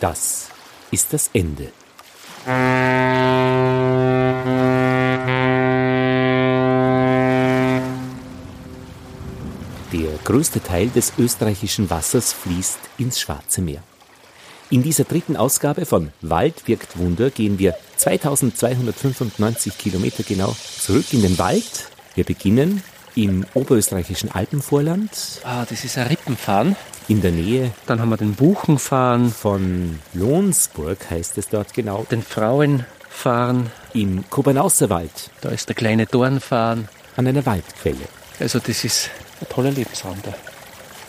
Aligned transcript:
Das 0.00 0.48
ist 0.92 1.12
das 1.12 1.30
Ende. 1.32 1.72
Der 9.92 10.18
größte 10.24 10.62
Teil 10.62 10.88
des 10.88 11.14
österreichischen 11.18 11.90
Wassers 11.90 12.32
fließt 12.32 12.78
ins 12.98 13.18
Schwarze 13.18 13.60
Meer. 13.60 13.82
In 14.70 14.82
dieser 14.82 15.04
dritten 15.04 15.36
Ausgabe 15.36 15.84
von 15.84 16.12
Wald 16.20 16.68
wirkt 16.68 16.98
Wunder 16.98 17.30
gehen 17.30 17.58
wir 17.58 17.74
2295 17.96 19.78
Kilometer 19.78 20.22
genau 20.22 20.54
zurück 20.78 21.06
in 21.12 21.22
den 21.22 21.38
Wald. 21.38 21.88
Wir 22.14 22.24
beginnen 22.24 22.84
im 23.16 23.46
oberösterreichischen 23.54 24.30
Alpenvorland. 24.30 25.10
Ah, 25.42 25.64
das 25.68 25.84
ist 25.84 25.98
ein 25.98 26.06
Rippenfahren. 26.06 26.76
In 27.08 27.22
der 27.22 27.32
Nähe. 27.32 27.72
Dann 27.86 28.00
haben 28.00 28.10
wir 28.10 28.18
den 28.18 28.34
Buchenfahren. 28.34 29.30
Von 29.30 29.98
Lohnsburg 30.12 31.10
heißt 31.10 31.38
es 31.38 31.48
dort 31.48 31.72
genau. 31.72 32.06
Den 32.10 32.22
Frauenfahren. 32.22 33.70
Im 33.94 34.28
Kobernauserwald. 34.28 35.30
Da 35.40 35.48
ist 35.48 35.68
der 35.68 35.74
kleine 35.74 36.04
Dornfahren. 36.04 36.88
An 37.16 37.26
einer 37.26 37.46
Waldquelle. 37.46 38.06
Also 38.38 38.58
das 38.58 38.84
ist 38.84 39.10
ein 39.40 39.48
toller 39.48 39.70
Lebensraum 39.70 40.18
da. 40.22 40.34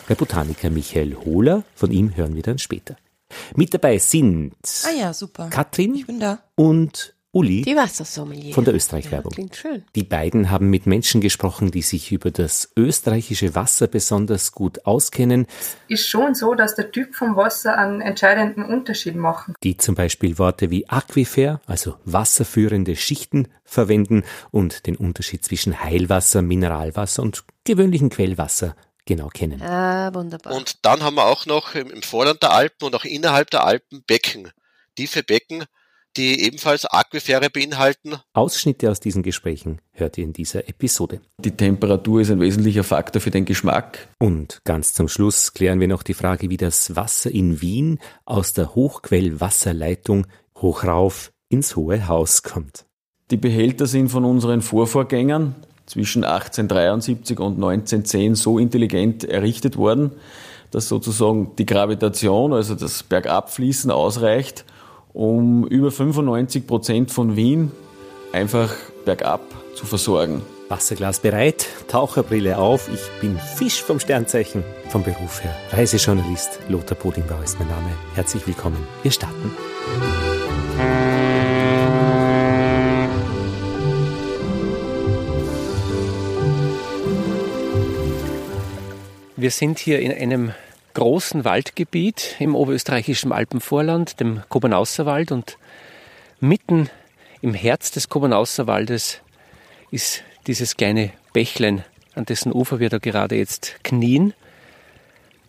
Der 0.08 0.14
Botaniker 0.14 0.70
Michael 0.70 1.14
Hohler, 1.14 1.62
von 1.74 1.92
ihm 1.92 2.16
hören 2.16 2.34
wir 2.34 2.42
dann 2.42 2.58
später. 2.58 2.96
Mit 3.54 3.72
dabei 3.74 3.98
sind 3.98 4.54
ah 4.84 4.90
ja, 4.98 5.12
super. 5.12 5.50
Katrin 5.50 5.94
ich 5.94 6.06
bin 6.06 6.18
da. 6.18 6.40
und 6.56 7.14
Uli 7.32 7.62
die 7.62 7.76
Wassersommelier. 7.76 8.52
von 8.54 8.64
der 8.64 8.74
Österreich-Werbung. 8.74 9.30
Ja, 9.30 9.36
klingt 9.36 9.56
schön. 9.56 9.84
Die 9.94 10.02
beiden 10.02 10.50
haben 10.50 10.68
mit 10.68 10.86
Menschen 10.86 11.20
gesprochen, 11.20 11.70
die 11.70 11.82
sich 11.82 12.10
über 12.10 12.32
das 12.32 12.72
österreichische 12.76 13.54
Wasser 13.54 13.86
besonders 13.86 14.50
gut 14.50 14.84
auskennen. 14.84 15.46
Ist 15.86 16.08
schon 16.08 16.34
so, 16.34 16.54
dass 16.54 16.74
der 16.74 16.90
Typ 16.90 17.14
vom 17.14 17.36
Wasser 17.36 17.78
einen 17.78 18.00
entscheidenden 18.00 18.64
Unterschied 18.64 19.14
macht. 19.14 19.52
Die 19.62 19.76
zum 19.76 19.94
Beispiel 19.94 20.38
Worte 20.38 20.70
wie 20.70 20.88
Aquifer, 20.88 21.60
also 21.66 21.94
wasserführende 22.04 22.96
Schichten, 22.96 23.46
verwenden 23.64 24.24
und 24.50 24.86
den 24.88 24.96
Unterschied 24.96 25.44
zwischen 25.44 25.84
Heilwasser, 25.84 26.42
Mineralwasser 26.42 27.22
und 27.22 27.44
gewöhnlichen 27.64 28.10
Quellwasser 28.10 28.74
genau 29.04 29.28
kennen. 29.28 29.62
Ah, 29.62 30.12
wunderbar. 30.14 30.54
Und 30.54 30.84
dann 30.84 31.02
haben 31.02 31.14
wir 31.14 31.26
auch 31.26 31.46
noch 31.46 31.76
im 31.76 32.02
Vorland 32.02 32.42
der 32.42 32.50
Alpen 32.52 32.86
und 32.86 32.94
auch 32.96 33.04
innerhalb 33.04 33.50
der 33.50 33.64
Alpen 33.64 34.02
Becken, 34.04 34.50
tiefe 34.96 35.22
Becken, 35.22 35.64
die 36.16 36.40
ebenfalls 36.40 36.84
Aquifere 36.86 37.50
beinhalten. 37.50 38.16
Ausschnitte 38.32 38.90
aus 38.90 39.00
diesen 39.00 39.22
Gesprächen 39.22 39.80
hört 39.92 40.18
ihr 40.18 40.24
in 40.24 40.32
dieser 40.32 40.68
Episode. 40.68 41.20
Die 41.38 41.56
Temperatur 41.56 42.20
ist 42.20 42.30
ein 42.30 42.40
wesentlicher 42.40 42.84
Faktor 42.84 43.20
für 43.22 43.30
den 43.30 43.44
Geschmack. 43.44 44.08
Und 44.18 44.60
ganz 44.64 44.92
zum 44.92 45.08
Schluss 45.08 45.52
klären 45.52 45.80
wir 45.80 45.88
noch 45.88 46.02
die 46.02 46.14
Frage, 46.14 46.50
wie 46.50 46.56
das 46.56 46.96
Wasser 46.96 47.30
in 47.30 47.60
Wien 47.60 47.98
aus 48.24 48.52
der 48.52 48.74
Hochquellwasserleitung 48.74 50.26
hochrauf 50.56 51.32
ins 51.48 51.76
Hohe 51.76 52.08
Haus 52.08 52.42
kommt. 52.42 52.86
Die 53.30 53.36
Behälter 53.36 53.86
sind 53.86 54.08
von 54.08 54.24
unseren 54.24 54.60
Vorvorgängern 54.60 55.54
zwischen 55.86 56.24
1873 56.24 57.38
und 57.38 57.54
1910 57.54 58.34
so 58.34 58.58
intelligent 58.58 59.24
errichtet 59.24 59.76
worden, 59.76 60.12
dass 60.70 60.88
sozusagen 60.88 61.56
die 61.56 61.66
Gravitation, 61.66 62.52
also 62.52 62.74
das 62.74 63.02
Bergabfließen 63.02 63.90
ausreicht, 63.90 64.64
um 65.12 65.66
über 65.66 65.90
95 65.90 66.66
Prozent 66.66 67.10
von 67.10 67.36
Wien 67.36 67.72
einfach 68.32 68.74
bergab 69.04 69.40
zu 69.74 69.86
versorgen. 69.86 70.42
Wasserglas 70.68 71.18
bereit, 71.18 71.66
Taucherbrille 71.88 72.56
auf. 72.56 72.88
Ich 72.94 73.20
bin 73.20 73.36
Fisch 73.56 73.82
vom 73.82 73.98
Sternzeichen. 73.98 74.62
Vom 74.88 75.02
Beruf 75.02 75.42
her 75.42 75.56
Reisejournalist 75.72 76.60
Lothar 76.68 76.96
Bodingbauer 76.96 77.42
ist 77.42 77.58
mein 77.58 77.68
Name. 77.68 77.90
Herzlich 78.14 78.46
willkommen. 78.46 78.78
Wir 79.02 79.10
starten. 79.10 79.50
Wir 89.36 89.50
sind 89.50 89.78
hier 89.78 90.00
in 90.00 90.12
einem 90.12 90.52
großen 91.00 91.46
Waldgebiet 91.46 92.36
im 92.40 92.54
oberösterreichischen 92.54 93.32
Alpenvorland, 93.32 94.20
dem 94.20 94.42
Kobernauserwald. 94.50 95.32
Und 95.32 95.56
mitten 96.40 96.90
im 97.40 97.54
Herz 97.54 97.90
des 97.90 98.10
Kobernauserwaldes 98.10 99.22
ist 99.90 100.22
dieses 100.46 100.76
kleine 100.76 101.10
Bächlein, 101.32 101.86
an 102.14 102.26
dessen 102.26 102.52
Ufer 102.52 102.80
wir 102.80 102.90
da 102.90 102.98
gerade 102.98 103.36
jetzt 103.36 103.82
knien. 103.82 104.34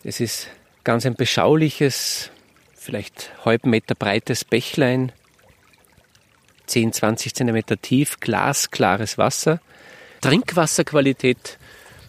Es 0.04 0.20
ist 0.20 0.48
ganz 0.84 1.04
ein 1.04 1.16
beschauliches, 1.16 2.30
vielleicht 2.74 3.32
halben 3.44 3.68
Meter 3.68 3.94
breites 3.94 4.46
Bächlein, 4.46 5.12
10, 6.64 6.94
20 6.94 7.34
Zentimeter 7.34 7.76
tief, 7.76 8.20
glasklares 8.20 9.18
Wasser. 9.18 9.60
Trinkwasserqualität 10.22 11.58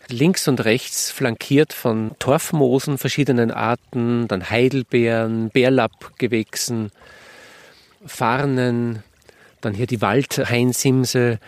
links 0.10 0.48
und 0.48 0.64
rechts 0.66 1.12
flankiert 1.12 1.74
von 1.74 2.12
Torfmoosen 2.20 2.98
verschiedenen 2.98 3.52
Arten, 3.52 4.28
dann 4.28 4.50
Heidelbeeren, 4.50 5.50
Bärlappgewächsen, 5.50 6.92
Farnen, 8.06 9.04
dann 9.62 9.74
hier 9.74 9.88
die 9.88 10.02
Waldhainsimse 10.02 11.40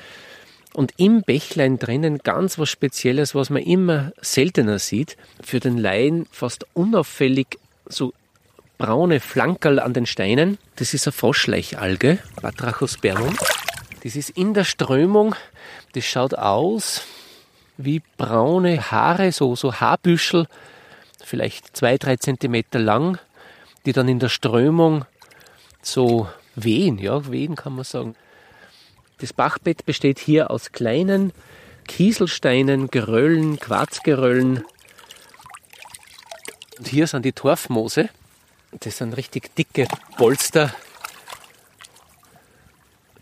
und 0.75 0.93
im 0.97 1.21
Bächlein 1.21 1.79
drinnen 1.79 2.17
ganz 2.19 2.59
was 2.59 2.69
Spezielles, 2.69 3.33
was 3.33 3.49
man 3.49 3.61
immer 3.61 4.11
seltener 4.21 4.77
sieht. 4.77 5.15
Für 5.41 5.61
den 5.61 5.77
Laien 5.77 6.25
fast 6.31 6.65
unauffällig 6.73 7.59
so 7.87 8.13
braune 8.77 9.21
Flankerl 9.21 9.79
an 9.79 9.93
den 9.93 10.05
Steinen. 10.05 10.57
Das 10.75 10.93
ist 10.93 11.07
eine 11.07 11.13
Froschleichalge, 11.13 12.19
Batrachospermum. 12.41 13.37
Das 14.03 14.17
ist 14.17 14.31
in 14.31 14.53
der 14.53 14.65
Strömung. 14.65 15.35
Das 15.93 16.03
schaut 16.03 16.33
aus 16.33 17.03
wie 17.77 18.01
braune 18.17 18.91
Haare, 18.91 19.31
so, 19.31 19.55
so 19.55 19.73
Haarbüschel, 19.73 20.47
vielleicht 21.23 21.75
zwei, 21.75 21.97
drei 21.97 22.15
Zentimeter 22.17 22.79
lang, 22.79 23.17
die 23.85 23.93
dann 23.93 24.07
in 24.07 24.19
der 24.19 24.29
Strömung 24.29 25.05
so 25.81 26.27
wehen, 26.55 26.97
ja, 26.97 27.29
wehen 27.29 27.55
kann 27.55 27.75
man 27.75 27.83
sagen. 27.83 28.15
Das 29.19 29.33
Bachbett 29.33 29.85
besteht 29.85 30.19
hier 30.19 30.51
aus 30.51 30.71
kleinen 30.71 31.31
Kieselsteinen, 31.87 32.89
Geröllen, 32.89 33.59
Quarzgeröllen. 33.59 34.65
Und 36.77 36.87
hier 36.87 37.07
sind 37.07 37.23
die 37.23 37.31
Torfmoose. 37.31 38.09
Das 38.71 38.97
sind 38.97 39.15
richtig 39.15 39.55
dicke 39.55 39.87
Polster, 40.17 40.73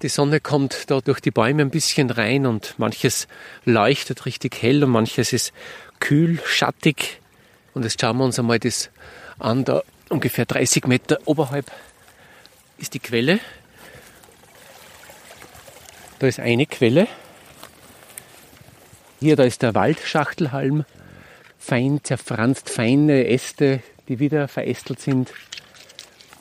die 0.03 0.09
Sonne 0.09 0.41
kommt 0.41 0.91
da 0.91 0.99
durch 0.99 1.21
die 1.21 1.31
Bäume 1.31 1.61
ein 1.61 1.69
bisschen 1.69 2.09
rein 2.09 2.45
und 2.45 2.75
manches 2.77 3.27
leuchtet 3.63 4.25
richtig 4.25 4.61
hell 4.61 4.83
und 4.83 4.91
manches 4.91 5.31
ist 5.31 5.53
kühl, 5.99 6.41
schattig. 6.45 7.21
Und 7.73 7.83
jetzt 7.83 7.99
schauen 8.01 8.17
wir 8.17 8.25
uns 8.25 8.37
einmal 8.37 8.59
das 8.59 8.91
an, 9.39 9.63
da 9.63 9.81
ungefähr 10.09 10.45
30 10.45 10.87
Meter 10.87 11.19
oberhalb 11.25 11.71
ist 12.77 12.93
die 12.93 12.99
Quelle. 12.99 13.39
Da 16.19 16.27
ist 16.27 16.39
eine 16.39 16.65
Quelle. 16.65 17.07
Hier, 19.21 19.37
da 19.37 19.43
ist 19.43 19.61
der 19.61 19.73
Waldschachtelhalm, 19.73 20.83
fein 21.57 22.01
zerfranst, 22.03 22.69
feine 22.69 23.27
Äste, 23.27 23.81
die 24.09 24.19
wieder 24.19 24.49
verästelt 24.49 24.99
sind. 24.99 25.33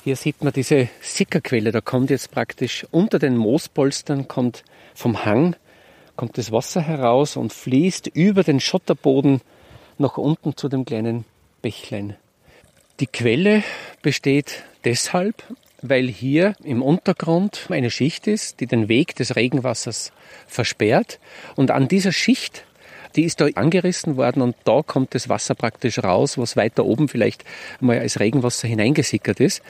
Hier 0.04 0.16
sieht 0.16 0.42
man 0.42 0.52
diese 0.52 0.88
Sickerquelle, 1.00 1.70
da 1.70 1.80
kommt 1.80 2.10
jetzt 2.10 2.32
praktisch 2.32 2.84
unter 2.90 3.20
den 3.20 3.36
Moospolstern, 3.36 4.26
kommt 4.26 4.64
vom 4.94 5.24
Hang, 5.24 5.54
kommt 6.16 6.38
das 6.38 6.50
Wasser 6.50 6.80
heraus 6.80 7.36
und 7.36 7.52
fließt 7.52 8.08
über 8.08 8.42
den 8.42 8.58
Schotterboden 8.58 9.42
nach 9.98 10.18
unten 10.18 10.56
zu 10.56 10.68
dem 10.68 10.84
kleinen 10.84 11.24
Bächlein. 11.62 12.16
Die 12.98 13.06
Quelle 13.06 13.62
besteht 14.02 14.64
deshalb, 14.84 15.44
weil 15.82 16.08
hier 16.08 16.56
im 16.64 16.82
Untergrund 16.82 17.68
eine 17.68 17.90
Schicht 17.90 18.26
ist, 18.26 18.58
die 18.58 18.66
den 18.66 18.88
Weg 18.88 19.14
des 19.14 19.36
Regenwassers 19.36 20.10
versperrt 20.48 21.20
und 21.54 21.70
an 21.70 21.86
dieser 21.86 22.12
Schicht 22.12 22.64
die 23.16 23.24
ist 23.24 23.40
da 23.40 23.46
angerissen 23.54 24.16
worden 24.16 24.42
und 24.42 24.56
da 24.64 24.82
kommt 24.82 25.14
das 25.14 25.28
Wasser 25.28 25.54
praktisch 25.54 25.98
raus, 25.98 26.38
was 26.38 26.56
weiter 26.56 26.84
oben 26.84 27.08
vielleicht 27.08 27.44
mal 27.80 27.98
als 27.98 28.20
Regenwasser 28.20 28.68
hineingesickert 28.68 29.40
ist. 29.40 29.62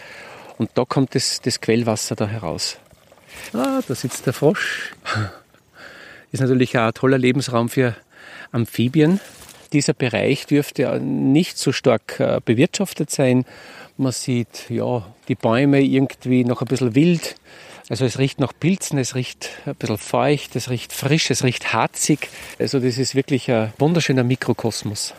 Und 0.59 0.71
da 0.75 0.85
kommt 0.85 1.15
das, 1.15 1.41
das 1.41 1.61
Quellwasser 1.61 2.15
da 2.15 2.27
heraus. 2.27 2.79
Ah, 3.53 3.81
da 3.87 3.95
sitzt 3.95 4.27
der 4.27 4.33
Frosch. 4.33 4.95
Ist 6.31 6.41
natürlich 6.41 6.77
auch 6.79 6.87
ein 6.87 6.95
toller 6.95 7.19
Lebensraum 7.19 7.69
für 7.69 7.97
Amphibien. 8.53 9.21
Dieser 9.73 9.95
Bereich 9.95 10.47
dürfte 10.47 11.01
nicht 11.01 11.59
so 11.59 11.73
stark 11.73 12.21
äh, 12.21 12.41
bewirtschaftet 12.45 13.11
sein. 13.11 13.45
Man 13.97 14.13
sieht 14.13 14.69
ja 14.69 15.07
die 15.29 15.35
Bäume 15.35 15.81
irgendwie 15.81 16.45
noch 16.45 16.61
ein 16.61 16.69
bisschen 16.69 16.95
wild. 16.95 17.37
Also 17.93 18.07
es 18.07 18.19
riecht 18.19 18.41
nach 18.41 18.55
Pilzen, 18.59 18.97
es 18.97 19.15
riecht 19.15 19.51
ein 19.67 19.75
bisschen 19.75 19.99
feucht, 19.99 20.57
es 20.57 20.71
riecht 20.71 20.95
frisch, 20.95 21.31
es 21.31 21.45
riecht 21.45 21.75
harzig. 21.75 22.31
Also 22.59 22.81
das 22.81 22.97
ist 22.97 23.15
wirklich 23.15 23.51
ein 23.51 23.71
wunderschöner 23.79 24.25
Mikrokosmos. 24.25 25.13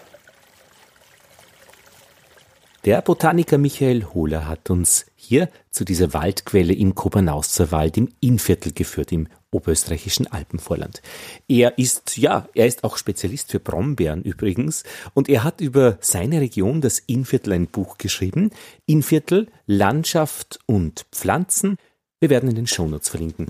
Der 2.83 3.03
Botaniker 3.03 3.59
Michael 3.59 4.05
Hohler 4.05 4.47
hat 4.47 4.71
uns 4.71 5.05
hier 5.15 5.49
zu 5.69 5.85
dieser 5.85 6.13
Waldquelle 6.15 6.73
im 6.73 6.95
Kobernausser 6.95 7.71
Wald 7.71 7.95
im 7.95 8.09
Innviertel 8.21 8.73
geführt, 8.73 9.11
im 9.11 9.27
oberösterreichischen 9.51 10.25
Alpenvorland. 10.31 11.03
Er 11.47 11.77
ist, 11.77 12.17
ja, 12.17 12.49
er 12.55 12.65
ist 12.65 12.83
auch 12.83 12.97
Spezialist 12.97 13.51
für 13.51 13.59
Brombeeren 13.59 14.23
übrigens 14.23 14.83
und 15.13 15.29
er 15.29 15.43
hat 15.43 15.61
über 15.61 15.99
seine 16.01 16.41
Region, 16.41 16.81
das 16.81 16.97
Innviertel, 16.97 17.53
ein 17.53 17.67
Buch 17.67 17.99
geschrieben. 17.99 18.49
Innviertel, 18.87 19.51
Landschaft 19.67 20.57
und 20.65 21.05
Pflanzen. 21.11 21.77
Wir 22.23 22.29
werden 22.29 22.47
in 22.47 22.55
den 22.55 22.67
Shownotes 22.67 23.09
verlinken. 23.09 23.47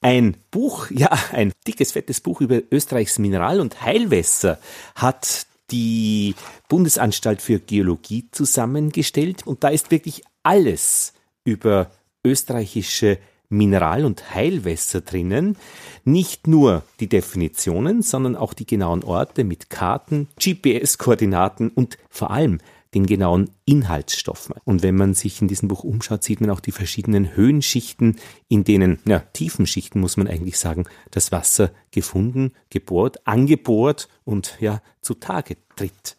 Ein 0.00 0.38
Buch, 0.50 0.88
ja, 0.90 1.10
ein 1.32 1.52
dickes, 1.66 1.92
fettes 1.92 2.22
Buch 2.22 2.40
über 2.40 2.62
Österreichs 2.70 3.18
Mineral- 3.18 3.60
und 3.60 3.82
Heilwässer 3.82 4.58
hat 4.94 5.46
die 5.70 6.34
Bundesanstalt 6.70 7.42
für 7.42 7.58
Geologie 7.58 8.26
zusammengestellt 8.32 9.46
und 9.46 9.64
da 9.64 9.68
ist 9.68 9.90
wirklich 9.90 10.22
alles 10.42 11.12
über 11.44 11.90
österreichische 12.24 13.18
Mineral- 13.50 14.06
und 14.06 14.34
Heilwässer 14.34 15.02
drinnen. 15.02 15.58
Nicht 16.04 16.46
nur 16.46 16.84
die 17.00 17.10
Definitionen, 17.10 18.00
sondern 18.00 18.34
auch 18.34 18.54
die 18.54 18.64
genauen 18.64 19.04
Orte 19.04 19.44
mit 19.44 19.68
Karten, 19.68 20.28
GPS-Koordinaten 20.42 21.68
und 21.68 21.98
vor 22.08 22.30
allem 22.30 22.60
den 22.96 23.06
genauen 23.06 23.50
Inhaltsstoffen. 23.66 24.54
Und 24.64 24.82
wenn 24.82 24.96
man 24.96 25.12
sich 25.12 25.42
in 25.42 25.48
diesem 25.48 25.68
Buch 25.68 25.84
umschaut, 25.84 26.24
sieht 26.24 26.40
man 26.40 26.48
auch 26.48 26.60
die 26.60 26.72
verschiedenen 26.72 27.36
Höhenschichten, 27.36 28.16
in 28.48 28.64
denen, 28.64 29.00
ja, 29.06 29.18
Tiefenschichten 29.18 30.00
muss 30.00 30.16
man 30.16 30.28
eigentlich 30.28 30.58
sagen, 30.58 30.84
das 31.10 31.30
Wasser 31.30 31.70
gefunden, 31.90 32.54
gebohrt, 32.70 33.26
angebohrt 33.26 34.08
und 34.24 34.56
ja, 34.60 34.80
zutage 35.02 35.58
tritt. 35.76 36.16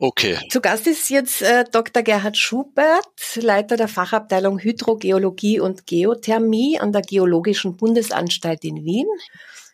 Okay. 0.00 0.38
Zu 0.50 0.60
Gast 0.60 0.86
ist 0.86 1.08
jetzt 1.08 1.40
äh, 1.40 1.64
Dr. 1.72 2.02
Gerhard 2.02 2.36
Schubert, 2.36 3.08
Leiter 3.36 3.76
der 3.76 3.88
Fachabteilung 3.88 4.58
Hydrogeologie 4.58 5.60
und 5.60 5.86
Geothermie 5.86 6.78
an 6.78 6.92
der 6.92 7.02
Geologischen 7.02 7.76
Bundesanstalt 7.76 8.64
in 8.64 8.84
Wien. 8.84 9.08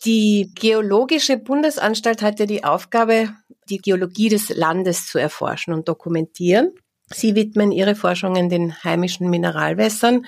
Die 0.05 0.50
Geologische 0.55 1.37
Bundesanstalt 1.37 2.23
hatte 2.23 2.47
die 2.47 2.62
Aufgabe, 2.62 3.31
die 3.69 3.78
Geologie 3.78 4.28
des 4.28 4.49
Landes 4.50 5.06
zu 5.06 5.19
erforschen 5.19 5.72
und 5.72 5.88
dokumentieren. 5.88 6.72
Sie 7.12 7.34
widmen 7.34 7.72
ihre 7.72 7.94
Forschungen 7.94 8.49
den 8.49 8.82
heimischen 8.82 9.28
Mineralwässern, 9.28 10.26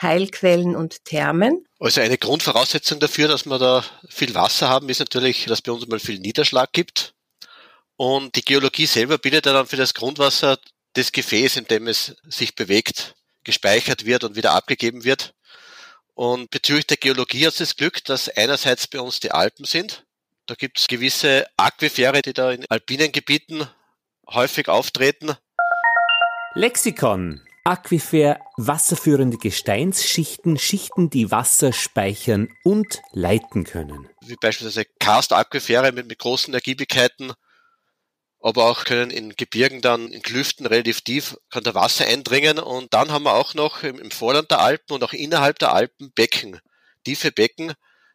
Heilquellen 0.00 0.74
und 0.74 1.04
Thermen. 1.04 1.64
Also 1.78 2.00
eine 2.00 2.18
Grundvoraussetzung 2.18 2.98
dafür, 2.98 3.28
dass 3.28 3.46
wir 3.46 3.58
da 3.58 3.84
viel 4.08 4.34
Wasser 4.34 4.68
haben, 4.68 4.88
ist 4.88 4.98
natürlich, 4.98 5.44
dass 5.44 5.62
bei 5.62 5.72
uns 5.72 5.86
mal 5.86 6.00
viel 6.00 6.18
Niederschlag 6.18 6.72
gibt. 6.72 7.14
Und 7.96 8.34
die 8.34 8.42
Geologie 8.42 8.86
selber 8.86 9.18
bildet 9.18 9.46
dann 9.46 9.66
für 9.66 9.76
das 9.76 9.94
Grundwasser 9.94 10.58
das 10.94 11.12
Gefäß, 11.12 11.56
in 11.56 11.66
dem 11.66 11.86
es 11.86 12.16
sich 12.28 12.54
bewegt, 12.54 13.14
gespeichert 13.44 14.04
wird 14.04 14.24
und 14.24 14.36
wieder 14.36 14.52
abgegeben 14.52 15.04
wird. 15.04 15.34
Und 16.14 16.50
bezüglich 16.50 16.86
der 16.86 16.96
Geologie 16.96 17.46
hat 17.46 17.52
es 17.52 17.58
das 17.58 17.76
Glück, 17.76 18.04
dass 18.04 18.28
einerseits 18.28 18.86
bei 18.86 19.00
uns 19.00 19.20
die 19.20 19.32
Alpen 19.32 19.64
sind. 19.64 20.04
Da 20.46 20.54
gibt 20.54 20.78
es 20.78 20.88
gewisse 20.88 21.46
Aquifere, 21.56 22.20
die 22.20 22.34
da 22.34 22.50
in 22.50 22.66
alpinen 22.68 23.12
Gebieten 23.12 23.66
häufig 24.28 24.68
auftreten. 24.68 25.32
Lexikon. 26.54 27.40
Aquifer, 27.66 28.38
wasserführende 28.58 29.38
Gesteinsschichten, 29.38 30.58
Schichten, 30.58 31.08
die 31.08 31.30
Wasser 31.30 31.72
speichern 31.72 32.50
und 32.62 33.00
leiten 33.12 33.64
können. 33.64 34.10
Wie 34.20 34.36
beispielsweise 34.36 34.84
Karstaquifere 35.00 35.92
mit, 35.92 36.06
mit 36.06 36.18
großen 36.18 36.52
Ergiebigkeiten, 36.52 37.32
aber 38.38 38.66
auch 38.66 38.84
können 38.84 39.10
in 39.10 39.34
Gebirgen 39.34 39.80
dann 39.80 40.08
in 40.08 40.20
Klüften 40.20 40.66
relativ 40.66 41.00
tief 41.00 41.38
kann 41.48 41.64
da 41.64 41.74
Wasser 41.74 42.04
eindringen 42.04 42.58
und 42.58 42.92
dann 42.92 43.10
haben 43.10 43.24
wir 43.24 43.32
auch 43.32 43.54
noch 43.54 43.82
im, 43.82 43.98
im 43.98 44.10
Vorland 44.10 44.50
der 44.50 44.60
Alpen 44.60 44.92
und 44.92 45.02
auch 45.02 45.14
innerhalb 45.14 45.58
der 45.58 45.72
Alpen 45.72 46.12
Becken, 46.12 46.60
tiefe 47.02 47.32
Becken, 47.32 47.72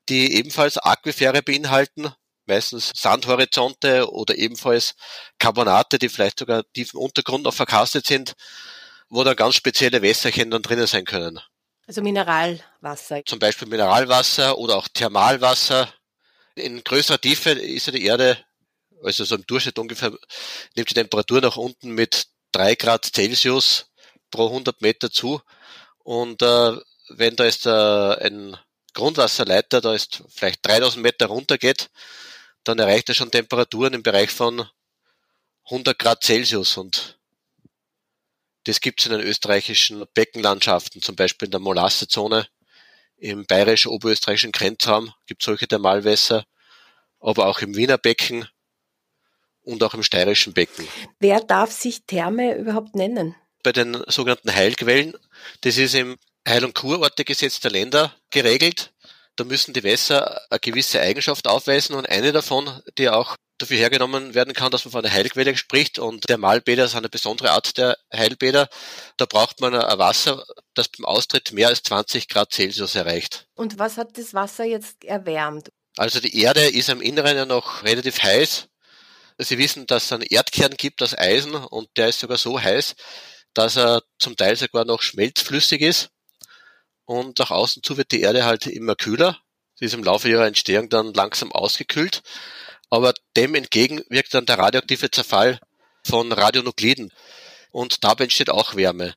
die 0.09 0.33
ebenfalls 0.35 0.77
Aquifere 0.77 1.41
beinhalten, 1.41 2.11
meistens 2.45 2.91
Sandhorizonte 2.95 4.11
oder 4.11 4.37
ebenfalls 4.37 4.95
Carbonate, 5.37 5.99
die 5.99 6.09
vielleicht 6.09 6.39
sogar 6.39 6.63
tief 6.73 6.93
im 6.93 6.99
Untergrund 6.99 7.43
noch 7.43 7.53
verkastet 7.53 8.07
sind, 8.07 8.33
wo 9.09 9.23
da 9.23 9.33
ganz 9.33 9.55
spezielle 9.55 10.01
Wässerchen 10.01 10.51
dann 10.51 10.61
drinnen 10.61 10.87
sein 10.87 11.05
können. 11.05 11.39
Also 11.87 12.01
Mineralwasser. 12.01 13.23
Zum 13.25 13.39
Beispiel 13.39 13.67
Mineralwasser 13.67 14.57
oder 14.57 14.77
auch 14.77 14.87
Thermalwasser. 14.87 15.91
In 16.55 16.83
größerer 16.83 17.19
Tiefe 17.19 17.51
ist 17.51 17.87
ja 17.87 17.93
die 17.93 18.05
Erde 18.05 18.37
also 19.03 19.23
so 19.23 19.35
im 19.35 19.45
Durchschnitt 19.45 19.79
ungefähr, 19.79 20.11
nimmt 20.75 20.89
die 20.89 20.93
Temperatur 20.93 21.41
nach 21.41 21.57
unten 21.57 21.91
mit 21.91 22.27
drei 22.51 22.75
Grad 22.75 23.05
Celsius 23.05 23.91
pro 24.31 24.47
100 24.47 24.81
Meter 24.81 25.11
zu. 25.11 25.41
Und 25.99 26.41
äh, 26.41 26.77
wenn 27.09 27.35
da 27.35 27.45
ist 27.45 27.65
äh, 27.65 27.69
ein 27.69 28.57
Grundwasserleiter, 28.93 29.81
da 29.81 29.93
ist 29.93 30.23
vielleicht 30.29 30.65
3000 30.65 31.03
Meter 31.03 31.27
runter 31.27 31.57
geht, 31.57 31.89
dann 32.63 32.79
erreicht 32.79 33.09
er 33.09 33.15
schon 33.15 33.31
Temperaturen 33.31 33.93
im 33.93 34.03
Bereich 34.03 34.31
von 34.31 34.67
100 35.65 35.97
Grad 35.97 36.23
Celsius. 36.23 36.77
Und 36.77 37.19
das 38.65 38.81
gibt 38.81 38.99
es 38.99 39.05
in 39.05 39.13
den 39.13 39.21
österreichischen 39.21 40.05
Beckenlandschaften, 40.13 41.01
zum 41.01 41.15
Beispiel 41.15 41.47
in 41.47 41.51
der 41.51 41.59
Molassezone, 41.59 42.47
im 43.19 43.45
bayerisch-oberösterreichischen 43.45 44.53
Grenzraum 44.53 45.13
gibt 45.27 45.41
es 45.41 45.45
solche 45.45 45.67
Thermalwässer, 45.67 46.45
aber 47.19 47.47
auch 47.47 47.59
im 47.59 47.75
Wiener 47.75 47.97
Becken 47.97 48.47
und 49.61 49.83
auch 49.83 49.93
im 49.93 50.03
steirischen 50.03 50.53
Becken. 50.53 50.87
Wer 51.19 51.41
darf 51.41 51.71
sich 51.71 52.05
Therme 52.05 52.55
überhaupt 52.57 52.95
nennen? 52.95 53.35
Bei 53.61 53.73
den 53.73 54.01
sogenannten 54.07 54.53
Heilquellen, 54.53 55.17
das 55.61 55.77
ist 55.77 55.95
im 55.95 56.17
Heil- 56.47 56.65
und 56.65 56.75
Kurortegesetz 56.75 57.59
der 57.59 57.71
Länder 57.71 58.13
geregelt. 58.29 58.91
Da 59.35 59.43
müssen 59.43 59.73
die 59.73 59.83
Wässer 59.83 60.41
eine 60.49 60.59
gewisse 60.59 60.99
Eigenschaft 60.99 61.47
aufweisen 61.47 61.95
und 61.95 62.09
eine 62.09 62.31
davon, 62.31 62.81
die 62.97 63.09
auch 63.09 63.35
dafür 63.57 63.77
hergenommen 63.77 64.33
werden 64.35 64.53
kann, 64.53 64.71
dass 64.71 64.85
man 64.85 64.91
von 64.91 65.05
einer 65.05 65.13
Heilquelle 65.13 65.55
spricht 65.55 65.99
und 65.99 66.29
der 66.29 66.37
Malbäder 66.37 66.85
ist 66.85 66.95
eine 66.95 67.09
besondere 67.09 67.51
Art 67.51 67.77
der 67.77 67.97
Heilbäder. 68.13 68.69
Da 69.17 69.25
braucht 69.25 69.61
man 69.61 69.75
ein 69.75 69.99
Wasser, 69.99 70.45
das 70.73 70.89
beim 70.89 71.05
Austritt 71.05 71.51
mehr 71.51 71.67
als 71.67 71.83
20 71.83 72.27
Grad 72.27 72.53
Celsius 72.53 72.95
erreicht. 72.95 73.47
Und 73.55 73.79
was 73.79 73.97
hat 73.97 74.17
das 74.17 74.33
Wasser 74.33 74.65
jetzt 74.65 75.03
erwärmt? 75.03 75.69
Also 75.97 76.19
die 76.19 76.41
Erde 76.41 76.61
ist 76.61 76.89
am 76.89 77.01
Inneren 77.01 77.35
ja 77.35 77.45
noch 77.45 77.83
relativ 77.83 78.21
heiß 78.21 78.69
Sie 79.41 79.57
wissen, 79.57 79.87
dass 79.87 80.05
es 80.05 80.11
einen 80.11 80.23
Erdkern 80.23 80.75
gibt 80.75 81.01
aus 81.01 81.17
Eisen 81.17 81.55
und 81.55 81.89
der 81.95 82.09
ist 82.09 82.19
sogar 82.19 82.37
so 82.37 82.61
heiß, 82.61 82.95
dass 83.53 83.77
er 83.77 84.03
zum 84.19 84.35
Teil 84.35 84.57
sogar 84.57 84.83
noch 84.83 85.01
schmelzflüssig 85.01 85.81
ist. 85.81 86.09
Und 87.09 87.39
nach 87.39 87.49
außen 87.49 87.81
zu 87.81 87.97
wird 87.97 88.11
die 88.11 88.21
Erde 88.21 88.45
halt 88.45 88.67
immer 88.67 88.93
kühler. 88.93 89.39
Sie 89.73 89.85
ist 89.85 89.95
im 89.95 90.03
Laufe 90.03 90.29
ihrer 90.29 90.45
Entstehung 90.45 90.89
dann 90.89 91.11
langsam 91.11 91.51
ausgekühlt. 91.51 92.21
Aber 92.91 93.15
dem 93.35 93.55
entgegen 93.55 94.03
wirkt 94.09 94.35
dann 94.35 94.45
der 94.45 94.59
radioaktive 94.59 95.09
Zerfall 95.09 95.59
von 96.03 96.31
Radionukliden. 96.31 97.11
Und 97.71 98.03
dabei 98.03 98.25
entsteht 98.25 98.51
auch 98.51 98.75
Wärme. 98.75 99.15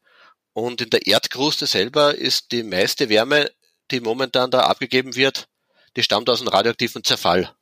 Und 0.55 0.81
in 0.81 0.89
der 0.89 1.07
Erdkruste 1.07 1.67
selber 1.67 2.15
ist 2.15 2.53
die 2.53 2.63
meiste 2.63 3.11
Wärme, 3.11 3.51
die 3.91 4.01
momentan 4.01 4.51
da 4.51 4.61
abgegeben 4.61 5.15
wird, 5.15 5.49
die 5.95 6.03
stammt 6.03 6.31
aus 6.31 6.39
dem 6.39 6.49
radioaktiven 6.49 7.05
Zerfall. 7.05 7.55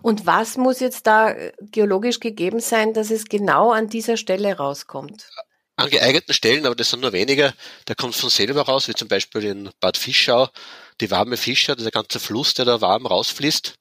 Und 0.00 0.24
was 0.24 0.56
muss 0.56 0.80
jetzt 0.80 1.06
da 1.06 1.34
geologisch 1.60 2.20
gegeben 2.20 2.60
sein, 2.60 2.94
dass 2.94 3.10
es 3.10 3.26
genau 3.26 3.70
an 3.72 3.90
dieser 3.90 4.16
Stelle 4.16 4.56
rauskommt? 4.56 5.28
An 5.78 5.90
geeigneten 5.90 6.34
Stellen, 6.34 6.66
aber 6.66 6.74
das 6.74 6.90
sind 6.90 7.00
nur 7.00 7.12
wenige, 7.12 7.54
da 7.84 7.94
kommt 7.94 8.16
von 8.16 8.30
selber 8.30 8.62
raus, 8.62 8.88
wie 8.88 8.94
zum 8.94 9.06
Beispiel 9.06 9.44
in 9.44 9.70
Bad 9.78 9.96
Fischau, 9.96 10.48
die 11.00 11.10
warme 11.12 11.36
Fischer, 11.36 11.76
dieser 11.76 11.92
ganze 11.92 12.18
Fluss, 12.18 12.52
der 12.54 12.64
da 12.64 12.80
warm 12.80 13.06
rausfließt. 13.06 13.74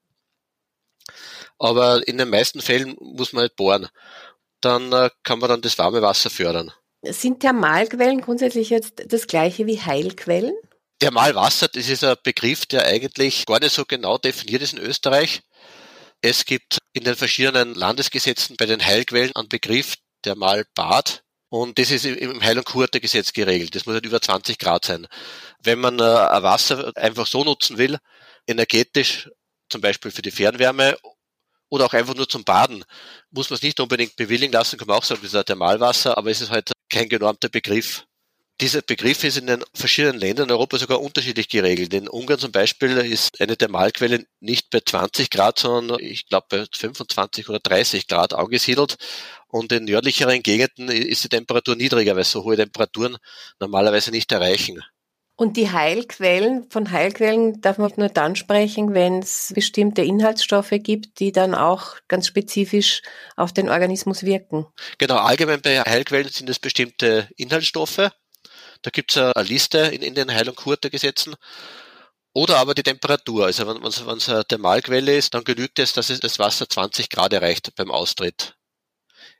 Aber 1.58 2.08
in 2.08 2.20
den 2.20 2.30
meisten 2.30 2.62
Fällen 2.62 2.96
muss 3.00 3.34
man 3.34 3.42
halt 3.42 3.56
bohren. 3.56 3.88
Dann 4.62 4.94
äh, 4.94 5.10
kann 5.24 5.40
man 5.40 5.50
dann 5.50 5.62
das 5.62 5.80
warme 5.80 6.04
Wasser 6.04 6.30
fördern. 6.30 6.72
Sind 7.02 7.40
Thermalquellen 7.40 8.22
grundsätzlich 8.22 8.70
jetzt 8.70 9.04
das 9.08 9.26
gleiche 9.26 9.66
wie 9.66 9.82
Heilquellen? 9.82 10.56
Thermalwasser, 11.00 11.68
das 11.68 11.90
ist 11.90 12.04
ein 12.04 12.16
Begriff, 12.22 12.68
der 12.68 12.86
eigentlich 12.86 13.48
gar 13.48 13.60
nicht 13.60 13.74
so 13.74 13.86
genau 13.86 14.20
definiert 14.20 14.62
ist 14.62 14.74
in 14.74 14.80
Österreich. 14.80 15.42
Es 16.22 16.46
gibt 16.46 16.78
in 16.94 17.06
den 17.06 17.16
verschiedenen 17.16 17.74
Landesgesetzen 17.74 18.56
bei 18.56 18.68
den 18.68 18.86
Heilquellen 18.86 19.36
einen 19.36 19.50
Begriff 19.50 19.96
Thermalbad. 20.24 21.24
Und 21.50 21.80
das 21.80 21.92
ist 21.92 22.06
im 22.06 22.44
Heil- 22.44 22.58
und 22.58 22.66
Kurortegesetz 22.66 23.32
geregelt. 23.32 23.74
Das 23.76 23.86
muss 23.86 23.94
halt 23.94 24.06
über 24.06 24.22
20 24.22 24.60
Grad 24.60 24.86
sein. 24.86 25.08
Wenn 25.64 25.80
man 25.80 26.00
äh, 26.00 26.04
Wasser 26.04 26.92
einfach 26.96 27.26
so 27.26 27.44
nutzen 27.44 27.78
will, 27.78 27.98
energetisch, 28.48 29.30
zum 29.70 29.82
Beispiel 29.82 30.12
für 30.12 30.22
die 30.22 30.32
Fernwärme 30.32 30.98
oder 31.70 31.86
auch 31.86 31.94
einfach 31.94 32.16
nur 32.16 32.28
zum 32.28 32.44
Baden, 32.44 32.84
muss 33.32 33.50
man 33.50 33.56
es 33.56 33.64
nicht 33.64 33.80
unbedingt 33.80 34.16
bewilligen 34.16 34.54
lassen, 34.54 34.78
kann 34.78 34.88
man 34.88 34.98
auch 34.98 35.04
sagen, 35.04 35.22
das 35.22 35.32
ist 35.32 35.38
ein 35.38 35.46
Thermalwasser, 35.46 36.18
aber 36.18 36.32
es 36.32 36.42
ist 36.42 36.50
halt 36.50 36.72
kein 36.90 37.10
genormter 37.10 37.50
Begriff. 37.50 38.07
Dieser 38.60 38.82
Begriff 38.82 39.24
ist 39.24 39.38
in 39.38 39.46
den 39.46 39.64
verschiedenen 39.74 40.20
Ländern 40.20 40.50
in 40.50 40.52
Europa 40.52 40.80
sogar 40.80 41.00
unterschiedlich 41.00 41.48
geregelt. 41.48 41.94
In 41.94 42.08
Ungarn 42.08 42.40
zum 42.40 42.52
Beispiel 42.52 42.98
ist 42.98 43.40
eine 43.40 43.56
Thermalquelle 43.56 44.26
nicht 44.40 44.72
bei 44.72 44.80
20 44.80 45.30
Grad, 45.30 45.60
sondern 45.60 46.00
ich 46.00 46.28
glaube 46.28 46.48
bei 46.50 46.66
25 46.72 47.50
oder 47.50 47.60
30 47.60 48.08
Grad 48.08 48.34
angesiedelt. 48.34 48.98
Und 49.48 49.72
in 49.72 49.86
nördlicheren 49.86 50.42
Gegenden 50.42 50.90
ist 50.90 51.24
die 51.24 51.30
Temperatur 51.30 51.76
niedriger, 51.76 52.16
weil 52.16 52.24
so 52.24 52.44
hohe 52.44 52.56
Temperaturen 52.56 53.18
normalerweise 53.60 54.10
nicht 54.10 54.32
erreichen. 54.32 54.84
Und 55.40 55.56
die 55.56 55.72
Heilquellen, 55.72 56.68
von 56.72 56.92
Heilquellen 56.92 57.62
darf 57.62 57.78
man 57.78 57.92
nur 57.96 58.10
dann 58.10 58.36
sprechen, 58.36 58.96
wenn 58.96 59.20
es 59.20 59.52
bestimmte 59.54 60.02
Inhaltsstoffe 60.02 60.74
gibt, 60.82 61.20
die 61.20 61.32
dann 61.32 61.54
auch 61.54 61.98
ganz 62.08 62.26
spezifisch 62.26 63.04
auf 63.36 63.54
den 63.54 63.70
Organismus 63.70 64.24
wirken. 64.24 64.66
Genau, 64.98 65.18
allgemein 65.18 65.62
bei 65.62 65.80
Heilquellen 65.80 66.30
sind 66.30 66.50
es 66.50 66.58
bestimmte 66.58 67.30
Inhaltsstoffe. 67.38 68.10
Da 68.82 68.90
gibt 68.90 69.12
es 69.12 69.18
eine 69.18 69.34
Liste 69.44 69.80
in, 69.80 70.02
in 70.02 70.16
den 70.16 70.34
Heil- 70.34 70.50
und 70.50 70.56
Kurtegesetzen. 70.56 71.36
Oder 72.34 72.58
aber 72.58 72.76
die 72.76 72.84
Temperatur. 72.84 73.46
Also 73.46 73.68
wenn 73.68 73.84
es 73.84 74.30
eine 74.30 74.46
Thermalquelle 74.46 75.18
ist, 75.18 75.34
dann 75.34 75.44
genügt 75.44 75.80
es, 75.80 75.94
dass 75.94 76.10
es 76.10 76.20
das 76.20 76.40
Wasser 76.40 76.70
20 76.70 77.10
Grad 77.10 77.34
erreicht 77.34 77.74
beim 77.76 77.92
Austritt. 77.92 78.56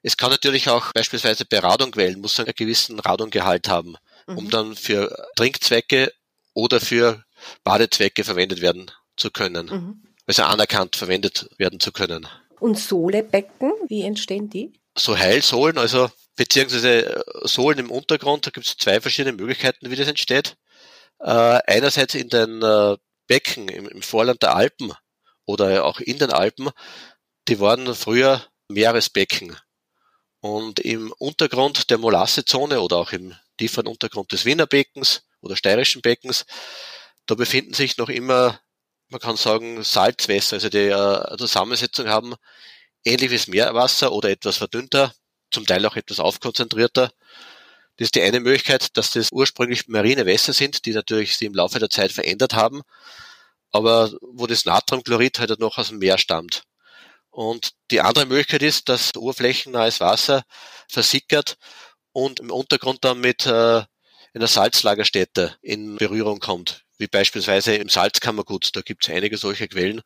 Es 0.02 0.18
kann 0.18 0.32
natürlich 0.32 0.70
auch 0.70 0.94
beispielsweise 0.94 1.46
bei 1.46 1.60
Radonquellen, 1.60 2.20
muss 2.22 2.40
einen 2.40 2.54
gewissen 2.56 3.00
Radongehalt 3.00 3.68
haben 3.68 3.98
mhm. 4.28 4.38
um 4.38 4.50
dann 4.50 4.76
für 4.76 5.28
Trinkzwecke 5.36 6.12
oder 6.54 6.80
für 6.80 7.24
Badezwecke 7.64 8.24
verwendet 8.24 8.62
werden 8.62 8.92
zu 9.16 9.32
können. 9.32 9.66
Mhm. 9.68 10.04
Also 10.26 10.44
anerkannt 10.44 10.96
verwendet 10.96 11.50
werden 11.58 11.80
zu 11.80 11.92
können. 11.92 12.28
Und 12.60 12.78
Sohlebecken, 12.78 13.72
wie 13.88 14.04
entstehen 14.04 14.50
die? 14.50 14.74
So 14.98 15.18
Heilsohlen, 15.18 15.78
also 15.78 16.10
beziehungsweise 16.38 17.18
äh, 17.18 17.48
Sohlen 17.48 17.80
im 17.80 17.92
Untergrund, 17.92 18.48
da 18.48 18.52
gibt 18.52 18.66
es 18.66 18.78
zwei 18.78 19.02
verschiedene 19.02 19.36
Möglichkeiten, 19.36 19.92
wie 19.92 19.98
das 19.98 20.08
entsteht. 20.08 20.56
Äh, 21.20 21.60
einerseits 21.68 22.16
in 22.16 22.30
den 22.30 22.62
äh, 22.62 22.96
Becken 23.28 23.68
im, 23.68 23.90
im 23.90 24.02
Vorland 24.02 24.42
der 24.44 24.56
Alpen 24.56 24.94
oder 25.46 25.84
auch 25.84 26.00
in 26.00 26.20
den 26.20 26.32
Alpen, 26.32 26.70
die 27.50 27.60
waren 27.60 27.94
früher 27.96 28.46
Meeresbecken. 28.70 29.58
Und 30.40 30.80
im 30.80 31.12
Untergrund 31.18 31.90
der 31.90 31.98
Molassezone 31.98 32.80
oder 32.80 32.98
auch 32.98 33.12
im 33.12 33.36
tieferen 33.58 33.88
Untergrund 33.88 34.32
des 34.32 34.46
Wiener 34.46 34.68
Beckens 34.68 35.24
oder 35.42 35.56
steirischen 35.56 36.02
Beckens. 36.02 36.46
Da 37.26 37.36
befinden 37.36 37.74
sich 37.74 37.98
noch 37.98 38.10
immer, 38.10 38.60
man 39.10 39.20
kann 39.20 39.36
sagen, 39.36 39.84
Salzwässer, 39.84 40.58
also 40.58 40.70
die 40.70 40.94
eine 40.94 41.36
Zusammensetzung 41.40 42.08
haben, 42.08 42.36
ähnlich 43.04 43.32
wie 43.32 43.38
das 43.38 43.48
Meerwasser 43.48 44.12
oder 44.12 44.30
etwas 44.30 44.58
verdünnter, 44.58 45.14
zum 45.52 45.66
Teil 45.66 45.86
auch 45.86 45.96
etwas 45.96 46.20
aufkonzentrierter. 46.20 47.12
Das 47.98 48.08
ist 48.08 48.16
die 48.16 48.22
eine 48.22 48.40
Möglichkeit, 48.40 48.96
dass 48.96 49.12
das 49.12 49.32
ursprünglich 49.32 49.88
marine 49.88 50.26
Wässer 50.26 50.54
sind, 50.54 50.86
die 50.86 50.94
natürlich 50.94 51.36
sich 51.38 51.48
im 51.48 51.56
Laufe 51.56 51.80
der 51.80 51.90
Zeit 51.90 52.12
verändert 52.12 52.54
haben, 52.54 52.82
aber 53.72 54.12
wo 54.22 54.46
das 54.48 54.66
Natriumchlorid 54.66 55.40
halt 55.40 55.60
noch 55.60 55.78
aus 55.78 55.90
dem 55.90 55.98
Meer 55.98 56.18
stammt. 56.18 56.64
Und 57.30 57.74
die 57.92 58.02
andere 58.02 58.26
Möglichkeit 58.26 58.64
ist, 58.64 58.90
dass 58.90 59.16
oberflächennahes 59.16 60.00
Wasser 60.00 60.44
versickert 60.88 61.58
und 62.12 62.40
im 62.40 62.52
Untergrund 62.52 63.04
dann 63.04 63.20
mit 63.20 63.46
äh, 63.46 63.84
einer 64.34 64.48
Salzlagerstätte 64.48 65.56
in 65.62 65.98
Berührung 65.98 66.40
kommt, 66.40 66.84
wie 66.98 67.08
beispielsweise 67.08 67.76
im 67.76 67.90
Salzkammergut. 67.90 68.76
Da 68.76 68.82
gibt 68.82 69.08
es 69.08 69.14
einige 69.14 69.38
solcher 69.38 69.68
Quellen, 69.68 70.02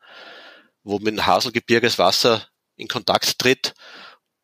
wo 0.84 1.00
mit 1.00 1.08
dem 1.08 1.26
Haselgebirges 1.26 1.98
Wasser 1.98 2.48
in 2.76 2.88
Kontakt 2.88 3.40
tritt 3.40 3.74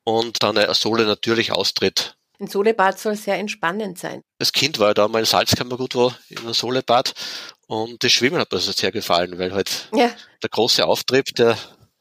und 0.08 0.42
dann 0.42 0.58
eine 0.58 0.74
Sohle 0.74 1.06
natürlich 1.06 1.52
austritt. 1.52 2.16
Ein 2.40 2.48
Solebad 2.48 2.98
soll 2.98 3.18
sehr 3.18 3.36
entspannend 3.36 4.00
sein. 4.00 4.22
Als 4.40 4.54
Kind 4.54 4.80
war 4.80 4.90
ich 4.90 4.94
da 4.94 5.06
mal 5.10 5.20
in 5.20 5.26
Salzkammergut 5.26 5.96
wo 5.96 6.14
in 6.30 6.38
einem 6.38 6.54
Solebad 6.54 7.14
und 7.68 8.02
das 8.02 8.14
Schwimmen 8.14 8.40
hat 8.40 8.54
mir 8.54 8.60
sehr 8.60 8.94
gefallen, 8.94 9.38
weil 9.38 9.54
halt 9.54 9.90
ja. 9.94 10.10
der 10.42 10.50
große 10.50 10.86
Auftrieb, 10.86 11.36
der 11.36 11.58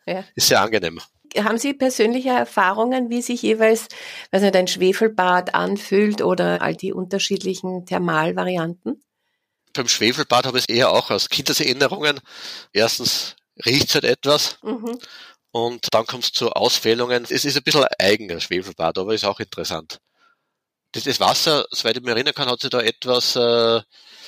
ja. 0.06 0.22
ist 0.36 0.46
sehr 0.46 0.60
angenehm. 0.60 1.00
Haben 1.36 1.58
Sie 1.58 1.74
persönliche 1.74 2.28
Erfahrungen, 2.28 3.10
wie 3.10 3.22
sich 3.22 3.42
jeweils, 3.42 3.88
weiß 4.30 4.42
nicht, 4.42 4.54
ein 4.54 4.68
Schwefelbad 4.68 5.56
anfühlt 5.56 6.22
oder 6.22 6.62
all 6.62 6.76
die 6.76 6.92
unterschiedlichen 6.92 7.86
Thermalvarianten? 7.86 9.02
Beim 9.72 9.88
Schwefelbad 9.88 10.46
habe 10.46 10.58
ich 10.58 10.66
es 10.68 10.74
eher 10.74 10.92
auch 10.92 11.10
aus 11.10 11.28
Kindeserinnerungen. 11.28 12.20
Erstens 12.72 13.34
riecht 13.64 13.88
es 13.88 13.94
halt 13.94 14.04
etwas. 14.04 14.58
Mhm. 14.62 14.96
Und 15.56 15.86
dann 15.92 16.04
kommt 16.04 16.24
es 16.24 16.32
zu 16.32 16.50
Ausfällungen. 16.50 17.24
Es 17.30 17.46
ist 17.46 17.56
ein 17.56 17.62
bisschen 17.62 17.82
ein 17.82 17.94
eigener 17.98 18.40
Schwefelbad, 18.40 18.98
aber 18.98 19.14
ist 19.14 19.24
auch 19.24 19.40
interessant. 19.40 20.00
Das 20.92 21.18
Wasser, 21.18 21.64
soweit 21.70 21.96
ich 21.96 22.02
mich 22.02 22.12
erinnern 22.12 22.34
kann, 22.34 22.50
hat 22.50 22.60
sich 22.60 22.68
da 22.68 22.82
etwas 22.82 23.36
äh, 23.36 23.80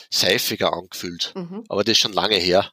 seifiger 0.08 0.73
angefühlt. 0.73 1.35
Mhm. 1.35 1.64
Aber 1.68 1.85
das 1.85 1.92
ist 1.92 1.99
schon 1.99 2.14
lange 2.14 2.37
her. 2.37 2.70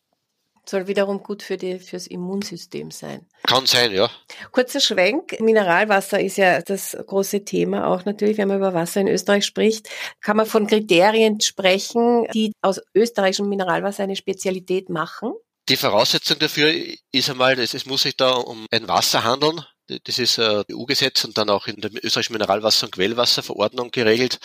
Soll 0.66 0.88
wiederum 0.88 1.22
gut 1.22 1.44
für 1.44 1.58
die, 1.58 1.80
fürs 1.80 2.08
Immunsystem 2.08 2.92
sein. 2.92 3.28
Kann 3.46 3.66
sein, 3.66 3.92
ja. 3.92 4.10
Kurzer 4.54 4.80
Schwenk. 4.80 5.38
Mineralwasser 5.42 6.22
ist 6.22 6.38
ja 6.38 6.62
das 6.62 6.96
große 7.08 7.44
Thema 7.44 7.88
auch 7.88 8.06
natürlich, 8.06 8.38
wenn 8.38 8.48
man 8.48 8.58
über 8.58 8.74
Wasser 8.74 9.02
in 9.02 9.10
Österreich 9.10 9.46
spricht. 9.46 9.90
Kann 10.22 10.38
man 10.38 10.46
von 10.46 10.66
Kriterien 10.66 11.42
sprechen, 11.42 12.26
die 12.34 12.54
aus 12.62 12.80
österreichischem 12.94 13.50
Mineralwasser 13.50 14.04
eine 14.04 14.16
Spezialität 14.16 14.88
machen? 14.88 15.34
Die 15.68 15.78
Voraussetzung 15.78 16.38
dafür 16.38 16.74
ist 17.12 17.30
einmal, 17.30 17.60
es 17.60 17.86
muss 17.86 18.04
sich 18.04 18.16
da 18.16 18.32
um 18.34 18.68
ein 18.72 18.88
Wasser 18.88 19.24
handeln. 19.24 19.66
Das 20.04 20.20
ist 20.20 20.38
äh, 20.38 20.64
EU-Gesetz 20.72 21.24
und 21.24 21.38
dann 21.38 21.50
auch 21.50 21.68
in 21.68 21.82
der 21.82 21.92
österreichischen 22.04 22.36
Mineralwasser- 22.36 22.86
und 22.86 22.92
Quellwasserverordnung 22.92 23.92
geregelt. 23.92 24.40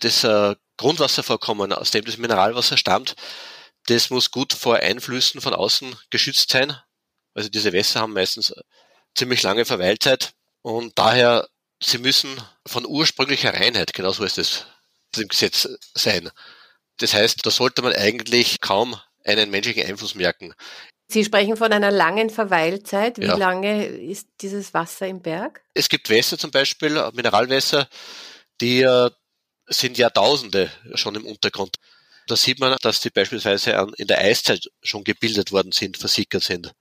Das 0.00 0.24
äh, 0.24 0.54
Grundwasservorkommen, 0.76 1.72
aus 1.72 1.90
dem 1.90 2.04
das 2.04 2.18
Mineralwasser 2.18 2.76
stammt, 2.76 3.14
das 3.86 4.10
muss 4.10 4.30
gut 4.30 4.52
vor 4.52 4.76
Einflüssen 4.76 5.40
von 5.40 5.54
außen 5.54 5.96
geschützt 6.10 6.50
sein. 6.50 6.76
Also 7.34 7.48
diese 7.48 7.72
Wässer 7.72 8.00
haben 8.00 8.12
meistens 8.12 8.52
ziemlich 9.14 9.42
lange 9.42 9.64
Verweilzeit 9.64 10.34
und 10.62 10.98
daher, 10.98 11.48
sie 11.80 11.98
müssen 11.98 12.40
von 12.66 12.86
ursprünglicher 12.86 13.54
Reinheit, 13.54 13.92
genauso 13.92 14.24
ist 14.24 14.38
es 14.38 14.66
im 15.16 15.28
Gesetz 15.28 15.68
sein. 15.94 16.30
Das 16.98 17.14
heißt, 17.14 17.44
da 17.44 17.50
sollte 17.50 17.82
man 17.82 17.92
eigentlich 17.92 18.60
kaum 18.60 19.00
einen 19.26 19.50
menschlichen 19.50 19.86
Einfluss 19.86 20.14
merken. 20.14 20.54
Sie 21.08 21.24
sprechen 21.24 21.56
von 21.56 21.72
einer 21.72 21.90
langen 21.90 22.30
Verweilzeit. 22.30 23.18
Wie 23.18 23.26
ja. 23.26 23.36
lange 23.36 23.86
ist 23.86 24.28
dieses 24.40 24.74
Wasser 24.74 25.06
im 25.06 25.22
Berg? 25.22 25.62
Es 25.74 25.88
gibt 25.88 26.10
Wässer 26.10 26.36
zum 26.36 26.50
Beispiel, 26.50 27.00
Mineralwässer, 27.12 27.88
die 28.60 28.82
äh, 28.82 29.10
sind 29.68 29.98
Jahrtausende 29.98 30.70
schon 30.94 31.14
im 31.14 31.24
Untergrund. 31.24 31.76
Da 32.26 32.34
sieht 32.34 32.58
man, 32.58 32.76
dass 32.82 33.00
die 33.00 33.10
beispielsweise 33.10 33.86
in 33.98 34.08
der 34.08 34.18
Eiszeit 34.18 34.68
schon 34.82 35.04
gebildet 35.04 35.52
worden 35.52 35.70
sind, 35.70 35.96
versickert 35.96 36.42
sind. 36.42 36.72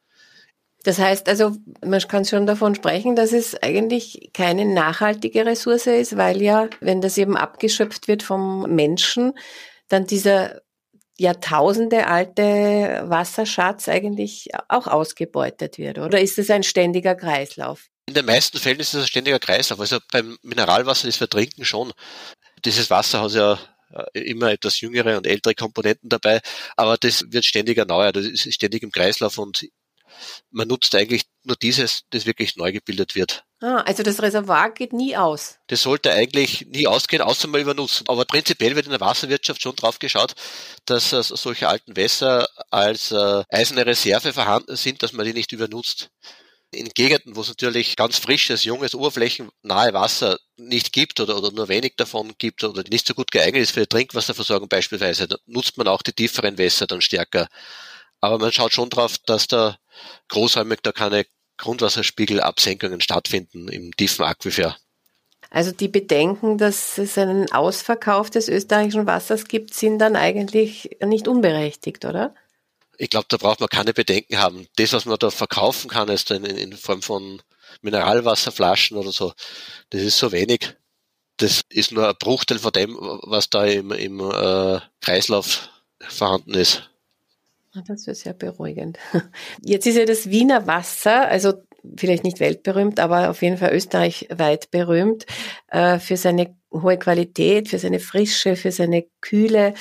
Das 0.83 0.99
heißt 0.99 1.27
also, 1.29 1.55
man 1.83 1.99
kann 2.01 2.25
schon 2.25 2.45
davon 2.45 2.75
sprechen, 2.75 3.15
dass 3.15 3.31
es 3.31 3.55
eigentlich 3.61 4.29
keine 4.33 4.65
nachhaltige 4.65 5.45
Ressource 5.45 5.87
ist, 5.87 6.17
weil 6.17 6.41
ja, 6.41 6.69
wenn 6.79 7.01
das 7.01 7.17
eben 7.17 7.37
abgeschöpft 7.37 8.07
wird 8.07 8.21
vom 8.21 8.63
Menschen, 8.73 9.33
dann 9.87 10.05
dieser 10.05 10.61
Jahrtausende 11.17 12.07
alte 12.07 13.03
Wasserschatz 13.05 13.87
eigentlich 13.87 14.49
auch 14.67 14.87
ausgebeutet 14.87 15.77
wird. 15.77 15.97
Oder 15.97 16.19
ist 16.19 16.37
es 16.37 16.49
ein 16.49 16.63
ständiger 16.63 17.15
Kreislauf? 17.15 17.87
In 18.07 18.13
den 18.13 18.25
meisten 18.25 18.59
Fällen 18.59 18.79
ist 18.79 18.93
es 18.93 19.03
ein 19.03 19.07
ständiger 19.07 19.39
Kreislauf. 19.39 19.79
Also 19.79 19.99
beim 20.11 20.37
Mineralwasser, 20.43 21.07
das 21.07 21.19
wir 21.19 21.29
trinken, 21.29 21.65
schon. 21.65 21.93
Dieses 22.65 22.89
Wasser 22.89 23.21
hat 23.21 23.31
ja 23.31 23.59
äh, 24.13 24.19
immer 24.19 24.51
etwas 24.51 24.81
jüngere 24.81 25.17
und 25.17 25.27
ältere 25.27 25.55
Komponenten 25.55 26.09
dabei, 26.09 26.41
aber 26.75 26.97
das 26.97 27.23
wird 27.29 27.45
ständig 27.45 27.77
erneuert, 27.77 28.15
das 28.15 28.25
ist 28.25 28.53
ständig 28.53 28.83
im 28.83 28.91
Kreislauf 28.91 29.37
und 29.37 29.65
man 30.51 30.67
nutzt 30.67 30.95
eigentlich 30.95 31.23
nur 31.43 31.55
dieses, 31.55 32.03
das 32.09 32.25
wirklich 32.25 32.55
neu 32.55 32.71
gebildet 32.71 33.15
wird. 33.15 33.43
Ah, 33.61 33.81
also 33.81 34.03
das 34.03 34.21
Reservoir 34.21 34.71
geht 34.71 34.93
nie 34.93 35.15
aus. 35.15 35.57
Das 35.67 35.81
sollte 35.81 36.11
eigentlich 36.11 36.67
nie 36.67 36.87
ausgehen, 36.87 37.21
außer 37.21 37.47
mal 37.47 37.61
übernutzen. 37.61 38.07
Aber 38.07 38.25
prinzipiell 38.25 38.75
wird 38.75 38.85
in 38.85 38.91
der 38.91 38.99
Wasserwirtschaft 38.99 39.61
schon 39.61 39.75
drauf 39.75 39.99
geschaut, 39.99 40.33
dass 40.85 41.13
äh, 41.13 41.23
solche 41.23 41.67
alten 41.67 41.95
Wässer 41.95 42.47
als 42.69 43.11
äh, 43.11 43.43
eiserne 43.49 43.85
Reserve 43.85 44.33
vorhanden 44.33 44.75
sind, 44.75 45.03
dass 45.03 45.13
man 45.13 45.25
die 45.25 45.33
nicht 45.33 45.51
übernutzt 45.51 46.09
in 46.75 46.89
Gegenden, 46.89 47.35
wo 47.35 47.41
es 47.41 47.47
natürlich 47.47 47.95
ganz 47.95 48.19
frisches, 48.19 48.63
junges, 48.63 48.95
oberflächennahe 48.95 49.93
Wasser 49.93 50.37
nicht 50.57 50.93
gibt 50.93 51.19
oder, 51.19 51.37
oder 51.37 51.51
nur 51.51 51.67
wenig 51.67 51.95
davon 51.97 52.33
gibt 52.37 52.63
oder 52.63 52.83
nicht 52.89 53.07
so 53.07 53.13
gut 53.13 53.31
geeignet 53.31 53.63
ist 53.63 53.71
für 53.71 53.81
die 53.81 53.87
Trinkwasserversorgung 53.87 54.69
beispielsweise, 54.69 55.27
dann 55.27 55.39
nutzt 55.45 55.77
man 55.77 55.87
auch 55.87 56.01
die 56.01 56.13
tieferen 56.13 56.57
Wässer 56.57 56.87
dann 56.87 57.01
stärker. 57.01 57.47
Aber 58.21 58.39
man 58.39 58.51
schaut 58.51 58.73
schon 58.73 58.89
drauf, 58.89 59.17
dass 59.25 59.47
da 59.47 59.77
großräumig 60.29 60.79
da 60.81 60.91
keine 60.91 61.25
Grundwasserspiegelabsenkungen 61.57 63.01
stattfinden 63.01 63.67
im 63.69 63.95
tiefen 63.95 64.25
Aquifer. 64.25 64.75
Also 65.49 65.71
die 65.71 65.87
Bedenken, 65.87 66.57
dass 66.57 66.97
es 66.97 67.17
einen 67.17 67.51
Ausverkauf 67.51 68.29
des 68.29 68.49
österreichischen 68.49 69.05
Wassers 69.05 69.45
gibt, 69.45 69.73
sind 69.73 69.99
dann 69.99 70.15
eigentlich 70.15 70.97
nicht 71.01 71.27
unberechtigt, 71.27 72.03
oder? 72.03 72.33
ich 72.97 73.09
glaube, 73.09 73.27
da 73.29 73.37
braucht 73.37 73.59
man 73.59 73.69
keine 73.69 73.93
Bedenken 73.93 74.37
haben. 74.37 74.67
Das, 74.77 74.93
was 74.93 75.05
man 75.05 75.17
da 75.19 75.31
verkaufen 75.31 75.89
kann, 75.89 76.09
ist 76.09 76.31
in, 76.31 76.45
in 76.45 76.73
Form 76.73 77.01
von 77.01 77.41
Mineralwasserflaschen 77.81 78.97
oder 78.97 79.11
so, 79.11 79.33
das 79.89 80.01
ist 80.01 80.17
so 80.17 80.31
wenig. 80.31 80.75
das 81.37 81.61
ist 81.69 81.91
nur 81.91 82.07
ein 82.07 82.15
Bruchteil 82.17 82.59
von 82.59 82.71
dem, 82.71 82.95
was 83.23 83.49
da 83.49 83.65
im, 83.65 83.91
im 83.91 84.19
äh, 84.19 84.79
Kreislauf 85.01 85.69
vorhanden 85.99 86.53
ist. 86.53 86.89
Ah, 87.75 87.83
das 87.85 88.07
wäre 88.07 88.15
sehr 88.15 88.33
beruhigend. 88.33 88.97
Jetzt 89.61 89.85
ist 89.85 89.97
ja 89.97 90.05
das 90.05 90.29
Wiener 90.29 90.65
Wasser, 90.65 91.27
also 91.27 91.53
vielleicht 91.97 92.23
nicht 92.23 92.39
weltberühmt, 92.39 93.01
aber 93.01 93.29
auf 93.29 93.41
jeden 93.41 93.57
Fall 93.57 93.73
österreichweit 93.73 94.71
berühmt 94.71 95.25
äh, 95.67 95.99
für 95.99 96.15
seine 96.15 96.55
hohe 96.71 96.97
Qualität, 96.97 97.67
für 97.67 97.77
seine 97.77 97.99
Frische, 97.99 98.55
für 98.55 98.71
seine 98.71 99.05
Kühle. 99.19 99.73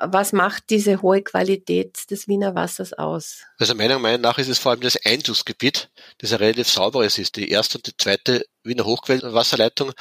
Was 0.00 0.32
macht 0.32 0.64
diese 0.70 1.00
hohe 1.00 1.22
Qualität 1.22 2.10
des 2.10 2.26
Wiener 2.26 2.56
Wassers 2.56 2.92
aus? 2.92 3.42
Also 3.58 3.74
meiner 3.76 4.00
Meinung 4.00 4.22
nach 4.22 4.38
ist 4.38 4.48
es 4.48 4.58
vor 4.58 4.72
allem 4.72 4.80
das 4.80 4.98
Einzugsgebiet, 5.04 5.90
das 6.18 6.32
ein 6.32 6.38
relativ 6.38 6.68
sauberes 6.68 7.18
ist. 7.18 7.36
Die 7.36 7.50
erste 7.50 7.78
und 7.78 7.86
die 7.86 7.96
zweite 7.96 8.44
Wiener 8.64 8.84
Hochquellenwasserleitung 8.84 9.92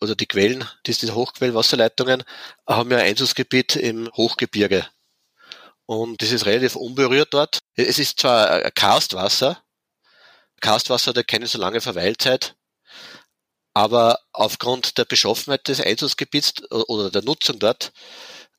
oder 0.00 0.16
die 0.16 0.26
Quellen, 0.26 0.64
diese 0.86 1.14
Hochquellenwasserleitungen, 1.14 2.24
haben 2.68 2.90
ja 2.90 2.98
ein 2.98 3.06
Einzugsgebiet 3.06 3.76
im 3.76 4.10
Hochgebirge. 4.16 4.86
Und 5.90 6.22
das 6.22 6.30
ist 6.30 6.46
relativ 6.46 6.76
unberührt 6.76 7.34
dort. 7.34 7.58
Es 7.74 7.98
ist 7.98 8.20
zwar 8.20 8.70
Karstwasser, 8.70 9.60
Karstwasser 10.60 11.12
hat 11.12 11.26
keine 11.26 11.48
so 11.48 11.58
lange 11.58 11.80
Verweilzeit, 11.80 12.54
aber 13.74 14.20
aufgrund 14.32 14.98
der 14.98 15.04
Beschaffenheit 15.04 15.66
des 15.66 15.80
Einzugsgebiets 15.80 16.70
oder 16.70 17.10
der 17.10 17.22
Nutzung 17.22 17.58
dort 17.58 17.90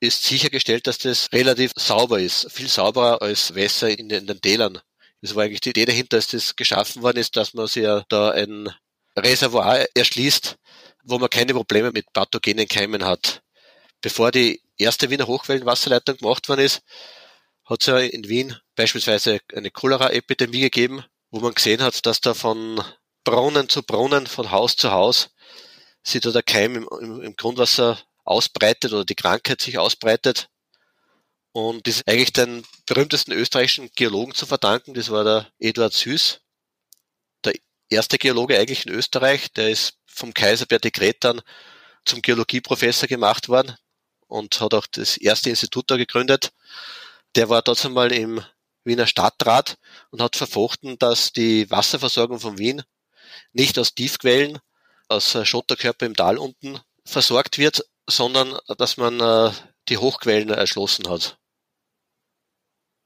ist 0.02 0.26
sichergestellt, 0.26 0.88
dass 0.88 0.98
das 0.98 1.32
relativ 1.32 1.72
sauber 1.78 2.20
ist. 2.20 2.52
Viel 2.52 2.68
sauberer 2.68 3.22
als 3.22 3.56
Wässer 3.56 3.88
in 3.88 4.10
den, 4.10 4.22
in 4.24 4.28
den 4.28 4.42
Tälern. 4.42 4.82
Das 5.22 5.34
war 5.34 5.46
eigentlich 5.46 5.62
die 5.62 5.70
Idee 5.70 5.86
dahinter, 5.86 6.18
dass 6.18 6.28
das 6.28 6.58
geschaffen 6.58 7.02
worden 7.02 7.20
ist, 7.20 7.38
dass 7.38 7.54
man 7.54 7.68
sich 7.68 7.84
ja 7.84 8.04
da 8.10 8.32
ein 8.32 8.70
Reservoir 9.18 9.86
erschließt, 9.96 10.58
wo 11.06 11.18
man 11.18 11.30
keine 11.30 11.54
Probleme 11.54 11.92
mit 11.94 12.12
pathogenen 12.12 12.68
Keimen 12.68 13.06
hat. 13.06 13.42
Bevor 14.02 14.32
die 14.32 14.62
erste 14.78 15.10
Wiener 15.10 15.28
Hochwellenwasserleitung 15.28 16.18
gemacht 16.18 16.50
worden 16.50 16.66
ist, 16.66 16.82
hat 17.72 17.82
es 17.82 17.88
ja 17.88 17.98
in 18.00 18.28
Wien 18.28 18.56
beispielsweise 18.76 19.40
eine 19.56 19.72
Cholera-Epidemie 19.72 20.60
gegeben, 20.60 21.06
wo 21.30 21.40
man 21.40 21.54
gesehen 21.54 21.82
hat, 21.82 22.06
dass 22.06 22.20
da 22.20 22.34
von 22.34 22.84
Brunnen 23.24 23.70
zu 23.70 23.82
Brunnen, 23.82 24.28
von 24.28 24.52
Haus 24.52 24.76
zu 24.76 24.92
Haus, 24.92 25.30
sich 26.04 26.22
da 26.22 26.32
der 26.32 26.44
Keim 26.44 26.76
im, 26.76 26.90
im, 27.00 27.22
im 27.22 27.36
Grundwasser 27.36 27.98
ausbreitet 28.26 28.92
oder 28.92 29.06
die 29.06 29.16
Krankheit 29.16 29.62
sich 29.62 29.78
ausbreitet. 29.78 30.50
Und 31.54 31.88
das 31.88 31.98
ist 31.98 32.08
eigentlich 32.08 32.34
den 32.34 32.64
berühmtesten 32.86 33.32
österreichischen 33.32 33.90
Geologen 33.96 34.34
zu 34.34 34.46
verdanken, 34.46 34.94
das 34.94 35.10
war 35.10 35.24
der 35.24 35.48
Eduard 35.60 35.94
Süß, 35.94 36.42
der 37.46 37.54
erste 37.90 38.18
Geologe 38.18 38.58
eigentlich 38.58 38.86
in 38.86 38.94
Österreich, 38.94 39.52
der 39.54 39.70
ist 39.70 39.98
vom 40.06 40.34
Kaiser 40.34 40.66
per 40.66 40.80
Dekret 40.80 41.24
dann 41.24 41.42
zum 42.06 42.22
Geologieprofessor 42.22 43.08
gemacht 43.08 43.48
worden 43.48 43.76
und 44.28 44.60
hat 44.60 44.74
auch 44.74 44.88
das 44.88 45.18
erste 45.18 45.50
Institut 45.50 45.90
da 45.92 45.98
gegründet. 45.98 46.52
Der 47.36 47.50
war 47.50 47.62
dort 47.62 47.84
einmal 47.86 48.12
im 48.12 48.44
Wiener 48.84 49.08
Stadtrat 49.08 49.78
und 50.10 50.22
hat 50.22 50.36
verfochten, 50.36 50.98
dass 51.00 51.32
die 51.32 51.70
Wasserversorgung 51.70 52.40
von 52.40 52.58
Wien 52.58 52.84
nicht 53.54 53.78
aus 53.80 53.94
Tiefquellen, 53.94 54.60
aus 55.08 55.38
Schotterkörper 55.48 56.06
im 56.06 56.16
Tal 56.16 56.38
unten 56.38 56.80
versorgt 57.06 57.58
wird, 57.58 57.86
sondern 58.08 58.58
dass 58.78 58.98
man 58.98 59.20
äh, 59.20 59.52
die 59.90 59.98
Hochquellen 59.98 60.50
erschlossen 60.50 61.10
hat. 61.10 61.38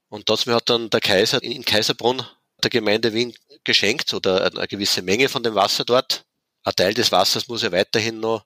Und 0.10 0.30
dazu 0.30 0.54
hat 0.54 0.70
dann 0.70 0.90
der 0.90 1.02
Kaiser 1.02 1.42
in 1.42 1.66
Kaiserbrunn 1.66 2.26
der 2.64 2.70
Gemeinde 2.70 3.14
Wien 3.14 3.36
geschenkt 3.64 4.14
oder 4.14 4.46
eine 4.46 4.68
gewisse 4.68 5.02
Menge 5.02 5.30
von 5.30 5.44
dem 5.44 5.56
Wasser 5.56 5.84
dort. 5.84 6.26
Ein 6.64 6.76
Teil 6.76 6.94
des 6.94 7.12
Wassers 7.12 7.48
muss 7.48 7.64
ja 7.64 7.72
weiterhin 7.72 8.20
noch 8.20 8.46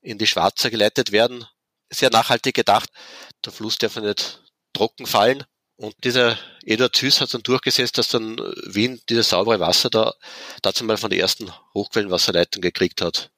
in 0.00 0.18
die 0.18 0.26
Schwarzer 0.26 0.70
geleitet 0.70 1.12
werden. 1.12 1.46
Sehr 1.90 2.10
nachhaltig 2.10 2.54
gedacht. 2.54 2.90
Der 3.44 3.52
Fluss 3.52 3.78
darf 3.78 3.96
nicht 3.96 4.43
trocken 4.74 5.06
fallen. 5.06 5.44
Und 5.76 5.94
dieser 6.04 6.38
Eduard 6.64 6.94
Süß 6.94 7.20
hat 7.20 7.34
dann 7.34 7.42
durchgesetzt, 7.42 7.98
dass 7.98 8.08
dann 8.08 8.36
Wien 8.66 9.00
dieses 9.08 9.30
saubere 9.30 9.58
Wasser 9.58 9.90
da 9.90 10.14
dazu 10.62 10.84
mal 10.84 10.96
von 10.96 11.10
der 11.10 11.18
ersten 11.18 11.50
Hochquellenwasserleitung 11.74 12.62
gekriegt 12.62 13.00
hat. 13.00 13.30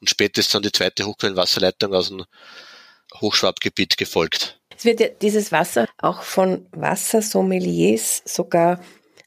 Und 0.00 0.08
später 0.08 0.40
ist 0.40 0.54
dann 0.54 0.62
die 0.62 0.72
zweite 0.72 1.04
Hochquellenwasserleitung 1.04 1.94
aus 1.94 2.08
dem 2.08 2.24
Hochschwabgebiet 3.20 3.96
gefolgt. 3.96 4.60
Es 4.76 4.84
wird 4.84 5.00
ja 5.00 5.08
dieses 5.08 5.52
Wasser 5.52 5.88
auch 5.98 6.22
von 6.22 6.66
Wassersommeliers 6.72 8.22
sogar 8.24 8.80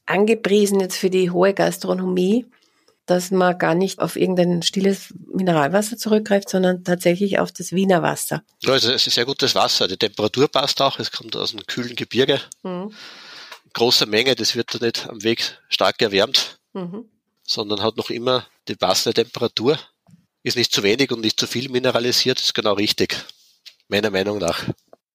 angepriesen 0.05 0.79
jetzt 0.79 0.97
für 0.97 1.09
die 1.09 1.29
hohe 1.29 1.53
Gastronomie 1.53 2.45
dass 3.05 3.31
man 3.31 3.57
gar 3.57 3.75
nicht 3.75 3.99
auf 3.99 4.15
irgendein 4.15 4.61
stilles 4.61 5.13
Mineralwasser 5.33 5.97
zurückgreift, 5.97 6.49
sondern 6.49 6.83
tatsächlich 6.83 7.39
auf 7.39 7.51
das 7.51 7.73
Wiener 7.73 8.01
Wasser. 8.01 8.43
Ja, 8.61 8.73
also 8.73 8.91
es 8.91 9.07
ist 9.07 9.15
sehr 9.15 9.25
gutes 9.25 9.55
Wasser. 9.55 9.87
Die 9.87 9.97
Temperatur 9.97 10.47
passt 10.47 10.81
auch. 10.81 10.99
Es 10.99 11.11
kommt 11.11 11.35
aus 11.35 11.53
einem 11.53 11.65
kühlen 11.65 11.95
Gebirge. 11.95 12.39
Mhm. 12.63 12.93
Großer 13.73 14.05
Menge. 14.05 14.35
Das 14.35 14.55
wird 14.55 14.73
da 14.73 14.85
nicht 14.85 15.09
am 15.09 15.23
Weg 15.23 15.59
stark 15.67 16.01
erwärmt, 16.01 16.59
mhm. 16.73 17.05
sondern 17.43 17.81
hat 17.81 17.97
noch 17.97 18.09
immer 18.09 18.47
die 18.67 18.75
passende 18.75 19.13
Temperatur. 19.13 19.77
Ist 20.43 20.57
nicht 20.57 20.73
zu 20.73 20.83
wenig 20.83 21.11
und 21.11 21.21
nicht 21.21 21.39
zu 21.39 21.47
viel 21.47 21.69
mineralisiert. 21.69 22.39
ist 22.39 22.53
genau 22.53 22.73
richtig. 22.73 23.17
Meiner 23.89 24.11
Meinung 24.11 24.37
nach. 24.37 24.63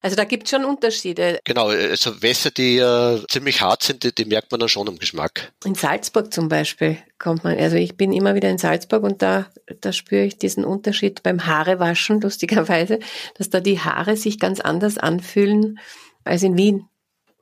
Also 0.00 0.14
da 0.14 0.24
gibt 0.24 0.44
es 0.44 0.50
schon 0.50 0.64
Unterschiede. 0.64 1.40
Genau, 1.44 1.68
also 1.68 2.22
Wässer, 2.22 2.52
die 2.52 2.78
äh, 2.78 3.20
ziemlich 3.28 3.60
hart 3.60 3.82
sind, 3.82 4.04
die, 4.04 4.14
die, 4.14 4.26
merkt 4.26 4.50
man 4.52 4.60
dann 4.60 4.68
schon 4.68 4.86
im 4.86 4.98
Geschmack. 4.98 5.52
In 5.64 5.74
Salzburg 5.74 6.32
zum 6.32 6.48
Beispiel 6.48 6.98
kommt 7.18 7.42
man, 7.42 7.58
also 7.58 7.76
ich 7.76 7.96
bin 7.96 8.12
immer 8.12 8.36
wieder 8.36 8.48
in 8.48 8.58
Salzburg 8.58 9.02
und 9.02 9.22
da, 9.22 9.46
da 9.80 9.92
spüre 9.92 10.24
ich 10.24 10.38
diesen 10.38 10.64
Unterschied 10.64 11.24
beim 11.24 11.46
Haarewaschen, 11.46 12.20
lustigerweise, 12.22 13.00
dass 13.34 13.50
da 13.50 13.58
die 13.58 13.80
Haare 13.80 14.16
sich 14.16 14.38
ganz 14.38 14.60
anders 14.60 14.98
anfühlen 14.98 15.80
als 16.24 16.44
in 16.44 16.56
Wien. 16.56 16.88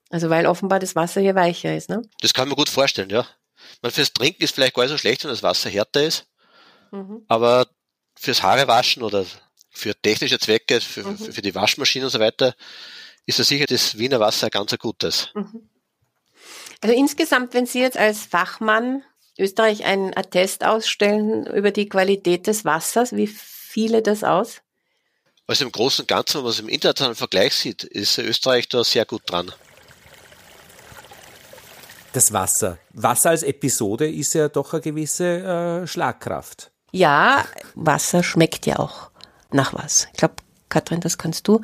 Also 0.09 0.31
weil 0.31 0.47
offenbar 0.47 0.79
das 0.79 0.97
Wasser 0.97 1.21
hier 1.21 1.35
weicher 1.35 1.77
ist, 1.77 1.91
ne? 1.91 2.03
Das 2.21 2.33
kann 2.33 2.49
man 2.49 2.57
gut 2.57 2.71
vorstellen, 2.71 3.11
ja. 3.11 3.27
Man 3.83 3.93
fürs 3.93 4.13
Trinken 4.13 4.43
ist 4.43 4.55
vielleicht 4.55 4.75
gar 4.75 4.85
nicht 4.85 4.93
so 4.93 4.99
schlecht, 4.99 5.25
wenn 5.25 5.31
das 5.31 5.43
Wasser 5.43 5.69
härter 5.69 6.05
ist. 6.05 6.27
Mhm. 6.91 7.23
Aber 7.29 7.67
fürs 8.15 8.43
Haarewaschen 8.43 9.03
oder 9.03 9.27
für 9.77 9.95
technische 9.95 10.39
Zwecke, 10.39 10.81
für, 10.81 11.05
mhm. 11.05 11.19
für 11.19 11.43
die 11.43 11.55
Waschmaschine 11.55 12.07
und 12.07 12.11
so 12.11 12.19
weiter, 12.19 12.55
ist 13.27 13.39
das 13.39 13.49
sicher 13.49 13.67
das 13.67 13.99
Wiener 13.99 14.21
Wasser 14.21 14.47
ein 14.47 14.51
ganz 14.51 14.73
ein 14.73 14.79
gutes. 14.79 15.29
Mhm. 15.35 15.69
Also 16.81 16.97
insgesamt, 16.97 17.55
wenn 17.55 17.67
Sie 17.67 17.81
jetzt 17.81 17.97
als 17.97 18.25
Fachmann 18.25 19.03
Österreich 19.39 19.85
einen 19.85 20.17
Attest 20.17 20.65
ausstellen 20.65 21.47
über 21.47 21.71
die 21.71 21.89
Qualität 21.89 22.47
des 22.47 22.65
Wassers, 22.65 23.15
wie 23.15 23.27
fiele 23.27 24.03
das 24.03 24.25
aus? 24.25 24.63
Also 25.47 25.65
im 25.65 25.73
Großen 25.73 26.03
und 26.03 26.09
Ganzen, 26.09 26.39
wenn 26.39 26.45
man 26.45 26.53
es 26.53 26.61
im 26.61 26.69
internationalen 26.69 27.17
Vergleich 27.17 27.55
sieht, 27.55 27.85
ist 27.85 28.19
Österreich 28.19 28.69
da 28.69 28.83
sehr 28.83 29.05
gut 29.05 29.23
dran. 29.27 29.53
Das 32.13 32.33
Wasser. 32.33 32.79
Wasser 32.95 33.31
als 33.31 33.43
Episode 33.43 34.11
ist 34.11 34.33
ja 34.33 34.49
doch 34.49 34.73
eine 34.73 34.81
gewisse 34.81 35.83
äh, 35.83 35.87
Schlagkraft. 35.87 36.71
Ja, 36.93 37.45
Wasser 37.75 38.23
schmeckt 38.23 38.65
ja 38.65 38.79
auch 38.79 39.11
nach 39.53 39.75
was. 39.75 40.09
Ich 40.13 40.19
glaube, 40.19 40.35
Katrin, 40.69 41.01
das 41.01 41.19
kannst 41.19 41.47
du 41.49 41.61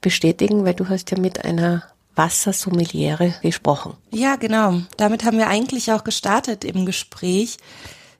bestätigen, 0.00 0.64
weil 0.64 0.74
du 0.74 0.88
hast 0.88 1.10
ja 1.10 1.18
mit 1.18 1.44
einer 1.44 1.84
Wassersommeliere 2.14 3.34
gesprochen. 3.42 3.94
Ja, 4.10 4.36
genau. 4.36 4.82
Damit 4.96 5.24
haben 5.24 5.38
wir 5.38 5.48
eigentlich 5.48 5.92
auch 5.92 6.04
gestartet 6.04 6.64
im 6.64 6.84
Gespräch, 6.84 7.56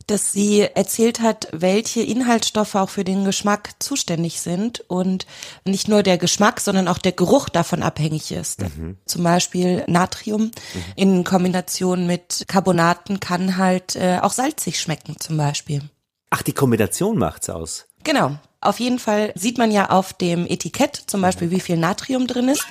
dass 0.07 0.33
sie 0.33 0.61
erzählt 0.61 1.21
hat, 1.21 1.49
welche 1.53 2.03
Inhaltsstoffe 2.03 2.75
auch 2.75 2.89
für 2.89 3.05
den 3.05 3.25
Geschmack 3.25 3.71
zuständig 3.79 4.41
sind 4.41 4.81
und 4.89 5.27
nicht 5.65 5.89
nur 5.89 6.03
der 6.03 6.19
Geschmack, 6.19 6.61
sondern 6.61 6.89
auch 6.89 6.99
der 6.99 7.13
Geruch 7.13 7.49
davon 7.49 7.83
abhängig 7.83 8.33
ist. 8.33 8.63
Mhm. 8.63 8.97
Zum 9.07 9.23
Beispiel 9.23 9.85
Natrium 9.87 10.43
mhm. 10.45 10.51
in 10.97 11.25
Kombination 11.25 12.07
mit 12.07 12.45
Carbonaten 12.49 13.21
kann 13.21 13.57
halt 13.57 13.95
äh, 13.95 14.19
auch 14.21 14.33
salzig 14.33 14.81
schmecken 14.81 15.17
zum 15.21 15.37
Beispiel. 15.37 15.83
Ach, 16.31 16.43
die 16.43 16.55
Kombination 16.55 17.19
macht's 17.19 17.51
aus. 17.51 17.87
Genau. 18.05 18.37
Auf 18.61 18.79
jeden 18.79 18.99
Fall 18.99 19.33
sieht 19.35 19.59
man 19.59 19.71
ja 19.71 19.91
auf 19.91 20.13
dem 20.13 20.47
Etikett 20.47 20.95
zum 20.95 21.21
Beispiel, 21.21 21.51
wie 21.51 21.61
viel 21.61 21.77
Natrium 21.77 22.27
drin 22.27 22.49
ist. 22.49 22.67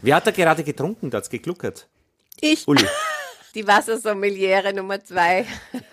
Wer 0.00 0.16
hat 0.16 0.26
da 0.26 0.30
gerade 0.30 0.64
getrunken? 0.64 1.10
Da 1.10 1.18
hat's 1.18 1.28
gegluckert. 1.28 1.88
Ich. 2.40 2.66
Uli. 2.66 2.84
Die 3.54 3.66
Wassersommeliere 3.66 4.74
Nummer 4.74 5.02
zwei. 5.02 5.44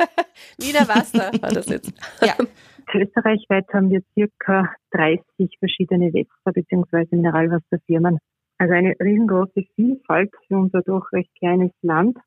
Wieder 0.58 0.88
Wasser 0.88 1.32
war 1.42 1.50
das 1.52 1.68
jetzt. 1.68 1.92
Ja. 2.22 2.36
Österreichweit 2.94 3.66
haben 3.74 3.90
wir 3.90 4.02
circa 4.14 4.74
30 4.92 5.58
verschiedene 5.60 6.14
Wässer 6.14 6.52
bzw. 6.54 7.08
Mineralwasserfirmen. 7.16 8.20
Also 8.58 8.74
eine 8.74 8.94
riesengroße 9.02 9.64
Vielfalt 9.76 10.32
für 10.48 10.58
unser 10.58 10.82
doch 10.82 11.12
recht 11.12 11.30
kleines 11.38 11.72
Land. 11.82 12.18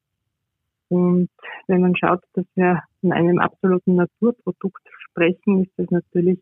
Und 0.89 1.31
wenn 1.69 1.81
man 1.81 1.97
schaut, 1.97 2.23
dass 2.35 2.45
wir 2.55 2.83
von 3.01 3.13
einem 3.13 3.39
absoluten 3.39 3.95
Naturprodukt 3.95 4.83
sprechen, 5.11 5.65
ist 5.65 5.73
das 5.77 5.91
natürlich 5.91 6.39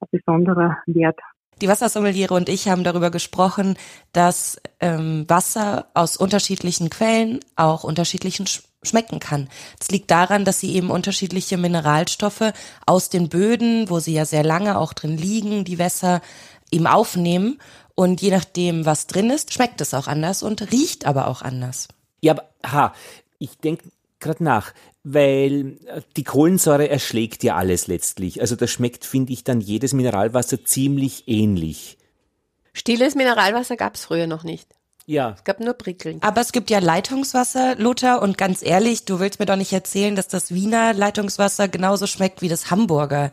ein 0.00 0.08
besonderer 0.10 0.78
Wert. 0.86 1.18
Die 1.60 1.68
Wassersommeliere 1.68 2.34
und 2.34 2.48
ich 2.48 2.68
haben 2.68 2.84
darüber 2.84 3.10
gesprochen, 3.10 3.76
dass 4.12 4.60
ähm, 4.78 5.24
Wasser 5.28 5.86
aus 5.94 6.16
unterschiedlichen 6.16 6.88
Quellen 6.88 7.40
auch 7.56 7.82
unterschiedlichen 7.82 8.46
schmecken 8.82 9.18
kann. 9.18 9.48
Das 9.78 9.90
liegt 9.90 10.10
daran, 10.10 10.44
dass 10.44 10.60
sie 10.60 10.74
eben 10.74 10.90
unterschiedliche 10.90 11.56
Mineralstoffe 11.56 12.52
aus 12.86 13.10
den 13.10 13.28
Böden, 13.28 13.90
wo 13.90 13.98
sie 13.98 14.14
ja 14.14 14.24
sehr 14.24 14.44
lange 14.44 14.78
auch 14.78 14.92
drin 14.92 15.16
liegen, 15.16 15.64
die 15.64 15.78
Wässer 15.78 16.20
eben 16.70 16.86
aufnehmen. 16.86 17.58
Und 17.96 18.22
je 18.22 18.30
nachdem, 18.30 18.86
was 18.86 19.08
drin 19.08 19.30
ist, 19.30 19.52
schmeckt 19.52 19.80
es 19.80 19.94
auch 19.94 20.06
anders 20.06 20.44
und 20.44 20.70
riecht 20.70 21.06
aber 21.06 21.26
auch 21.26 21.42
anders. 21.42 21.88
Ja, 22.20 22.34
aber 22.34 22.44
ha, 22.64 22.94
ich 23.40 23.58
denke 23.58 23.90
gerade 24.20 24.44
nach, 24.44 24.72
weil 25.12 25.78
äh, 25.86 26.02
die 26.16 26.24
Kohlensäure 26.24 26.88
erschlägt 26.88 27.42
ja 27.42 27.56
alles 27.56 27.86
letztlich. 27.86 28.40
Also 28.40 28.56
das 28.56 28.70
schmeckt, 28.70 29.04
finde 29.04 29.32
ich, 29.32 29.44
dann 29.44 29.60
jedes 29.60 29.92
Mineralwasser 29.92 30.64
ziemlich 30.64 31.24
ähnlich. 31.26 31.98
Stilles 32.72 33.14
Mineralwasser 33.14 33.76
gab 33.76 33.94
es 33.94 34.04
früher 34.04 34.26
noch 34.26 34.44
nicht. 34.44 34.68
Ja. 35.06 35.34
Es 35.36 35.44
gab 35.44 35.60
nur 35.60 35.72
prickelnd. 35.72 36.22
Aber 36.22 36.42
es 36.42 36.52
gibt 36.52 36.68
ja 36.68 36.80
Leitungswasser, 36.80 37.76
Lothar, 37.76 38.20
und 38.20 38.36
ganz 38.36 38.62
ehrlich, 38.62 39.06
du 39.06 39.20
willst 39.20 39.40
mir 39.40 39.46
doch 39.46 39.56
nicht 39.56 39.72
erzählen, 39.72 40.14
dass 40.14 40.28
das 40.28 40.52
Wiener 40.52 40.92
Leitungswasser 40.92 41.66
genauso 41.66 42.06
schmeckt 42.06 42.42
wie 42.42 42.48
das 42.48 42.70
Hamburger. 42.70 43.32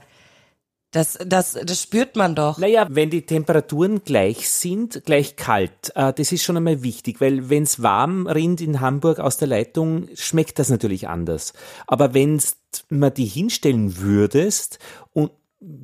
Das, 0.95 1.19
das, 1.25 1.60
das 1.62 1.81
spürt 1.81 2.15
man 2.15 2.36
doch. 2.36 2.58
Naja, 2.58 2.88
wenn 2.89 3.10
die 3.10 3.25
Temperaturen 3.25 4.05
gleich 4.05 4.49
sind, 4.49 5.03
gleich 5.03 5.36
kalt, 5.36 5.91
äh, 5.93 6.13
das 6.13 6.31
ist 6.31 6.43
schon 6.43 6.55
einmal 6.55 6.84
wichtig, 6.84 7.19
weil 7.19 7.49
wenn 7.49 7.63
es 7.63 7.84
warm 7.84 8.27
rinnt 8.27 8.62
in 8.62 8.79
Hamburg 8.79 9.19
aus 9.19 9.36
der 9.36 9.49
Leitung, 9.49 10.08
schmeckt 10.15 10.58
das 10.58 10.69
natürlich 10.69 11.10
anders. 11.10 11.51
Aber 11.86 12.13
wenn 12.13 12.41
man 12.88 13.13
die 13.13 13.25
hinstellen 13.25 13.97
würdest 13.97 14.79
und 15.12 15.31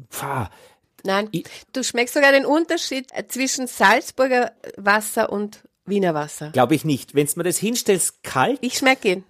pah, 0.09 0.49
Nein, 1.03 1.29
du 1.73 1.83
schmeckst 1.83 2.13
sogar 2.13 2.31
den 2.31 2.45
Unterschied 2.45 3.07
zwischen 3.27 3.67
Salzburger 3.67 4.53
Wasser 4.77 5.29
und 5.29 5.67
Wiener 5.85 6.13
Wasser. 6.13 6.51
Glaube 6.51 6.75
ich 6.75 6.85
nicht. 6.85 7.15
Wenn 7.15 7.25
du 7.25 7.33
mir 7.35 7.43
das 7.43 7.57
hinstellst, 7.57 8.23
kalt. 8.23 8.59
Ich 8.61 8.77
schmecke 8.77 9.09
ihn. 9.09 9.23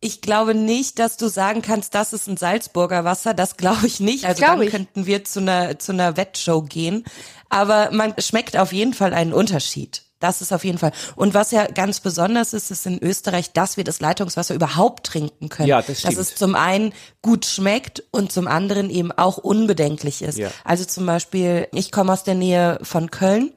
Ich 0.00 0.20
glaube 0.20 0.54
nicht, 0.54 0.98
dass 0.98 1.16
du 1.16 1.28
sagen 1.28 1.62
kannst, 1.62 1.94
das 1.94 2.12
ist 2.12 2.28
ein 2.28 2.36
Salzburger 2.36 3.04
Wasser. 3.04 3.34
Das 3.34 3.56
glaube 3.56 3.86
ich 3.86 4.00
nicht. 4.00 4.24
Also 4.26 4.42
dann 4.42 4.62
ich. 4.62 4.70
könnten 4.70 5.06
wir 5.06 5.24
zu 5.24 5.40
einer, 5.40 5.78
zu 5.78 5.92
einer 5.92 6.16
Wettshow 6.16 6.62
gehen. 6.62 7.04
Aber 7.48 7.90
man 7.92 8.14
schmeckt 8.18 8.56
auf 8.56 8.72
jeden 8.72 8.94
Fall 8.94 9.14
einen 9.14 9.32
Unterschied. 9.32 10.02
Das 10.18 10.40
ist 10.40 10.52
auf 10.52 10.64
jeden 10.64 10.78
Fall. 10.78 10.92
Und 11.14 11.34
was 11.34 11.50
ja 11.50 11.66
ganz 11.66 12.00
besonders 12.00 12.54
ist, 12.54 12.70
ist 12.70 12.86
in 12.86 13.02
Österreich, 13.02 13.52
dass 13.52 13.76
wir 13.76 13.84
das 13.84 14.00
Leitungswasser 14.00 14.54
überhaupt 14.54 15.06
trinken 15.06 15.50
können. 15.50 15.68
Ja, 15.68 15.78
das 15.78 16.00
Dass 16.02 16.12
stimmt. 16.12 16.18
es 16.18 16.34
zum 16.34 16.54
einen 16.54 16.94
gut 17.20 17.44
schmeckt 17.44 18.02
und 18.12 18.32
zum 18.32 18.48
anderen 18.48 18.88
eben 18.88 19.12
auch 19.12 19.36
unbedenklich 19.36 20.22
ist. 20.22 20.38
Ja. 20.38 20.50
Also 20.64 20.84
zum 20.84 21.04
Beispiel, 21.04 21.68
ich 21.72 21.92
komme 21.92 22.12
aus 22.12 22.24
der 22.24 22.34
Nähe 22.34 22.78
von 22.82 23.10
Köln. 23.10 23.52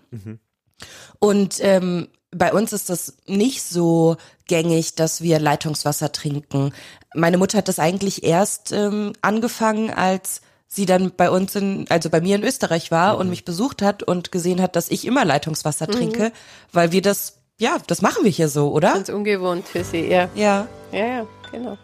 Und 1.19 1.55
ähm, 1.61 2.09
bei 2.31 2.53
uns 2.53 2.73
ist 2.73 2.89
das 2.89 3.17
nicht 3.25 3.63
so 3.63 4.17
gängig, 4.47 4.95
dass 4.95 5.21
wir 5.21 5.39
Leitungswasser 5.39 6.11
trinken. 6.11 6.73
Meine 7.13 7.37
Mutter 7.37 7.57
hat 7.57 7.67
das 7.67 7.79
eigentlich 7.79 8.23
erst 8.23 8.71
ähm, 8.71 9.13
angefangen, 9.21 9.91
als 9.91 10.41
sie 10.67 10.85
dann 10.85 11.11
bei 11.15 11.31
uns 11.31 11.55
in, 11.55 11.87
also 11.89 12.09
bei 12.09 12.21
mir 12.21 12.35
in 12.35 12.43
Österreich 12.43 12.91
war 12.91 13.17
und 13.17 13.29
mich 13.29 13.43
besucht 13.43 13.81
hat 13.81 14.03
und 14.03 14.31
gesehen 14.31 14.61
hat, 14.61 14.75
dass 14.75 14.89
ich 14.89 15.05
immer 15.05 15.25
Leitungswasser 15.25 15.87
trinke, 15.87 16.31
weil 16.71 16.91
wir 16.91 17.01
das, 17.01 17.39
ja, 17.57 17.77
das 17.87 18.03
machen 18.03 18.23
wir 18.23 18.31
hier 18.31 18.49
so, 18.49 18.71
oder? 18.71 18.93
Ganz 18.93 19.09
ungewohnt 19.09 19.67
für 19.67 19.83
sie, 19.83 20.07
ja. 20.07 20.29
Ja. 20.35 20.67
Ja, 20.91 21.05
ja, 21.05 21.27
genau. 21.51 21.77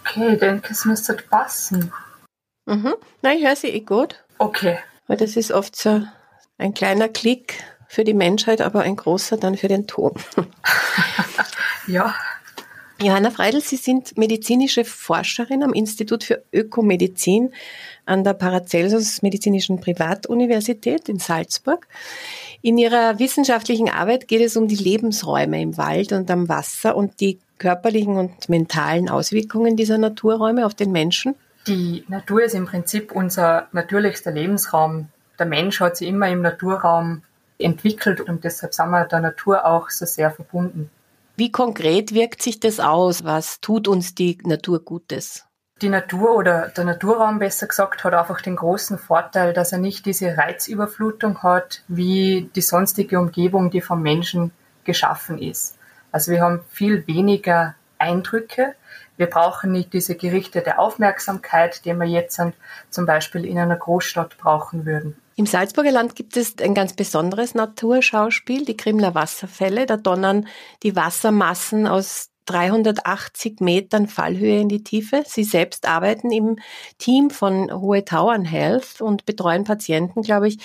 Okay, 0.00 0.34
ich 0.34 0.40
denke, 0.40 0.72
es 0.72 0.84
müsste 0.84 1.14
passen. 1.14 1.92
Mhm. 2.66 2.94
Nein, 3.22 3.38
ich 3.38 3.44
höre 3.44 3.56
sie 3.56 3.68
eh 3.68 3.80
gut. 3.80 4.16
Okay. 4.38 4.78
Weil 5.06 5.16
das 5.16 5.36
ist 5.36 5.52
oft 5.52 5.76
so 5.76 6.02
ein 6.58 6.74
kleiner 6.74 7.08
Klick 7.08 7.62
für 7.92 8.04
die 8.04 8.14
Menschheit, 8.14 8.62
aber 8.62 8.80
ein 8.80 8.96
großer 8.96 9.36
dann 9.36 9.56
für 9.56 9.68
den 9.68 9.86
Ton. 9.86 10.12
Ja. 11.88 12.14
Johanna 13.02 13.32
Freidl, 13.32 13.60
Sie 13.60 13.76
sind 13.76 14.16
medizinische 14.16 14.84
Forscherin 14.84 15.64
am 15.64 15.72
Institut 15.72 16.22
für 16.22 16.44
Ökomedizin 16.52 17.52
an 18.06 18.22
der 18.22 18.34
Paracelsus 18.34 19.20
Medizinischen 19.20 19.80
Privatuniversität 19.80 21.08
in 21.08 21.18
Salzburg. 21.18 21.88
In 22.62 22.78
Ihrer 22.78 23.18
wissenschaftlichen 23.18 23.88
Arbeit 23.88 24.28
geht 24.28 24.42
es 24.42 24.56
um 24.56 24.68
die 24.68 24.76
Lebensräume 24.76 25.60
im 25.60 25.76
Wald 25.76 26.12
und 26.12 26.30
am 26.30 26.48
Wasser 26.48 26.94
und 26.94 27.20
die 27.20 27.40
körperlichen 27.58 28.16
und 28.16 28.48
mentalen 28.48 29.10
Auswirkungen 29.10 29.76
dieser 29.76 29.98
Naturräume 29.98 30.64
auf 30.64 30.74
den 30.74 30.92
Menschen. 30.92 31.34
Die 31.66 32.04
Natur 32.06 32.44
ist 32.44 32.54
im 32.54 32.66
Prinzip 32.66 33.10
unser 33.10 33.66
natürlichster 33.72 34.30
Lebensraum. 34.30 35.08
Der 35.36 35.46
Mensch 35.46 35.80
hat 35.80 35.96
sich 35.96 36.06
immer 36.06 36.28
im 36.28 36.42
Naturraum 36.42 37.22
entwickelt 37.62 38.20
und 38.20 38.44
deshalb 38.44 38.74
sind 38.74 38.90
wir 38.90 39.04
der 39.04 39.20
Natur 39.20 39.64
auch 39.64 39.90
so 39.90 40.06
sehr 40.06 40.30
verbunden. 40.30 40.90
Wie 41.36 41.50
konkret 41.50 42.12
wirkt 42.12 42.42
sich 42.42 42.60
das 42.60 42.78
aus? 42.78 43.24
Was 43.24 43.60
tut 43.60 43.88
uns 43.88 44.14
die 44.14 44.38
Natur 44.44 44.84
Gutes? 44.84 45.46
Die 45.80 45.88
Natur 45.88 46.36
oder 46.36 46.68
der 46.68 46.84
Naturraum 46.84 47.38
besser 47.38 47.66
gesagt 47.66 48.04
hat 48.04 48.14
einfach 48.14 48.40
den 48.40 48.56
großen 48.56 48.98
Vorteil, 48.98 49.52
dass 49.52 49.72
er 49.72 49.78
nicht 49.78 50.06
diese 50.06 50.36
Reizüberflutung 50.36 51.42
hat, 51.42 51.82
wie 51.88 52.50
die 52.54 52.60
sonstige 52.60 53.18
Umgebung, 53.18 53.70
die 53.70 53.80
vom 53.80 54.02
Menschen 54.02 54.52
geschaffen 54.84 55.38
ist. 55.38 55.78
Also 56.12 56.30
wir 56.30 56.42
haben 56.42 56.60
viel 56.68 57.06
weniger 57.06 57.74
Eindrücke. 57.98 58.74
Wir 59.16 59.26
brauchen 59.26 59.72
nicht 59.72 59.92
diese 59.92 60.14
gerichtete 60.14 60.78
Aufmerksamkeit, 60.78 61.84
die 61.84 61.94
wir 61.94 62.06
jetzt 62.06 62.40
zum 62.90 63.06
Beispiel 63.06 63.44
in 63.44 63.58
einer 63.58 63.76
Großstadt 63.76 64.36
brauchen 64.38 64.84
würden. 64.86 65.16
Im 65.36 65.46
Salzburger 65.46 65.92
Land 65.92 66.14
gibt 66.14 66.36
es 66.36 66.56
ein 66.60 66.74
ganz 66.74 66.94
besonderes 66.94 67.54
Naturschauspiel, 67.54 68.64
die 68.64 68.76
Krimler 68.76 69.14
Wasserfälle. 69.14 69.86
Da 69.86 69.96
donnern 69.96 70.46
die 70.82 70.94
Wassermassen 70.94 71.86
aus 71.86 72.30
380 72.46 73.60
Metern 73.60 74.08
Fallhöhe 74.08 74.60
in 74.60 74.68
die 74.68 74.82
Tiefe. 74.82 75.22
Sie 75.26 75.44
selbst 75.44 75.86
arbeiten 75.86 76.32
im 76.32 76.58
Team 76.98 77.30
von 77.30 77.72
Hohe 77.72 78.04
Tauern 78.04 78.44
Health 78.44 79.00
und 79.00 79.24
betreuen 79.26 79.64
Patienten, 79.64 80.22
glaube 80.22 80.48
ich, 80.48 80.58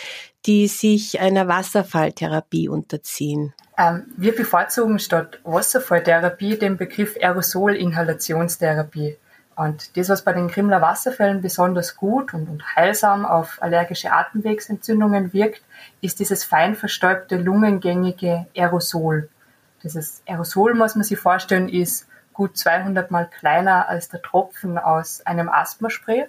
die 0.45 0.67
sich 0.67 1.19
einer 1.19 1.47
Wasserfalltherapie 1.47 2.67
unterziehen. 2.69 3.53
Ähm, 3.77 4.05
wir 4.17 4.35
bevorzugen 4.35 4.99
statt 4.99 5.39
Wasserfalltherapie 5.43 6.57
den 6.57 6.77
Begriff 6.77 7.15
Aerosolinhalationstherapie. 7.21 9.17
Und 9.57 9.97
das, 9.97 10.07
was 10.09 10.21
bei 10.21 10.33
den 10.33 10.49
Krimler 10.49 10.83
Wasserfällen 10.83 11.41
besonders 11.41 11.97
gut 11.97 12.35
und, 12.35 12.47
und 12.47 12.75
heilsam 12.75 13.25
auf 13.25 13.57
allergische 13.59 14.11
Atemwegsentzündungen 14.11 15.33
wirkt, 15.33 15.63
ist 15.99 16.19
dieses 16.19 16.43
fein 16.43 16.75
verstäubte, 16.75 17.37
lungengängige 17.37 18.45
Aerosol. 18.55 19.29
Dieses 19.81 20.21
Aerosol, 20.27 20.75
muss 20.75 20.93
man 20.93 21.03
sich 21.03 21.17
vorstellen, 21.17 21.69
ist 21.69 22.07
gut 22.33 22.55
200 22.55 23.09
mal 23.09 23.27
kleiner 23.27 23.89
als 23.89 24.09
der 24.09 24.21
Tropfen 24.21 24.77
aus 24.77 25.25
einem 25.25 25.49
Asthmaspray 25.49 26.27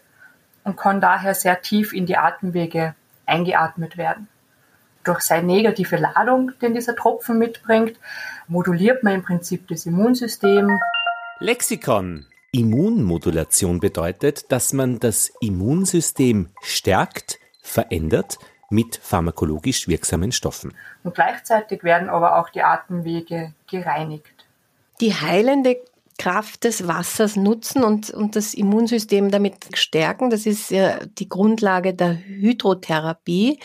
und 0.64 0.78
kann 0.78 1.02
daher 1.02 1.34
sehr 1.34 1.60
tief 1.60 1.92
in 1.92 2.06
die 2.06 2.16
Atemwege 2.16 2.94
eingeatmet 3.26 3.98
werden. 3.98 4.28
Durch 5.04 5.20
seine 5.20 5.46
negative 5.46 5.96
Ladung, 5.96 6.52
den 6.62 6.72
dieser 6.72 6.96
Tropfen 6.96 7.36
mitbringt, 7.36 7.98
moduliert 8.46 9.02
man 9.02 9.16
im 9.16 9.22
Prinzip 9.22 9.68
das 9.68 9.84
Immunsystem. 9.84 10.80
Lexikon. 11.40 12.24
Immunmodulation 12.50 13.78
bedeutet, 13.78 14.50
dass 14.50 14.72
man 14.72 14.98
das 15.00 15.30
Immunsystem 15.40 16.48
stärkt, 16.62 17.38
verändert 17.62 18.38
mit 18.70 18.96
pharmakologisch 18.96 19.88
wirksamen 19.88 20.32
Stoffen. 20.32 20.74
Und 21.04 21.14
gleichzeitig 21.14 21.84
werden 21.84 22.08
aber 22.08 22.38
auch 22.38 22.48
die 22.48 22.62
Atemwege 22.62 23.52
gereinigt. 23.66 24.46
Die 25.00 25.14
heilende 25.14 25.78
Kraft 26.18 26.64
des 26.64 26.86
Wassers 26.86 27.36
nutzen 27.36 27.84
und, 27.84 28.10
und 28.10 28.36
das 28.36 28.52
Immunsystem 28.52 29.30
damit 29.30 29.54
stärken. 29.74 30.30
Das 30.30 30.46
ist 30.46 30.70
ja 30.70 30.98
die 31.06 31.28
Grundlage 31.28 31.94
der 31.94 32.18
Hydrotherapie. 32.18 33.60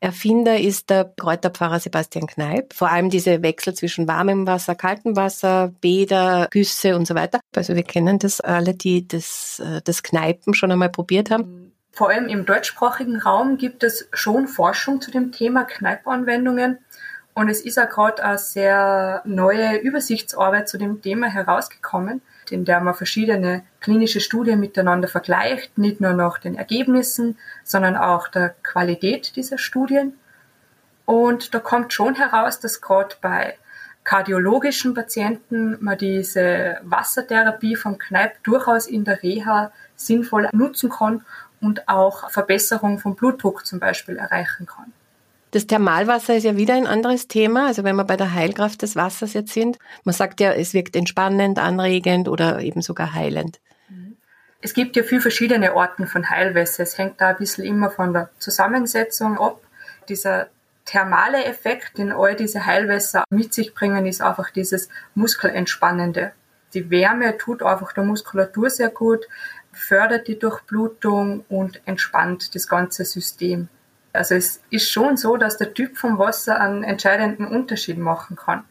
Erfinder 0.00 0.60
ist 0.60 0.90
der 0.90 1.12
Kräuterpfarrer 1.16 1.80
Sebastian 1.80 2.26
Kneip. 2.26 2.74
Vor 2.74 2.90
allem 2.90 3.10
diese 3.10 3.42
Wechsel 3.42 3.74
zwischen 3.74 4.06
warmem 4.06 4.46
Wasser, 4.46 4.74
kaltem 4.74 5.16
Wasser, 5.16 5.72
Bäder, 5.80 6.48
Güsse 6.50 6.94
und 6.94 7.06
so 7.06 7.14
weiter. 7.14 7.40
Also 7.56 7.74
wir 7.74 7.82
kennen 7.82 8.18
das 8.18 8.40
alle, 8.40 8.74
die 8.74 9.08
das, 9.08 9.62
das 9.84 10.02
Kneipen 10.02 10.54
schon 10.54 10.70
einmal 10.70 10.90
probiert 10.90 11.30
haben. 11.30 11.72
Vor 11.94 12.10
allem 12.10 12.26
im 12.26 12.44
deutschsprachigen 12.44 13.20
Raum 13.20 13.56
gibt 13.56 13.84
es 13.84 14.08
schon 14.12 14.48
Forschung 14.48 15.00
zu 15.00 15.12
dem 15.12 15.30
Thema 15.30 15.62
Kneipanwendungen. 15.62 16.83
Und 17.34 17.48
es 17.48 17.60
ist 17.60 17.78
auch 17.80 17.88
gerade 17.88 18.22
eine 18.22 18.38
sehr 18.38 19.22
neue 19.24 19.78
Übersichtsarbeit 19.78 20.68
zu 20.68 20.78
dem 20.78 21.02
Thema 21.02 21.26
herausgekommen, 21.26 22.22
in 22.48 22.64
der 22.64 22.80
man 22.80 22.94
verschiedene 22.94 23.64
klinische 23.80 24.20
Studien 24.20 24.60
miteinander 24.60 25.08
vergleicht, 25.08 25.76
nicht 25.76 26.00
nur 26.00 26.12
nach 26.12 26.38
den 26.38 26.54
Ergebnissen, 26.54 27.36
sondern 27.64 27.96
auch 27.96 28.28
der 28.28 28.54
Qualität 28.62 29.34
dieser 29.34 29.58
Studien. 29.58 30.14
Und 31.06 31.54
da 31.54 31.58
kommt 31.58 31.92
schon 31.92 32.14
heraus, 32.14 32.60
dass 32.60 32.80
gerade 32.80 33.16
bei 33.20 33.56
kardiologischen 34.04 34.94
Patienten 34.94 35.76
man 35.82 35.98
diese 35.98 36.78
Wassertherapie 36.82 37.74
vom 37.74 37.98
Kneipp 37.98 38.44
durchaus 38.44 38.86
in 38.86 39.04
der 39.04 39.22
Reha 39.22 39.72
sinnvoll 39.96 40.48
nutzen 40.52 40.90
kann 40.90 41.24
und 41.60 41.88
auch 41.88 42.30
Verbesserung 42.30 42.98
vom 42.98 43.16
Blutdruck 43.16 43.66
zum 43.66 43.80
Beispiel 43.80 44.18
erreichen 44.18 44.66
kann. 44.66 44.92
Das 45.54 45.68
Thermalwasser 45.68 46.34
ist 46.34 46.42
ja 46.42 46.56
wieder 46.56 46.74
ein 46.74 46.88
anderes 46.88 47.28
Thema. 47.28 47.68
Also 47.68 47.84
wenn 47.84 47.94
wir 47.94 48.02
bei 48.02 48.16
der 48.16 48.34
Heilkraft 48.34 48.82
des 48.82 48.96
Wassers 48.96 49.34
jetzt 49.34 49.52
sind, 49.52 49.78
man 50.02 50.12
sagt 50.12 50.40
ja, 50.40 50.50
es 50.50 50.74
wirkt 50.74 50.96
entspannend, 50.96 51.60
anregend 51.60 52.26
oder 52.26 52.58
eben 52.58 52.82
sogar 52.82 53.14
heilend. 53.14 53.60
Es 54.60 54.74
gibt 54.74 54.96
ja 54.96 55.04
viele 55.04 55.20
verschiedene 55.20 55.76
Arten 55.76 56.08
von 56.08 56.28
Heilwässer. 56.28 56.82
Es 56.82 56.98
hängt 56.98 57.20
da 57.20 57.28
ein 57.28 57.36
bisschen 57.36 57.62
immer 57.62 57.88
von 57.88 58.12
der 58.12 58.30
Zusammensetzung 58.40 59.38
ab. 59.38 59.60
Dieser 60.08 60.48
thermale 60.86 61.44
Effekt, 61.44 61.98
den 61.98 62.10
all 62.10 62.34
diese 62.34 62.66
Heilwässer 62.66 63.22
mit 63.30 63.54
sich 63.54 63.74
bringen, 63.74 64.06
ist 64.06 64.22
einfach 64.22 64.50
dieses 64.50 64.88
Muskelentspannende. 65.14 66.32
Die 66.72 66.90
Wärme 66.90 67.38
tut 67.38 67.62
einfach 67.62 67.92
der 67.92 68.02
Muskulatur 68.02 68.70
sehr 68.70 68.90
gut, 68.90 69.24
fördert 69.70 70.26
die 70.26 70.36
Durchblutung 70.36 71.44
und 71.48 71.80
entspannt 71.84 72.56
das 72.56 72.66
ganze 72.66 73.04
System. 73.04 73.68
Also 74.14 74.36
es 74.36 74.62
ist 74.70 74.90
schon 74.90 75.16
so, 75.16 75.36
dass 75.36 75.58
der 75.58 75.74
Typ 75.74 75.96
vom 75.96 76.18
Wasser 76.18 76.60
einen 76.60 76.84
entscheidenden 76.84 77.46
Unterschied 77.46 77.98
machen 77.98 78.36
kann. 78.36 78.64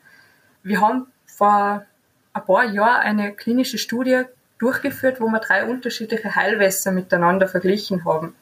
Wir 0.63 0.79
haben 0.79 1.08
vor 1.25 1.86
ein 2.32 2.45
paar 2.45 2.63
Jahren 2.65 3.01
eine 3.01 3.34
klinische 3.34 3.77
Studie 3.77 4.23
durchgeführt, 4.58 5.19
wo 5.19 5.27
wir 5.27 5.39
drei 5.39 5.65
unterschiedliche 5.65 6.34
Heilwässer 6.34 6.93
miteinander 6.93 7.49
verglichen 7.49 8.06
haben. 8.06 8.36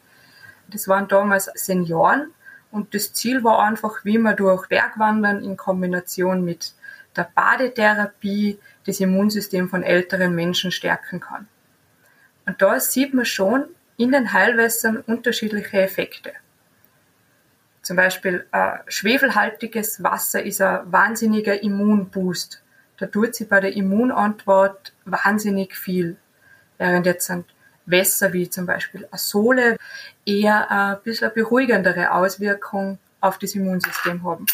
Das 0.68 0.88
waren 0.88 1.08
damals 1.08 1.50
Senioren 1.56 2.32
und 2.70 2.94
das 2.94 3.14
Ziel 3.14 3.44
war 3.44 3.64
einfach, 3.64 4.06
wie 4.06 4.20
man 4.20 4.36
durch 4.36 4.68
Bergwandern 4.68 5.44
in 5.44 5.58
Kombination 5.58 6.46
mit 6.46 6.76
der 7.18 7.28
Badetherapie 7.34 8.60
das 8.86 9.00
Immunsystem 9.00 9.70
von 9.70 9.82
älteren 9.82 10.36
Menschen 10.36 10.72
stärken 10.72 11.20
kann. 11.20 11.48
Und 12.46 12.62
da 12.62 12.80
sieht 12.80 13.16
man 13.16 13.26
schon 13.26 13.66
in 13.98 14.12
den 14.12 14.34
Heilwässern 14.34 14.98
unterschiedliche 14.98 15.82
Effekte. 15.82 16.32
Zum 17.82 17.98
Beispiel 17.98 18.46
äh, 18.52 18.78
schwefelhaltiges 18.88 20.04
Wasser 20.04 20.44
ist 20.44 20.62
ein 20.62 20.91
wahnsinniger 20.91 21.62
Immunboost. 21.63 22.62
Da 22.98 23.08
tut 23.08 23.34
sie 23.34 23.46
bei 23.46 23.60
der 23.60 23.76
Immunantwort 23.76 24.94
wahnsinnig 25.06 25.76
viel. 25.76 26.17
Während 26.78 27.06
jetzt 27.06 27.30
ein 27.32 27.46
Wässer 27.86 28.34
wie 28.34 28.50
zum 28.50 28.67
Beispiel 28.67 29.08
Asole 29.12 29.78
eher 30.26 30.70
ein 30.70 30.98
bisschen 31.04 31.32
beruhigendere 31.34 32.12
Auswirkung 32.12 33.00
auf 33.20 33.39
das 33.39 33.56
Immunsystem 33.56 34.24
haben. 34.24 34.46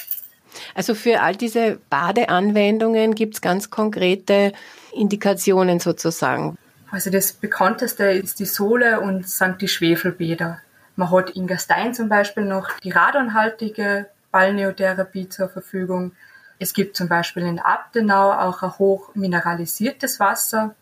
Also 0.73 0.95
für 0.95 1.21
all 1.21 1.35
diese 1.35 1.79
Badeanwendungen 1.89 3.15
gibt 3.15 3.35
es 3.35 3.41
ganz 3.41 3.69
konkrete 3.69 4.53
Indikationen 4.93 5.79
sozusagen. 5.79 6.57
Also 6.89 7.09
das 7.09 7.33
bekannteste 7.33 8.05
ist 8.05 8.39
die 8.39 8.45
Sole 8.45 9.01
und 9.01 9.27
sind 9.27 9.61
die 9.61 9.67
Schwefelbäder. 9.67 10.61
Man 10.97 11.11
hat 11.11 11.29
in 11.29 11.45
Gastein 11.45 11.93
zum 11.93 12.09
Beispiel 12.09 12.43
noch 12.43 12.79
die 12.79 12.89
radonhaltige 12.89 14.07
Balneotherapie 14.31 15.29
zur 15.29 15.47
Verfügung. 15.47 16.13
Es 16.57 16.73
gibt 16.73 16.97
zum 16.97 17.07
Beispiel 17.07 17.43
in 17.43 17.59
Abtenau 17.59 18.31
auch 18.31 18.63
ein 18.63 18.79
hoch 18.79 19.13
mineralisiertes 19.13 20.19
Wasser. 20.19 20.75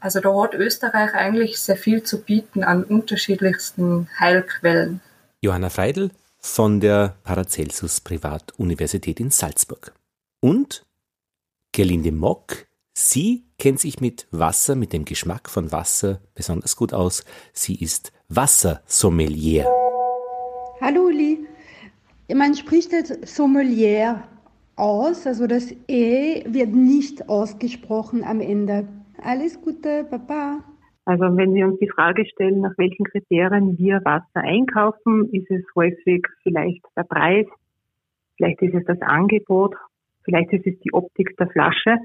Also 0.00 0.20
da 0.20 0.30
hat 0.42 0.54
Österreich 0.54 1.12
eigentlich 1.12 1.60
sehr 1.60 1.76
viel 1.76 2.02
zu 2.02 2.22
bieten 2.22 2.64
an 2.64 2.84
unterschiedlichsten 2.84 4.08
Heilquellen. 4.18 5.02
Johanna 5.42 5.68
Freidl 5.68 6.10
von 6.38 6.80
der 6.80 7.16
Paracelsus 7.22 8.00
Privatuniversität 8.00 9.20
in 9.20 9.30
Salzburg. 9.30 9.92
Und 10.40 10.86
Gerlinde 11.72 12.12
Mock, 12.12 12.66
sie 12.94 13.44
kennt 13.58 13.78
sich 13.78 14.00
mit 14.00 14.26
Wasser, 14.30 14.74
mit 14.74 14.94
dem 14.94 15.04
Geschmack 15.04 15.50
von 15.50 15.70
Wasser 15.70 16.22
besonders 16.34 16.76
gut 16.76 16.94
aus. 16.94 17.24
Sie 17.52 17.74
ist 17.74 18.10
Wassersommelier. 18.32 19.66
Hallo 20.80 21.06
Uli. 21.06 21.48
Man 22.32 22.54
spricht 22.54 22.92
das 22.92 23.08
Sommelier 23.22 24.22
aus, 24.76 25.26
also 25.26 25.48
das 25.48 25.74
E 25.88 26.44
wird 26.46 26.72
nicht 26.72 27.28
ausgesprochen 27.28 28.22
am 28.22 28.40
Ende. 28.40 28.86
Alles 29.20 29.60
Gute, 29.60 30.04
Papa. 30.08 30.60
Also 31.06 31.36
wenn 31.36 31.54
wir 31.54 31.66
uns 31.66 31.80
die 31.80 31.90
Frage 31.90 32.24
stellen, 32.24 32.60
nach 32.60 32.78
welchen 32.78 33.04
Kriterien 33.04 33.76
wir 33.76 34.00
Wasser 34.04 34.46
einkaufen, 34.46 35.28
ist 35.32 35.50
es 35.50 35.64
häufig 35.74 36.24
vielleicht 36.44 36.84
der 36.96 37.02
Preis, 37.02 37.46
vielleicht 38.36 38.62
ist 38.62 38.74
es 38.74 38.84
das 38.84 39.02
Angebot, 39.02 39.74
vielleicht 40.22 40.52
ist 40.52 40.68
es 40.68 40.78
die 40.78 40.92
Optik 40.92 41.36
der 41.36 41.48
Flasche. 41.48 41.98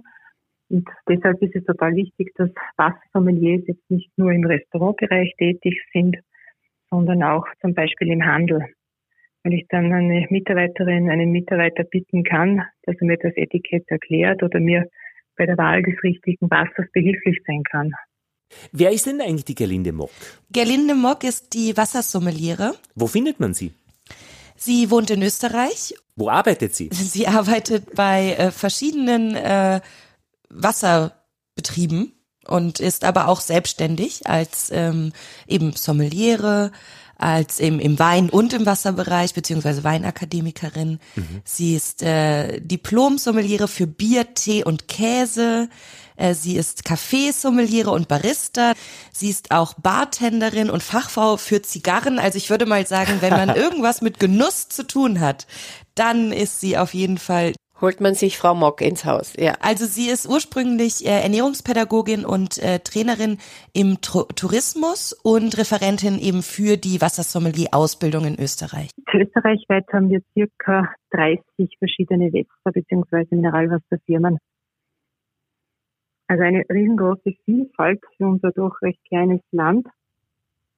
Und 0.70 0.88
deshalb 1.08 1.42
ist 1.42 1.56
es 1.56 1.64
total 1.66 1.96
wichtig, 1.96 2.34
dass 2.36 2.50
Wassersommeliers 2.78 3.64
jetzt 3.68 3.90
nicht 3.90 4.10
nur 4.18 4.32
im 4.32 4.46
Restaurantbereich 4.46 5.34
tätig 5.38 5.80
sind, 5.94 6.18
sondern 6.90 7.24
auch 7.24 7.46
zum 7.62 7.74
Beispiel 7.74 8.12
im 8.12 8.26
Handel. 8.26 8.66
Wenn 9.44 9.52
ich 9.52 9.68
dann 9.70 9.94
eine 9.94 10.26
Mitarbeiterin, 10.30 11.10
einen 11.10 11.32
Mitarbeiter 11.32 11.84
bitten 11.84 12.24
kann, 12.24 12.64
dass 12.84 12.96
er 13.00 13.08
mir 13.08 13.18
das 13.18 13.34
Etikett 13.36 13.84
erklärt 13.88 14.42
oder 14.42 14.60
mir 14.60 14.90
bei 15.38 15.46
der 15.46 15.58
Wahl 15.58 15.84
des 15.84 16.02
richtigen 16.04 16.50
Wassers 16.50 16.88
behilflich 16.94 17.38
sein 17.46 17.64
kann. 17.64 17.92
Wer 18.72 18.92
ist 18.92 19.06
denn 19.06 19.22
eigentlich 19.22 19.46
die 19.46 19.56
Gerlinde 19.56 19.92
Mock? 19.92 20.12
Gerlinde 20.52 20.96
Mock 20.96 21.24
ist 21.24 21.54
die 21.54 21.76
Wassersommeliere. 21.76 22.74
Wo 22.96 23.08
findet 23.08 23.40
man 23.40 23.54
sie? 23.54 23.72
Sie 24.56 24.90
wohnt 24.90 25.10
in 25.12 25.22
Österreich. 25.22 25.94
Wo 26.16 26.30
arbeitet 26.30 26.74
sie? 26.74 26.90
Sie 26.92 27.28
arbeitet 27.28 27.94
bei 27.96 28.36
äh, 28.38 28.52
verschiedenen 28.52 29.36
äh, 29.36 29.82
Wasserbetrieben 30.50 32.14
und 32.48 32.80
ist 32.80 33.04
aber 33.04 33.28
auch 33.28 33.42
selbstständig 33.42 34.28
als 34.28 34.70
ähm, 34.72 35.12
eben 35.48 35.74
Sommeliere, 35.74 36.72
als 37.18 37.60
im, 37.60 37.80
im 37.80 37.98
Wein- 37.98 38.30
und 38.30 38.54
im 38.54 38.66
Wasserbereich, 38.66 39.34
beziehungsweise 39.34 39.84
Weinakademikerin. 39.84 41.00
Mhm. 41.16 41.42
Sie 41.44 41.76
ist 41.76 42.04
äh, 42.04 42.60
Diplom-Sommeliere 42.60 43.68
für 43.68 43.88
Bier, 43.88 44.34
Tee 44.34 44.64
und 44.64 44.88
Käse. 44.88 45.70
Äh, 46.18 46.34
sie 46.34 46.58
ist 46.58 46.84
Kaffeesommeliere 46.84 47.92
und 47.92 48.08
Barista. 48.08 48.74
Sie 49.14 49.30
ist 49.30 49.52
auch 49.52 49.74
Bartenderin 49.76 50.70
und 50.70 50.84
Fachfrau 50.84 51.38
für 51.38 51.62
Zigarren. 51.62 52.20
Also 52.20 52.38
ich 52.38 52.50
würde 52.50 52.66
mal 52.66 52.86
sagen, 52.86 53.18
wenn 53.22 53.34
man 53.34 53.50
irgendwas 53.56 54.02
mit 54.02 54.20
Genuss 54.20 54.68
zu 54.68 54.86
tun 54.86 55.20
hat, 55.20 55.48
dann 55.96 56.32
ist 56.32 56.60
sie 56.60 56.78
auf 56.78 56.94
jeden 56.94 57.18
Fall 57.18 57.54
holt 57.82 58.02
man 58.02 58.14
sich 58.14 58.38
Frau 58.38 58.56
Mock 58.56 58.82
ins 58.82 59.06
Haus. 59.06 59.36
Ja. 59.38 59.54
Also 59.62 59.86
sie 59.86 60.10
ist 60.10 60.28
ursprünglich 60.28 61.06
äh, 61.06 61.22
Ernährungspädagogin 61.24 62.26
und 62.26 62.58
äh, 62.64 62.80
Trainerin 62.80 63.38
im 63.74 64.02
Tr 64.02 64.28
Tourismus 64.36 65.14
und 65.24 65.58
Referentin 65.58 66.20
eben 66.20 66.42
für 66.42 66.78
die 66.78 67.02
Wassersommelier-Ausbildung 67.02 68.26
in 68.26 68.40
Österreich. 68.40 68.90
Österreichweit 69.14 69.86
haben 69.94 70.10
wir 70.10 70.22
circa 70.34 70.94
30 71.12 71.78
verschiedene 71.80 72.32
Wässer 72.34 72.72
bzw. 72.74 73.36
Mineralwasserfirmen. 73.36 74.38
Also 76.28 76.44
eine 76.44 76.64
riesengroße 76.70 77.34
Vielfalt 77.46 78.02
für 78.18 78.28
unser 78.28 78.52
doch 78.52 78.82
recht 78.82 79.00
kleines 79.08 79.42
Land. 79.52 79.88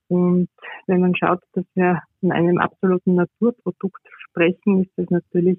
Und 0.08 0.48
wenn 0.86 1.00
man 1.00 1.14
schaut, 1.16 1.40
dass 1.52 1.64
wir 1.74 2.02
von 2.20 2.32
einem 2.32 2.58
absoluten 2.58 3.14
Naturprodukt 3.14 4.02
sprechen, 4.28 4.82
ist 4.82 4.92
das 4.96 5.10
natürlich 5.10 5.58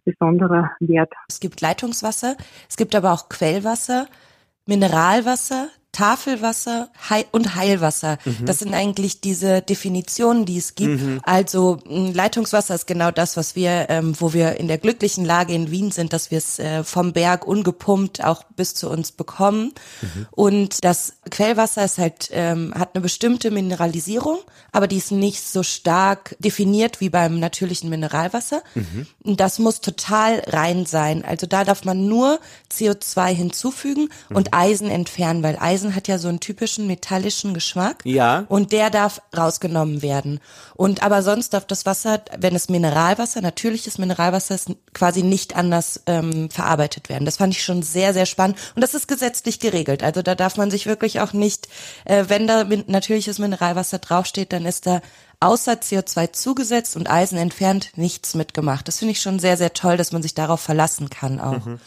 besonderer 0.00 0.70
Wert. 0.80 1.12
Es 1.28 1.40
gibt 1.40 1.60
Leitungswasser, 1.60 2.36
es 2.68 2.76
gibt 2.76 2.94
aber 2.94 3.12
auch 3.12 3.28
Quellwasser, 3.28 4.06
Mineralwasser, 4.66 5.68
Tafelwasser 5.92 6.88
und 7.32 7.54
Heilwasser. 7.54 8.18
Mhm. 8.24 8.46
Das 8.46 8.60
sind 8.60 8.72
eigentlich 8.72 9.20
diese 9.20 9.60
Definitionen, 9.60 10.46
die 10.46 10.56
es 10.56 10.74
gibt. 10.74 11.02
Mhm. 11.02 11.20
Also 11.22 11.78
Leitungswasser 11.84 12.74
ist 12.74 12.86
genau 12.86 13.10
das, 13.10 13.36
was 13.36 13.54
wir, 13.54 13.86
ähm, 13.90 14.14
wo 14.18 14.32
wir 14.32 14.58
in 14.58 14.68
der 14.68 14.78
glücklichen 14.78 15.24
Lage 15.24 15.52
in 15.52 15.70
Wien 15.70 15.90
sind, 15.90 16.14
dass 16.14 16.30
wir 16.30 16.38
es 16.38 16.58
äh, 16.58 16.82
vom 16.82 17.12
Berg 17.12 17.46
ungepumpt 17.46 18.24
auch 18.24 18.42
bis 18.56 18.74
zu 18.74 18.88
uns 18.88 19.12
bekommen. 19.12 19.72
Mhm. 20.00 20.26
Und 20.30 20.84
das 20.84 21.14
Quellwasser 21.30 21.84
ist 21.84 21.98
halt 21.98 22.30
ähm, 22.32 22.72
hat 22.74 22.94
eine 22.94 23.02
bestimmte 23.02 23.50
Mineralisierung, 23.50 24.38
aber 24.72 24.86
die 24.86 24.96
ist 24.96 25.12
nicht 25.12 25.46
so 25.46 25.62
stark 25.62 26.36
definiert 26.38 27.00
wie 27.00 27.10
beim 27.10 27.38
natürlichen 27.38 27.90
Mineralwasser. 27.90 28.62
Mhm. 28.74 29.06
Das 29.36 29.58
muss 29.58 29.80
total 29.82 30.42
rein 30.46 30.86
sein. 30.86 31.24
Also 31.24 31.46
da 31.46 31.64
darf 31.64 31.84
man 31.84 32.06
nur 32.06 32.40
CO2 32.72 33.26
hinzufügen 33.28 34.08
und 34.30 34.52
mhm. 34.52 34.58
Eisen 34.58 34.90
entfernen, 34.90 35.42
weil 35.42 35.58
Eisen 35.58 35.81
Eisen 35.82 35.94
hat 35.96 36.08
ja 36.08 36.18
so 36.18 36.28
einen 36.28 36.40
typischen 36.40 36.86
metallischen 36.86 37.54
Geschmack. 37.54 38.02
Ja. 38.04 38.44
Und 38.48 38.72
der 38.72 38.90
darf 38.90 39.20
rausgenommen 39.36 40.02
werden. 40.02 40.40
Und 40.74 41.02
aber 41.02 41.22
sonst 41.22 41.54
darf 41.54 41.66
das 41.66 41.86
Wasser, 41.86 42.22
wenn 42.38 42.54
es 42.54 42.68
Mineralwasser, 42.68 43.40
natürliches 43.40 43.98
Mineralwasser 43.98 44.54
ist, 44.54 44.70
quasi 44.94 45.22
nicht 45.22 45.56
anders 45.56 46.02
ähm, 46.06 46.50
verarbeitet 46.50 47.08
werden. 47.08 47.24
Das 47.24 47.38
fand 47.38 47.54
ich 47.54 47.64
schon 47.64 47.82
sehr, 47.82 48.14
sehr 48.14 48.26
spannend. 48.26 48.58
Und 48.74 48.82
das 48.82 48.94
ist 48.94 49.08
gesetzlich 49.08 49.58
geregelt. 49.58 50.02
Also 50.02 50.22
da 50.22 50.34
darf 50.34 50.56
man 50.56 50.70
sich 50.70 50.86
wirklich 50.86 51.20
auch 51.20 51.32
nicht, 51.32 51.68
äh, 52.04 52.24
wenn 52.28 52.46
da 52.46 52.64
natürliches 52.86 53.38
Mineralwasser 53.38 53.98
draufsteht, 53.98 54.52
dann 54.52 54.64
ist 54.64 54.86
da 54.86 55.00
außer 55.40 55.72
CO2 55.72 56.32
zugesetzt 56.32 56.96
und 56.96 57.10
Eisen 57.10 57.36
entfernt 57.36 57.90
nichts 57.96 58.34
mitgemacht. 58.34 58.86
Das 58.86 58.98
finde 58.98 59.12
ich 59.12 59.20
schon 59.20 59.40
sehr, 59.40 59.56
sehr 59.56 59.72
toll, 59.72 59.96
dass 59.96 60.12
man 60.12 60.22
sich 60.22 60.34
darauf 60.34 60.60
verlassen 60.60 61.10
kann 61.10 61.40
auch. 61.40 61.66
Mhm. 61.66 61.80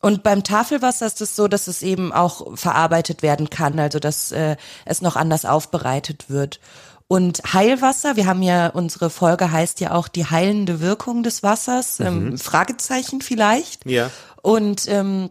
Und 0.00 0.22
beim 0.22 0.42
Tafelwasser 0.42 1.06
ist 1.06 1.20
es 1.20 1.36
so, 1.36 1.46
dass 1.46 1.66
es 1.66 1.82
eben 1.82 2.12
auch 2.12 2.56
verarbeitet 2.56 3.22
werden 3.22 3.50
kann, 3.50 3.78
also 3.78 3.98
dass 3.98 4.32
äh, 4.32 4.56
es 4.84 5.02
noch 5.02 5.16
anders 5.16 5.44
aufbereitet 5.44 6.30
wird. 6.30 6.58
Und 7.06 7.42
Heilwasser, 7.52 8.16
wir 8.16 8.26
haben 8.26 8.42
ja, 8.42 8.68
unsere 8.68 9.10
Folge 9.10 9.50
heißt 9.50 9.80
ja 9.80 9.90
auch 9.92 10.08
die 10.08 10.26
heilende 10.26 10.80
Wirkung 10.80 11.22
des 11.22 11.42
Wassers, 11.42 11.98
ähm, 12.00 12.38
Fragezeichen 12.38 13.20
vielleicht. 13.20 13.84
Ja. 13.84 14.10
Und 14.42 14.88
ähm, 14.88 15.30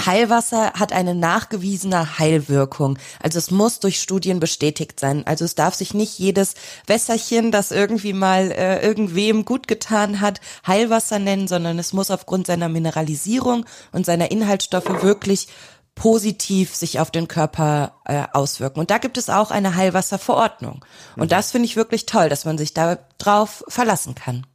Heilwasser 0.00 0.72
hat 0.72 0.92
eine 0.92 1.14
nachgewiesene 1.14 2.18
Heilwirkung. 2.18 2.98
Also 3.20 3.38
es 3.38 3.50
muss 3.50 3.78
durch 3.78 4.00
Studien 4.00 4.40
bestätigt 4.40 4.98
sein. 4.98 5.26
Also 5.26 5.44
es 5.44 5.54
darf 5.54 5.74
sich 5.74 5.94
nicht 5.94 6.18
jedes 6.18 6.54
Wässerchen, 6.86 7.52
das 7.52 7.70
irgendwie 7.70 8.12
mal 8.12 8.50
äh, 8.50 8.84
irgendwem 8.84 9.44
gut 9.44 9.68
getan 9.68 10.20
hat, 10.20 10.40
Heilwasser 10.66 11.18
nennen, 11.18 11.46
sondern 11.46 11.78
es 11.78 11.92
muss 11.92 12.10
aufgrund 12.10 12.46
seiner 12.46 12.68
Mineralisierung 12.68 13.66
und 13.92 14.06
seiner 14.06 14.30
Inhaltsstoffe 14.30 15.02
wirklich 15.02 15.48
positiv 15.94 16.74
sich 16.74 17.00
auf 17.00 17.10
den 17.10 17.28
Körper 17.28 18.00
äh, 18.06 18.24
auswirken. 18.32 18.80
Und 18.80 18.90
da 18.90 18.98
gibt 18.98 19.18
es 19.18 19.28
auch 19.28 19.50
eine 19.50 19.74
Heilwasserverordnung. 19.74 20.84
Und 21.16 21.32
das 21.32 21.50
finde 21.50 21.66
ich 21.66 21.76
wirklich 21.76 22.06
toll, 22.06 22.28
dass 22.28 22.44
man 22.44 22.58
sich 22.58 22.72
darauf 22.74 23.62
verlassen 23.68 24.14
kann. 24.14 24.46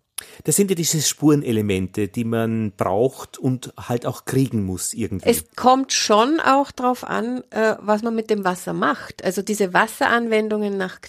Das 0.43 0.55
sind 0.55 0.71
ja 0.71 0.75
diese 0.75 1.01
Spurenelemente, 1.01 2.07
die 2.07 2.23
man 2.23 2.71
braucht 2.75 3.37
und 3.37 3.73
halt 3.77 4.05
auch 4.05 4.25
kriegen 4.25 4.63
muss 4.63 4.93
irgendwie. 4.93 5.29
Es 5.29 5.45
kommt 5.55 5.93
schon 5.93 6.39
auch 6.39 6.71
drauf 6.71 7.03
an, 7.03 7.43
äh, 7.51 7.75
was 7.79 8.01
man 8.01 8.15
mit 8.15 8.29
dem 8.29 8.43
Wasser 8.43 8.73
macht. 8.73 9.23
Also 9.23 9.41
diese 9.41 9.73
Wasseranwendungen 9.73 10.75
nach 10.75 10.99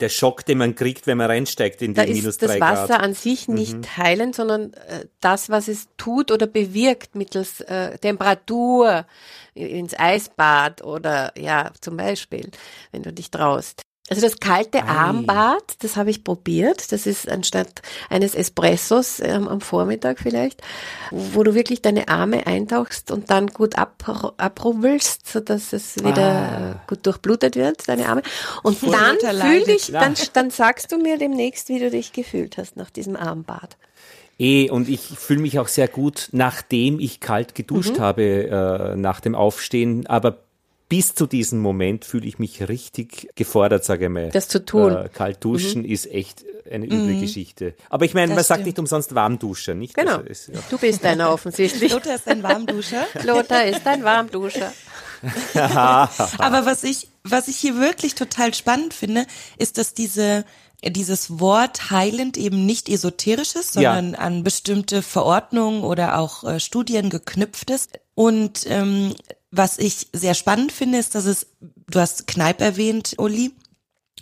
Der 0.00 0.08
Schock, 0.08 0.46
den 0.46 0.58
man 0.58 0.74
kriegt, 0.74 1.06
wenn 1.06 1.18
man 1.18 1.30
reinsteigt 1.30 1.82
in 1.82 1.92
die 1.92 2.00
da 2.00 2.06
minus 2.06 2.24
ist 2.24 2.42
das 2.42 2.52
drei 2.52 2.60
Wasser 2.60 2.86
Grad. 2.94 3.02
an 3.02 3.14
sich 3.14 3.48
nicht 3.48 3.98
heilend, 3.98 4.34
sondern 4.34 4.72
äh, 4.74 5.06
das, 5.20 5.50
was 5.50 5.68
es 5.68 5.88
tut 5.98 6.30
oder 6.30 6.46
bewirkt 6.46 7.14
mittels 7.14 7.60
äh, 7.60 7.98
Temperatur 7.98 9.06
ins 9.54 9.98
Eisbad 9.98 10.82
oder 10.82 11.38
ja, 11.38 11.70
zum 11.80 11.98
Beispiel, 11.98 12.50
wenn 12.92 13.02
du 13.02 13.12
dich 13.12 13.30
traust. 13.30 13.82
Also 14.14 14.26
das 14.26 14.40
kalte 14.40 14.78
Ei. 14.78 14.88
Armbad, 14.88 15.62
das 15.80 15.96
habe 15.96 16.10
ich 16.10 16.22
probiert. 16.24 16.92
Das 16.92 17.06
ist 17.06 17.28
anstatt 17.28 17.82
eines 18.10 18.34
Espressos 18.34 19.20
ähm, 19.20 19.48
am 19.48 19.60
Vormittag 19.60 20.18
vielleicht, 20.18 20.60
wo 21.10 21.42
du 21.42 21.54
wirklich 21.54 21.80
deine 21.82 22.08
Arme 22.08 22.46
eintauchst 22.46 23.10
und 23.10 23.30
dann 23.30 23.46
gut 23.48 23.78
ab, 23.78 24.04
abrubbelst, 24.36 25.30
sodass 25.30 25.72
es 25.72 25.96
wieder 26.04 26.22
Ah. 26.22 26.82
gut 26.86 27.06
durchblutet 27.06 27.56
wird, 27.56 27.88
deine 27.88 28.08
Arme. 28.08 28.22
Und 28.62 28.78
Voll 28.78 28.92
dann 28.92 29.16
fühl 29.40 29.64
dich, 29.64 29.90
dann, 29.92 30.14
dann 30.34 30.50
sagst 30.50 30.92
du 30.92 30.98
mir 30.98 31.18
demnächst, 31.18 31.68
wie 31.68 31.78
du 31.78 31.90
dich 31.90 32.12
gefühlt 32.12 32.58
hast 32.58 32.76
nach 32.76 32.90
diesem 32.90 33.16
Armbad. 33.16 33.76
Eh, 34.38 34.70
und 34.70 34.88
ich 34.88 35.00
fühle 35.00 35.40
mich 35.40 35.58
auch 35.58 35.68
sehr 35.68 35.88
gut, 35.88 36.28
nachdem 36.32 36.98
ich 36.98 37.20
kalt 37.20 37.54
geduscht 37.54 37.98
habe 37.98 38.22
äh, 38.92 38.96
nach 38.96 39.20
dem 39.20 39.34
Aufstehen. 39.34 40.06
Aber 40.06 40.38
bis 40.92 41.14
zu 41.14 41.26
diesem 41.26 41.58
Moment 41.60 42.04
fühle 42.04 42.26
ich 42.26 42.38
mich 42.38 42.68
richtig 42.68 43.30
gefordert, 43.34 43.82
sage 43.82 44.04
ich 44.04 44.10
mal. 44.10 44.28
Das 44.28 44.48
zu 44.48 44.62
tun. 44.62 44.94
Äh, 44.94 45.08
kalt 45.08 45.42
duschen 45.42 45.86
ist 45.86 46.04
echt 46.04 46.44
eine 46.70 46.84
üble 46.84 47.18
Geschichte. 47.18 47.72
Aber 47.88 48.04
ich 48.04 48.12
meine, 48.12 48.26
Das 48.28 48.34
man 48.36 48.44
sagt 48.44 48.58
stimmt. 48.58 48.66
nicht 48.66 48.78
umsonst 48.78 49.14
Warmduscher, 49.14 49.72
nicht? 49.72 49.94
Genau. 49.94 50.16
Also 50.18 50.24
es, 50.28 50.46
ja. 50.48 50.60
Du 50.68 50.76
bist 50.76 51.02
einer 51.06 51.32
offensichtlich. 51.32 51.90
Lothar 51.92 52.14
ist 52.16 52.28
ein 52.28 52.42
Warmduscher. 52.42 53.06
Lothar 53.24 53.64
ist 53.64 53.86
ein 53.86 54.04
Warmduscher. 54.04 54.70
Aber 55.54 56.66
was 56.66 56.84
ich, 56.84 57.08
was 57.24 57.48
ich 57.48 57.56
hier 57.56 57.76
wirklich 57.80 58.14
total 58.14 58.52
spannend 58.52 58.92
finde, 58.92 59.24
ist, 59.56 59.78
dass 59.78 59.94
diese 59.94 60.44
dieses 60.84 61.38
Wort 61.38 61.92
heilend 61.92 62.36
eben 62.36 62.66
nicht 62.66 62.88
esoterisch 62.88 63.54
ist, 63.54 63.76
Ja. 63.76 63.94
sondern 63.94 64.14
an 64.16 64.42
bestimmte 64.42 65.00
Verordnungen 65.00 65.84
oder 65.84 66.18
auch 66.18 66.42
äh, 66.42 66.58
Studien 66.58 67.08
geknüpft 67.08 67.70
ist. 67.70 67.90
Und 68.14 68.66
ähm, 68.66 69.14
was 69.50 69.78
ich 69.78 70.08
sehr 70.12 70.34
spannend 70.34 70.72
finde, 70.72 70.98
ist, 70.98 71.14
dass 71.14 71.24
es, 71.24 71.46
du 71.60 72.00
hast 72.00 72.26
Kneipp 72.26 72.60
erwähnt, 72.60 73.14
Uli, 73.18 73.52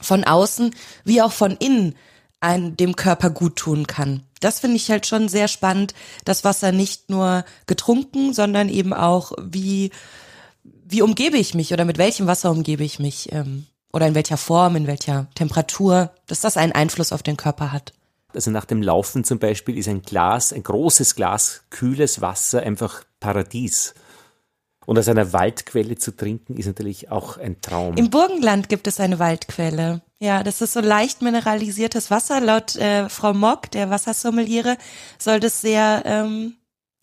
von 0.01 0.25
außen 0.25 0.75
wie 1.05 1.23
auch 1.23 1.33
von 1.33 1.57
innen 1.57 1.95
ein, 2.41 2.77
dem 2.77 2.97
Körper 2.97 3.31
gut 3.31 3.57
tun 3.57 3.87
kann. 3.87 4.25
Das 4.41 4.61
finde 4.61 4.77
ich 4.77 4.91
halt 4.91 5.07
schon 5.07 5.29
sehr 5.29 5.47
spannend, 5.47 5.95
das 6.25 6.43
Wasser 6.43 6.73
nicht 6.73 7.11
nur 7.11 7.45
getrunken, 7.67 8.33
sondern 8.33 8.69
eben 8.69 8.95
auch 8.95 9.33
wie 9.39 9.91
wie 10.63 11.03
umgebe 11.03 11.37
ich 11.37 11.55
mich 11.55 11.73
oder 11.73 11.85
mit 11.85 11.99
welchem 11.99 12.27
Wasser 12.27 12.51
umgebe 12.51 12.83
ich 12.83 12.99
mich 12.99 13.33
ähm, 13.33 13.67
oder 13.93 14.07
in 14.07 14.15
welcher 14.15 14.37
Form, 14.37 14.77
in 14.77 14.87
welcher 14.87 15.29
Temperatur, 15.35 16.11
dass 16.27 16.41
das 16.41 16.57
einen 16.57 16.73
Einfluss 16.73 17.13
auf 17.13 17.23
den 17.23 17.37
Körper 17.37 17.73
hat. 17.73 17.93
Also 18.35 18.51
nach 18.51 18.65
dem 18.65 18.83
Laufen 18.83 19.25
zum 19.25 19.39
Beispiel 19.39 19.79
ist 19.79 19.89
ein 19.89 20.03
Glas, 20.03 20.53
ein 20.53 20.63
großes 20.63 21.15
Glas 21.15 21.63
kühles 21.71 22.21
Wasser 22.21 22.63
einfach 22.63 23.05
Paradies. 23.21 23.95
Und 24.87 24.99
aus 24.99 25.09
einer 25.09 25.33
Waldquelle 25.33 25.97
zu 25.97 26.17
trinken 26.17 26.57
ist 26.57 26.67
natürlich 26.67 27.11
auch 27.11 27.37
ein 27.37 27.61
Traum. 27.61 27.97
Im 27.97 28.11
Burgenland 28.11 28.69
gibt 28.69 28.87
es 28.87 28.99
eine 28.99 29.19
Waldquelle. 29.19 30.03
Ja, 30.19 30.43
das 30.43 30.61
ist 30.63 30.73
so 30.73 30.81
leicht 30.81 31.23
mineralisiertes 31.23 32.11
Wasser. 32.11 32.41
Laut 32.41 32.77
äh, 32.77 33.09
Frau 33.09 33.33
Mock, 33.33 33.71
der 33.71 33.91
Wassersommeliere, 33.91 34.77
soll 35.19 35.39
das 35.39 35.61
sehr 35.61 36.03
ähm, 36.07 36.57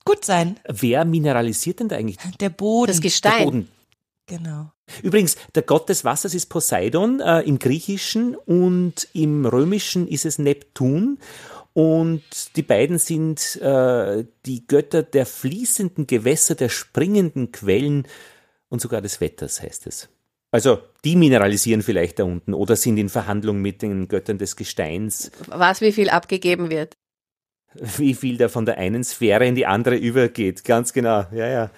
gut 0.06 0.26
sein. 0.26 0.60
Wer 0.68 1.06
mineralisiert 1.06 1.80
denn 1.80 1.90
da 1.90 1.96
eigentlich 1.96 2.18
Der 2.40 2.50
Boden. 2.50 2.88
Das 2.88 2.98
der 2.98 3.04
Gestein. 3.04 3.44
Boden? 3.46 3.70
genau. 4.26 4.72
Übrigens, 5.04 5.36
der 5.56 5.64
Gott 5.64 5.90
des 5.90 6.06
Wassers 6.06 6.34
ist 6.34 6.48
Poseidon 6.48 7.20
äh, 7.20 7.42
im 7.42 7.60
Griechischen 7.60 8.36
und 8.36 9.08
im 9.14 9.46
Römischen 9.46 10.08
ist 10.08 10.26
es 10.26 10.40
Neptun. 10.40 11.20
Und 11.74 12.24
die 12.56 12.64
beiden 12.64 12.98
sind 12.98 13.58
äh, 13.58 14.26
die 14.46 14.66
Götter 14.66 15.04
der 15.04 15.26
fließenden 15.26 16.08
Gewässer, 16.08 16.56
der 16.56 16.70
springenden 16.70 17.52
Quellen 17.52 18.08
und 18.70 18.82
sogar 18.82 19.02
des 19.02 19.22
Wetters, 19.22 19.62
heißt 19.62 19.88
es. 19.88 20.10
Also 20.52 20.80
die 21.04 21.16
mineralisieren 21.16 21.84
vielleicht 21.84 22.20
da 22.20 22.24
unten 22.24 22.54
oder 22.54 22.76
sind 22.76 22.98
in 22.98 23.10
Verhandlung 23.10 23.62
mit 23.62 23.82
den 23.82 24.08
Göttern 24.08 24.38
des 24.38 24.56
Gesteins, 24.56 25.32
Was 25.48 25.82
wie 25.82 25.92
viel 25.92 26.10
abgegeben 26.10 26.70
wird. 26.70 26.96
wie 27.98 28.16
viel 28.16 28.38
da 28.38 28.50
von 28.50 28.66
der 28.66 28.78
einen 28.78 29.04
Sphäre 29.04 29.46
in 29.46 29.56
die 29.56 29.66
andere 29.66 29.96
übergeht. 29.98 30.64
Ganz 30.64 30.94
genau, 30.94 31.26
ja, 31.32 31.48
ja. 31.48 31.72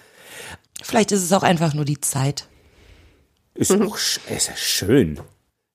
Vielleicht 0.81 1.11
ist 1.11 1.23
es 1.23 1.33
auch 1.33 1.43
einfach 1.43 1.73
nur 1.73 1.85
die 1.85 1.99
Zeit. 1.99 2.47
Ist 3.59 3.71
auch 3.71 3.97
sch 3.97 4.19
ist 4.29 4.47
ja 4.47 4.55
schön. 4.55 5.19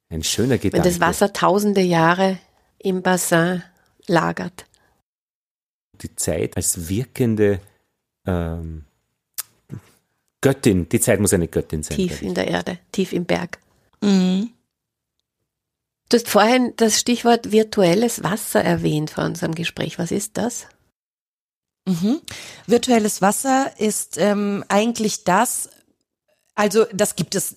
Ein 0.09 0.23
schöner 0.23 0.51
Wenn 0.53 0.61
Gedanke. 0.61 0.89
das 0.89 1.01
Wasser 1.01 1.33
tausende 1.33 1.81
Jahre 1.83 2.39
im 2.79 3.03
Bassin 3.03 3.63
lagert. 4.07 4.67
die 6.03 6.15
Zeit 6.17 6.57
als 6.57 6.89
wirkende 6.89 7.61
ähm, 8.27 8.85
Göttin. 10.41 10.89
Die 10.89 11.01
Zeit 11.01 11.21
muss 11.21 11.33
eine 11.33 11.49
Göttin 11.49 11.83
sein. 11.83 11.97
Tief 11.97 12.21
in 12.23 12.35
der 12.35 12.49
Erde, 12.49 12.79
tief 12.93 13.13
im 13.13 13.25
Berg. 13.25 13.59
Mhm. 14.03 14.51
Du 16.11 16.17
hast 16.19 16.29
vorhin 16.29 16.75
das 16.77 17.01
Stichwort 17.01 17.51
virtuelles 17.51 18.23
Wasser 18.23 18.63
erwähnt 18.63 19.11
vor 19.11 19.25
unserem 19.25 19.55
Gespräch. 19.55 19.99
Was 19.99 20.11
ist 20.11 20.37
das? 20.37 20.67
Mhm. 21.87 22.21
Virtuelles 22.67 23.21
Wasser 23.23 23.73
ist 23.79 24.19
ähm, 24.19 24.65
eigentlich 24.69 25.25
das, 25.25 25.71
also 26.55 26.85
das 26.93 27.17
gibt 27.17 27.35
es 27.35 27.57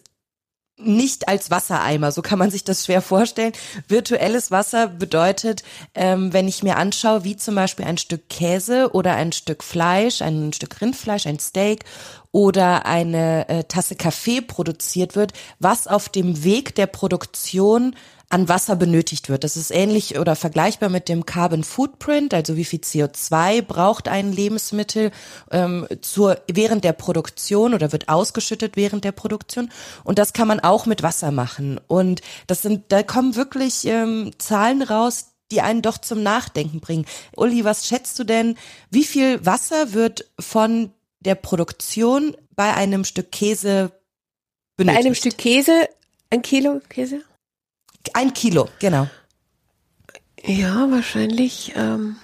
nicht 0.78 1.28
als 1.28 1.50
Wassereimer, 1.50 2.12
so 2.12 2.22
kann 2.22 2.38
man 2.38 2.52
sich 2.52 2.64
das 2.64 2.86
schwer 2.86 3.02
vorstellen. 3.02 3.54
Virtuelles 3.88 4.52
Wasser 4.52 4.88
bedeutet, 4.88 5.64
ähm, 5.96 6.34
wenn 6.34 6.48
ich 6.48 6.62
mir 6.62 6.78
anschaue, 6.78 7.24
wie 7.24 7.36
zum 7.36 7.56
Beispiel 7.56 7.86
ein 7.86 7.98
Stück 7.98 8.30
Käse 8.30 8.92
oder 8.94 9.16
ein 9.16 9.32
Stück 9.32 9.64
Fleisch, 9.64 10.22
ein 10.22 10.54
Stück 10.54 10.80
Rindfleisch, 10.80 11.26
ein 11.26 11.40
Steak 11.40 11.84
oder 12.32 12.86
eine 12.86 13.50
äh, 13.50 13.64
Tasse 13.64 13.96
Kaffee 13.96 14.42
produziert 14.42 15.16
wird, 15.16 15.34
was 15.60 15.88
auf 15.88 16.10
dem 16.10 16.44
Weg 16.44 16.76
der 16.76 16.88
Produktion 16.88 17.96
an 18.30 18.50
Wasser 18.50 18.76
benötigt 18.76 19.30
wird. 19.30 19.44
Das 19.44 19.56
ist 19.56 19.72
ähnlich 19.72 20.20
oder 20.20 20.36
vergleichbar 20.36 20.90
mit 20.90 21.08
dem 21.08 21.26
Carbon 21.26 21.64
Footprint, 21.64 22.34
also 22.34 22.58
wie 22.58 22.66
viel 22.66 22.80
CO2 22.80 23.62
braucht 23.62 24.10
ein 24.10 24.34
Lebensmittel 24.34 25.12
ähm, 25.52 25.88
zur, 26.02 26.38
während 26.52 26.84
der 26.84 26.92
Produktion 26.94 27.74
oder 27.74 27.94
wird 27.94 28.10
ausgeschüttet 28.10 28.76
während 28.76 29.06
der 29.06 29.14
Produktion. 29.14 29.72
Und 30.04 30.20
das 30.20 30.34
kann 30.34 30.48
man 30.48 30.60
auch 30.60 30.86
mit 30.86 31.04
Wasser 31.04 31.32
machen. 31.32 31.80
Und 31.88 32.22
das 32.48 32.62
sind, 32.62 32.86
da 32.90 33.02
kommen 33.02 33.36
wirklich 33.36 33.86
ähm, 33.86 34.32
Zahlen 34.40 34.82
raus, 34.82 35.28
die 35.52 35.62
einen 35.62 35.82
doch 35.82 35.98
zum 35.98 36.22
Nachdenken 36.22 36.82
bringen. 36.82 37.06
Uli, 37.36 37.64
was 37.64 37.88
schätzt 37.88 38.20
du 38.20 38.26
denn, 38.26 38.58
wie 38.90 39.06
viel 39.06 39.46
Wasser 39.46 39.94
wird 39.94 40.30
von 40.38 40.92
der 41.22 41.36
Produktion 41.36 42.36
bei 42.56 42.74
einem 42.74 43.06
Stück 43.06 43.32
Käse 43.32 43.92
Bei 44.76 44.84
benötigt? 44.84 45.06
einem 45.06 45.16
Stück 45.16 45.38
Käse, 45.38 45.88
ein 46.30 46.42
Kilo 46.42 46.82
Käse? 46.90 47.22
Ein 48.16 48.34
Kilo, 48.34 48.70
genau. 48.80 49.08
Ja, 50.44 50.90
wahrscheinlich. 50.92 51.74
Ähm, 51.76 52.18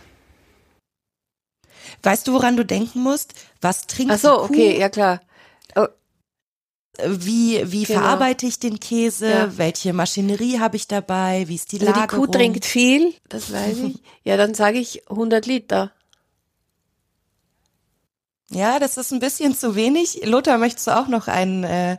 Weißt 2.01 2.27
du, 2.27 2.33
woran 2.33 2.57
du 2.57 2.65
denken 2.65 3.01
musst? 3.01 3.33
Was 3.61 3.87
trinkt 3.87 4.13
ach 4.13 4.19
so, 4.19 4.29
die 4.29 4.47
Kuh? 4.47 4.53
okay, 4.53 4.79
ja 4.79 4.89
klar. 4.89 5.21
Wie, 7.05 7.59
wie 7.71 7.85
Genau. 7.85 8.01
verarbeite 8.01 8.45
ich 8.45 8.59
den 8.59 8.79
Käse? 8.79 9.27
Ja. 9.27 9.57
Welche 9.57 9.93
Maschinerie 9.93 10.59
habe 10.59 10.75
ich 10.75 10.87
dabei? 10.87 11.47
Wie 11.47 11.55
ist 11.55 11.71
die 11.71 11.79
Also 11.79 11.91
die 11.91 11.99
Lagerung? 11.99 12.25
Kuh 12.27 12.31
trinkt 12.31 12.65
viel, 12.65 13.15
das 13.29 13.51
weiß 13.51 13.79
ich. 13.79 13.95
Ja, 14.23 14.37
dann 14.37 14.53
sage 14.53 14.77
ich 14.77 15.09
100 15.09 15.45
Liter. 15.47 15.91
Ja, 18.51 18.77
das 18.77 18.97
ist 18.97 19.11
ein 19.11 19.19
bisschen 19.19 19.55
zu 19.55 19.75
wenig. 19.75 20.21
Lothar, 20.25 20.59
möchtest 20.59 20.85
du 20.87 20.91
auch 20.95 21.07
noch 21.07 21.27
einen, 21.27 21.63
äh, 21.63 21.97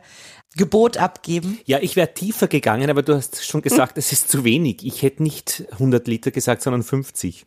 Gebot 0.55 0.97
abgeben. 0.97 1.59
Ja, 1.65 1.79
ich 1.81 1.95
wäre 1.95 2.13
tiefer 2.13 2.47
gegangen, 2.47 2.89
aber 2.89 3.03
du 3.03 3.15
hast 3.15 3.43
schon 3.45 3.61
gesagt, 3.61 3.97
es 3.97 4.11
ist 4.11 4.29
zu 4.29 4.43
wenig. 4.43 4.85
Ich 4.85 5.01
hätte 5.01 5.23
nicht 5.23 5.65
100 5.71 6.07
Liter 6.07 6.31
gesagt, 6.31 6.61
sondern 6.61 6.83
50. 6.83 7.45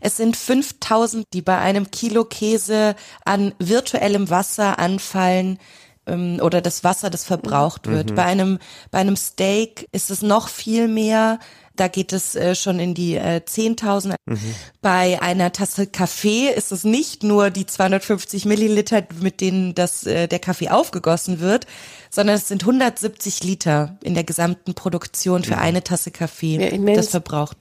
Es 0.00 0.16
sind 0.16 0.36
5000, 0.36 1.26
die 1.32 1.42
bei 1.42 1.58
einem 1.58 1.90
Kilo 1.90 2.24
Käse 2.24 2.96
an 3.24 3.54
virtuellem 3.58 4.28
Wasser 4.28 4.78
anfallen 4.78 5.58
ähm, 6.06 6.40
oder 6.42 6.60
das 6.60 6.84
Wasser, 6.84 7.10
das 7.10 7.24
verbraucht 7.24 7.86
wird. 7.86 8.10
Mhm. 8.10 8.14
Bei 8.14 8.24
einem 8.24 8.58
bei 8.90 8.98
einem 8.98 9.16
Steak 9.16 9.88
ist 9.92 10.10
es 10.10 10.22
noch 10.22 10.48
viel 10.48 10.88
mehr. 10.88 11.38
Da 11.78 11.86
geht 11.86 12.12
es 12.12 12.34
äh, 12.34 12.54
schon 12.56 12.80
in 12.80 12.92
die 12.94 13.14
äh, 13.14 13.40
10.000. 13.46 14.14
Mhm. 14.26 14.38
Bei 14.82 15.22
einer 15.22 15.52
Tasse 15.52 15.86
Kaffee 15.86 16.48
ist 16.48 16.72
es 16.72 16.82
nicht 16.82 17.22
nur 17.22 17.50
die 17.50 17.66
250 17.66 18.44
Milliliter, 18.46 19.06
mit 19.20 19.40
denen 19.40 19.74
das, 19.74 20.04
äh, 20.04 20.26
der 20.26 20.40
Kaffee 20.40 20.70
aufgegossen 20.70 21.38
wird, 21.38 21.66
sondern 22.10 22.36
es 22.36 22.48
sind 22.48 22.62
170 22.62 23.44
Liter 23.44 23.96
in 24.02 24.14
der 24.14 24.24
gesamten 24.24 24.74
Produktion 24.74 25.44
für 25.44 25.54
mhm. 25.54 25.62
eine 25.62 25.84
Tasse 25.84 26.10
Kaffee, 26.10 26.56
ja, 26.56 26.94
das 26.94 27.10
verbraucht. 27.10 27.58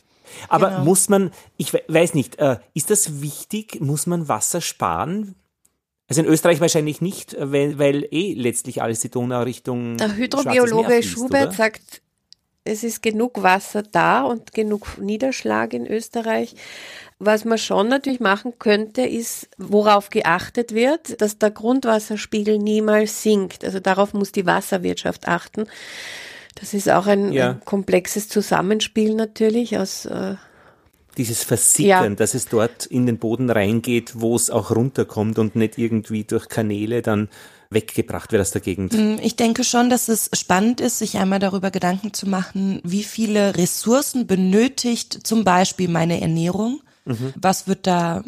Aber 0.49 0.69
genau. 0.69 0.83
muss 0.83 1.09
man, 1.09 1.31
ich 1.57 1.73
weiß 1.73 2.15
nicht, 2.15 2.39
äh, 2.39 2.57
ist 2.73 2.89
das 2.89 3.21
wichtig? 3.21 3.79
Muss 3.81 4.07
man 4.07 4.27
Wasser 4.27 4.61
sparen? 4.61 5.35
Also 6.09 6.21
in 6.21 6.27
Österreich 6.27 6.61
wahrscheinlich 6.61 7.01
nicht, 7.01 7.33
äh, 7.33 7.51
weil, 7.51 7.77
weil 7.77 8.07
eh 8.11 8.33
letztlich 8.33 8.81
alles 8.81 8.99
die 8.99 9.09
Donau 9.09 9.43
Richtung. 9.43 9.97
Der 9.97 10.15
Hydrobiologe 10.15 11.03
Schubert 11.03 11.53
sagt, 11.53 12.01
es 12.67 12.83
ist 12.83 13.01
genug 13.01 13.41
Wasser 13.41 13.83
da 13.83 14.23
und 14.23 14.53
genug 14.53 14.97
Niederschlag 14.99 15.73
in 15.73 15.87
Österreich. 15.87 16.55
Was 17.19 17.45
man 17.45 17.57
schon 17.57 17.87
natürlich 17.87 18.19
machen 18.19 18.53
könnte, 18.59 19.01
ist, 19.01 19.49
worauf 19.57 20.09
geachtet 20.09 20.75
wird, 20.75 21.19
dass 21.21 21.39
der 21.39 21.49
Grundwasserspiegel 21.49 22.59
niemals 22.59 23.23
sinkt. 23.23 23.65
Also 23.65 23.79
darauf 23.79 24.13
muss 24.13 24.31
die 24.31 24.45
Wasserwirtschaft 24.45 25.27
achten. 25.27 25.65
Das 26.55 26.73
ist 26.73 26.89
auch 26.89 27.07
ein, 27.07 27.31
ja. 27.31 27.51
ein 27.51 27.61
komplexes 27.65 28.29
Zusammenspiel 28.29 29.15
natürlich 29.15 29.77
aus 29.77 30.05
äh, 30.05 30.35
dieses 31.17 31.43
Versickern, 31.43 32.11
ja. 32.11 32.15
dass 32.15 32.33
es 32.33 32.47
dort 32.47 32.85
in 32.85 33.05
den 33.05 33.17
Boden 33.17 33.49
reingeht, 33.49 34.13
wo 34.19 34.35
es 34.35 34.49
auch 34.49 34.71
runterkommt 34.71 35.39
und 35.39 35.55
nicht 35.55 35.77
irgendwie 35.77 36.23
durch 36.23 36.47
Kanäle 36.49 37.01
dann 37.01 37.29
weggebracht 37.69 38.31
wird 38.31 38.41
aus 38.41 38.51
der 38.51 38.61
Gegend. 38.61 38.93
Mm, 38.93 39.15
ich 39.21 39.35
denke 39.35 39.63
schon, 39.63 39.89
dass 39.89 40.07
es 40.07 40.29
spannend 40.33 40.79
ist, 40.79 40.99
sich 40.99 41.17
einmal 41.17 41.39
darüber 41.39 41.71
Gedanken 41.71 42.13
zu 42.13 42.27
machen, 42.27 42.81
wie 42.83 43.03
viele 43.03 43.57
Ressourcen 43.57 44.27
benötigt 44.27 45.27
zum 45.27 45.43
Beispiel 45.43 45.89
meine 45.89 46.21
Ernährung. 46.21 46.81
Mhm. 47.05 47.33
Was 47.35 47.67
wird 47.67 47.87
da 47.87 48.23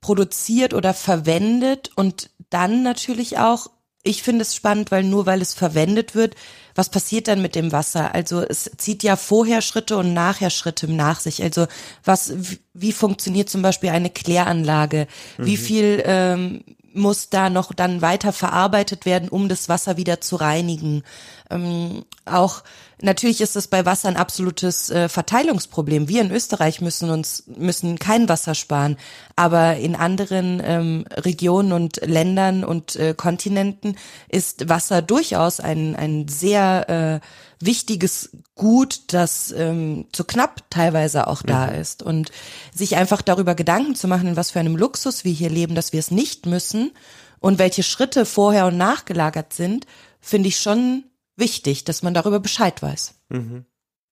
produziert 0.00 0.74
oder 0.74 0.94
verwendet 0.94 1.90
und 1.94 2.30
dann 2.50 2.82
natürlich 2.82 3.38
auch 3.38 3.68
ich 4.02 4.22
finde 4.22 4.42
es 4.42 4.54
spannend, 4.54 4.90
weil 4.90 5.04
nur 5.04 5.26
weil 5.26 5.40
es 5.40 5.54
verwendet 5.54 6.14
wird, 6.14 6.34
was 6.74 6.88
passiert 6.88 7.28
dann 7.28 7.42
mit 7.42 7.54
dem 7.54 7.70
Wasser? 7.70 8.14
Also 8.14 8.40
es 8.40 8.70
zieht 8.76 9.02
ja 9.02 9.16
vorher 9.16 9.62
Schritte 9.62 9.96
und 9.96 10.14
nachher 10.14 10.50
Schritte 10.50 10.90
nach 10.90 11.20
sich. 11.20 11.42
Also 11.42 11.66
was, 12.02 12.32
wie 12.72 12.92
funktioniert 12.92 13.50
zum 13.50 13.62
Beispiel 13.62 13.90
eine 13.90 14.10
Kläranlage? 14.10 15.06
Mhm. 15.38 15.46
Wie 15.46 15.56
viel 15.56 16.02
ähm, 16.04 16.64
muss 16.94 17.30
da 17.30 17.50
noch 17.50 17.72
dann 17.72 18.02
weiter 18.02 18.32
verarbeitet 18.32 19.06
werden, 19.06 19.28
um 19.28 19.48
das 19.48 19.68
Wasser 19.68 19.96
wieder 19.96 20.20
zu 20.20 20.36
reinigen? 20.36 21.02
Ähm, 21.50 22.04
auch 22.24 22.62
natürlich 23.00 23.40
ist 23.40 23.56
es 23.56 23.68
bei 23.68 23.84
Wasser 23.84 24.08
ein 24.08 24.16
absolutes 24.16 24.90
äh, 24.90 25.08
Verteilungsproblem. 25.08 26.08
Wir 26.08 26.22
in 26.22 26.30
Österreich 26.30 26.80
müssen 26.80 27.10
uns 27.10 27.44
müssen 27.46 27.98
kein 27.98 28.28
Wasser 28.28 28.54
sparen, 28.54 28.96
aber 29.36 29.76
in 29.76 29.96
anderen 29.96 30.62
ähm, 30.64 31.04
Regionen 31.10 31.72
und 31.72 32.00
Ländern 32.04 32.64
und 32.64 32.96
äh, 32.96 33.14
Kontinenten 33.14 33.96
ist 34.28 34.68
Wasser 34.68 35.02
durchaus 35.02 35.60
ein 35.60 35.96
ein 35.96 36.28
sehr 36.28 37.20
äh, 37.20 37.26
wichtiges 37.64 38.30
Gut, 38.54 39.00
das 39.08 39.52
ähm, 39.52 40.06
zu 40.12 40.24
knapp 40.24 40.70
teilweise 40.70 41.26
auch 41.26 41.42
da 41.42 41.68
mhm. 41.68 41.80
ist 41.80 42.02
und 42.02 42.30
sich 42.74 42.96
einfach 42.96 43.22
darüber 43.22 43.54
Gedanken 43.54 43.94
zu 43.94 44.08
machen, 44.08 44.28
in 44.28 44.36
was 44.36 44.50
für 44.50 44.60
einem 44.60 44.76
Luxus 44.76 45.24
wir 45.24 45.32
hier 45.32 45.50
leben, 45.50 45.74
dass 45.74 45.92
wir 45.92 46.00
es 46.00 46.10
nicht 46.10 46.46
müssen 46.46 46.92
und 47.40 47.58
welche 47.58 47.82
Schritte 47.82 48.24
vorher 48.24 48.66
und 48.66 48.76
nachgelagert 48.76 49.52
sind, 49.52 49.86
finde 50.20 50.48
ich 50.48 50.60
schon 50.60 51.04
wichtig, 51.36 51.84
dass 51.84 52.02
man 52.02 52.14
darüber 52.14 52.40
Bescheid 52.40 52.82
weiß. 52.82 53.14
Mhm. 53.30 53.64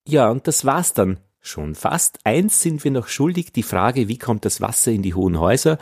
Ja, 0.09 0.30
und 0.30 0.48
das 0.48 0.64
war's 0.64 0.94
dann 0.94 1.18
schon 1.40 1.74
fast. 1.74 2.18
Eins 2.24 2.61
sind 2.61 2.84
wir 2.84 2.90
noch 2.90 3.09
schuldig, 3.09 3.53
die 3.53 3.62
Frage, 3.62 4.09
wie 4.09 4.18
kommt 4.18 4.44
das 4.44 4.61
Wasser 4.61 4.90
in 4.90 5.03
die 5.03 5.14
hohen 5.14 5.38
Häuser? 5.38 5.78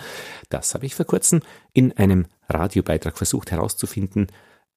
Das 0.51 0.75
habe 0.75 0.87
ich 0.87 0.95
vor 0.95 1.07
kurzem 1.07 1.41
in 1.73 1.97
einem 1.97 2.27
Radiobeitrag 2.49 3.17
versucht 3.17 3.51
herauszufinden. 3.51 4.29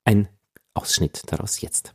Ein 0.04 0.28
Ausschnitt 0.74 1.22
daraus 1.26 1.60
jetzt. 1.60 1.92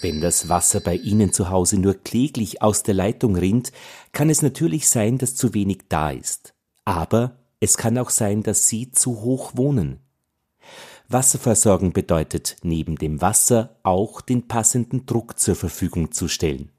Wenn 0.00 0.20
das 0.20 0.48
Wasser 0.48 0.80
bei 0.80 0.94
Ihnen 0.94 1.32
zu 1.32 1.50
Hause 1.50 1.78
nur 1.78 1.94
kläglich 1.94 2.62
aus 2.62 2.84
der 2.84 2.94
Leitung 2.94 3.34
rinnt, 3.34 3.72
kann 4.12 4.30
es 4.30 4.42
natürlich 4.42 4.88
sein, 4.88 5.18
dass 5.18 5.34
zu 5.34 5.54
wenig 5.54 5.80
da 5.88 6.10
ist. 6.10 6.54
Aber 6.84 7.36
es 7.58 7.76
kann 7.76 7.98
auch 7.98 8.10
sein, 8.10 8.44
dass 8.44 8.68
Sie 8.68 8.92
zu 8.92 9.22
hoch 9.22 9.52
wohnen. 9.56 9.98
Wasserversorgung 11.08 11.92
bedeutet, 11.92 12.56
neben 12.62 12.96
dem 12.96 13.20
Wasser 13.20 13.76
auch 13.82 14.20
den 14.20 14.46
passenden 14.46 15.06
Druck 15.06 15.38
zur 15.38 15.56
Verfügung 15.56 16.12
zu 16.12 16.28
stellen. 16.28 16.70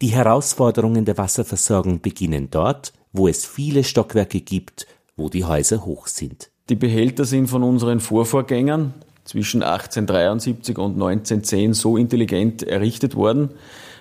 Die 0.00 0.08
Herausforderungen 0.08 1.04
der 1.04 1.18
Wasserversorgung 1.18 2.00
beginnen 2.00 2.48
dort, 2.50 2.94
wo 3.12 3.28
es 3.28 3.44
viele 3.44 3.84
Stockwerke 3.84 4.40
gibt, 4.40 4.86
wo 5.16 5.28
die 5.28 5.44
Häuser 5.44 5.84
hoch 5.84 6.06
sind. 6.06 6.50
Die 6.68 6.76
Behälter 6.76 7.24
sind 7.24 7.48
von 7.48 7.62
unseren 7.62 8.00
Vorvorgängern 8.00 8.94
zwischen 9.28 9.62
1873 9.62 10.78
und 10.78 10.94
1910 10.94 11.74
so 11.74 11.98
intelligent 11.98 12.62
errichtet 12.62 13.14
worden, 13.14 13.50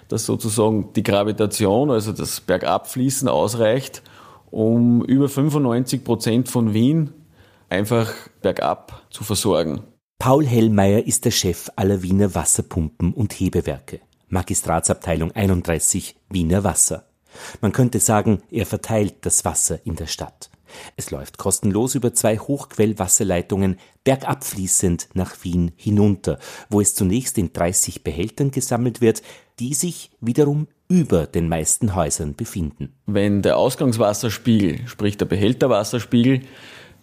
dass 0.08 0.26
sozusagen 0.26 0.94
die 0.94 1.04
Gravitation, 1.04 1.92
also 1.92 2.14
das 2.14 2.40
Bergabfließen 2.40 3.28
ausreicht, 3.28 4.04
um 4.52 5.04
über 5.04 5.28
95 5.28 6.06
Prozent 6.06 6.48
von 6.48 6.74
Wien 6.74 7.12
einfach 7.68 8.14
bergab 8.42 9.04
zu 9.10 9.26
versorgen. 9.26 9.84
Paul 10.18 10.46
Hellmeier 10.46 11.06
ist 11.06 11.26
der 11.26 11.32
Chef 11.32 11.70
aller 11.76 12.02
Wiener 12.04 12.34
Wasserpumpen 12.34 13.14
und 13.14 13.34
Hebewerke. 13.34 14.00
Magistratsabteilung 14.30 15.32
31 15.34 16.16
Wiener 16.30 16.64
Wasser. 16.64 17.04
Man 17.60 17.74
könnte 17.74 18.00
sagen, 18.00 18.42
er 18.50 18.66
verteilt 18.66 19.16
das 19.22 19.44
Wasser 19.44 19.86
in 19.86 19.98
der 19.98 20.08
Stadt. 20.08 20.50
Es 20.96 21.12
läuft 21.12 21.38
kostenlos 21.38 21.96
über 21.96 22.14
zwei 22.14 22.38
Hochquellwasserleitungen 22.38 23.78
bergabfließend 24.04 25.10
nach 25.14 25.36
Wien 25.44 25.72
hinunter, 25.76 26.40
wo 26.70 26.82
es 26.82 26.96
zunächst 26.96 27.38
in 27.38 27.54
30 27.54 28.04
Behältern 28.04 28.52
gesammelt 28.52 29.02
wird, 29.02 29.22
die 29.60 29.74
sich 29.74 30.12
wiederum 30.22 30.68
über 30.88 31.26
den 31.26 31.50
meisten 31.50 31.96
Häusern 31.96 32.36
befinden. 32.36 32.94
Wenn 33.06 33.42
der 33.42 33.58
Ausgangswasserspiegel, 33.58 34.88
sprich 34.88 35.18
der 35.18 35.26
Behälterwasserspiegel, 35.26 36.42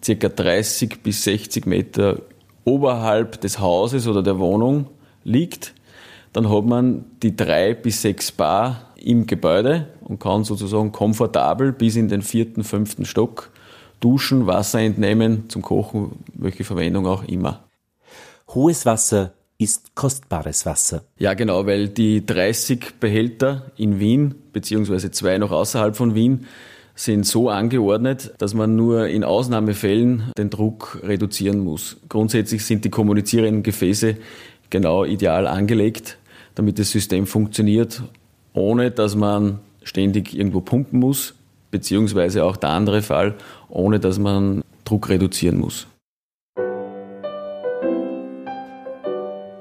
circa 0.03 0.29
30 0.29 1.03
bis 1.03 1.23
60 1.23 1.65
Meter 1.65 2.21
oberhalb 2.63 3.41
des 3.41 3.59
Hauses 3.59 4.07
oder 4.07 4.23
der 4.23 4.39
Wohnung 4.39 4.87
liegt, 5.23 5.73
dann 6.33 6.49
hat 6.49 6.65
man 6.65 7.05
die 7.23 7.35
drei 7.35 7.73
bis 7.73 8.01
sechs 8.01 8.31
Bar 8.31 8.93
im 8.97 9.25
Gebäude 9.25 9.87
und 10.01 10.19
kann 10.19 10.43
sozusagen 10.43 10.91
komfortabel 10.91 11.71
bis 11.71 11.95
in 11.95 12.09
den 12.09 12.21
vierten, 12.21 12.63
fünften 12.63 13.05
Stock 13.05 13.51
duschen, 13.99 14.47
Wasser 14.47 14.79
entnehmen, 14.79 15.49
zum 15.49 15.61
Kochen, 15.61 16.23
welche 16.33 16.63
Verwendung 16.63 17.07
auch 17.07 17.23
immer. 17.23 17.63
Hohes 18.49 18.85
Wasser 18.85 19.33
ist 19.57 19.95
kostbares 19.95 20.65
Wasser. 20.65 21.03
Ja, 21.17 21.33
genau, 21.33 21.65
weil 21.65 21.87
die 21.87 22.25
30 22.25 22.95
Behälter 22.99 23.71
in 23.77 23.99
Wien, 23.99 24.35
beziehungsweise 24.51 25.11
zwei 25.11 25.37
noch 25.37 25.51
außerhalb 25.51 25.95
von 25.95 26.13
Wien, 26.15 26.45
sind 26.95 27.25
so 27.25 27.49
angeordnet, 27.49 28.33
dass 28.37 28.53
man 28.53 28.75
nur 28.75 29.07
in 29.07 29.23
Ausnahmefällen 29.23 30.31
den 30.37 30.49
Druck 30.49 30.99
reduzieren 31.03 31.59
muss. 31.59 31.97
Grundsätzlich 32.07 32.65
sind 32.65 32.85
die 32.85 32.89
kommunizierenden 32.89 33.63
Gefäße 33.63 34.15
genau 34.69 35.03
ideal 35.03 35.47
angelegt, 35.47 36.17
damit 36.55 36.79
das 36.79 36.91
System 36.91 37.27
funktioniert, 37.27 38.01
ohne 38.53 38.91
dass 38.91 39.15
man 39.15 39.59
ständig 39.83 40.35
irgendwo 40.37 40.61
pumpen 40.61 40.99
muss, 40.99 41.35
beziehungsweise 41.71 42.43
auch 42.43 42.57
der 42.57 42.69
andere 42.69 43.01
Fall, 43.01 43.35
ohne 43.69 43.99
dass 43.99 44.19
man 44.19 44.63
Druck 44.83 45.09
reduzieren 45.09 45.59
muss. 45.59 45.87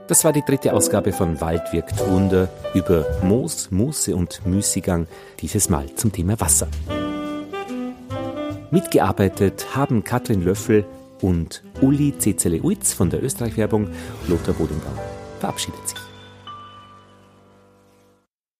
Das 0.07 0.22
war 0.22 0.32
die 0.34 0.42
dritte 0.46 0.74
Ausgabe 0.74 1.12
von 1.12 1.40
Wald 1.40 1.72
wirkt 1.72 1.98
Wunder 2.07 2.48
über 2.74 3.07
Moos, 3.22 3.70
Muße 3.70 4.14
und 4.14 4.44
Müßigang, 4.44 5.07
dieses 5.40 5.70
Mal 5.70 5.86
zum 5.94 6.12
Thema 6.12 6.38
Wasser. 6.38 6.68
Mitgearbeitet 8.70 9.74
haben 9.74 10.05
Katrin 10.05 10.42
Löffel 10.42 10.84
und 11.22 11.62
Uli 11.80 12.12
Cezele 12.18 12.62
Uitz 12.62 12.92
von 12.92 13.09
der 13.09 13.22
Österreich-Werbung. 13.22 13.88
Lothar 14.28 14.52
Bodenbaum 14.55 14.98
verabschiedet 15.40 15.88
sich. 15.88 16.03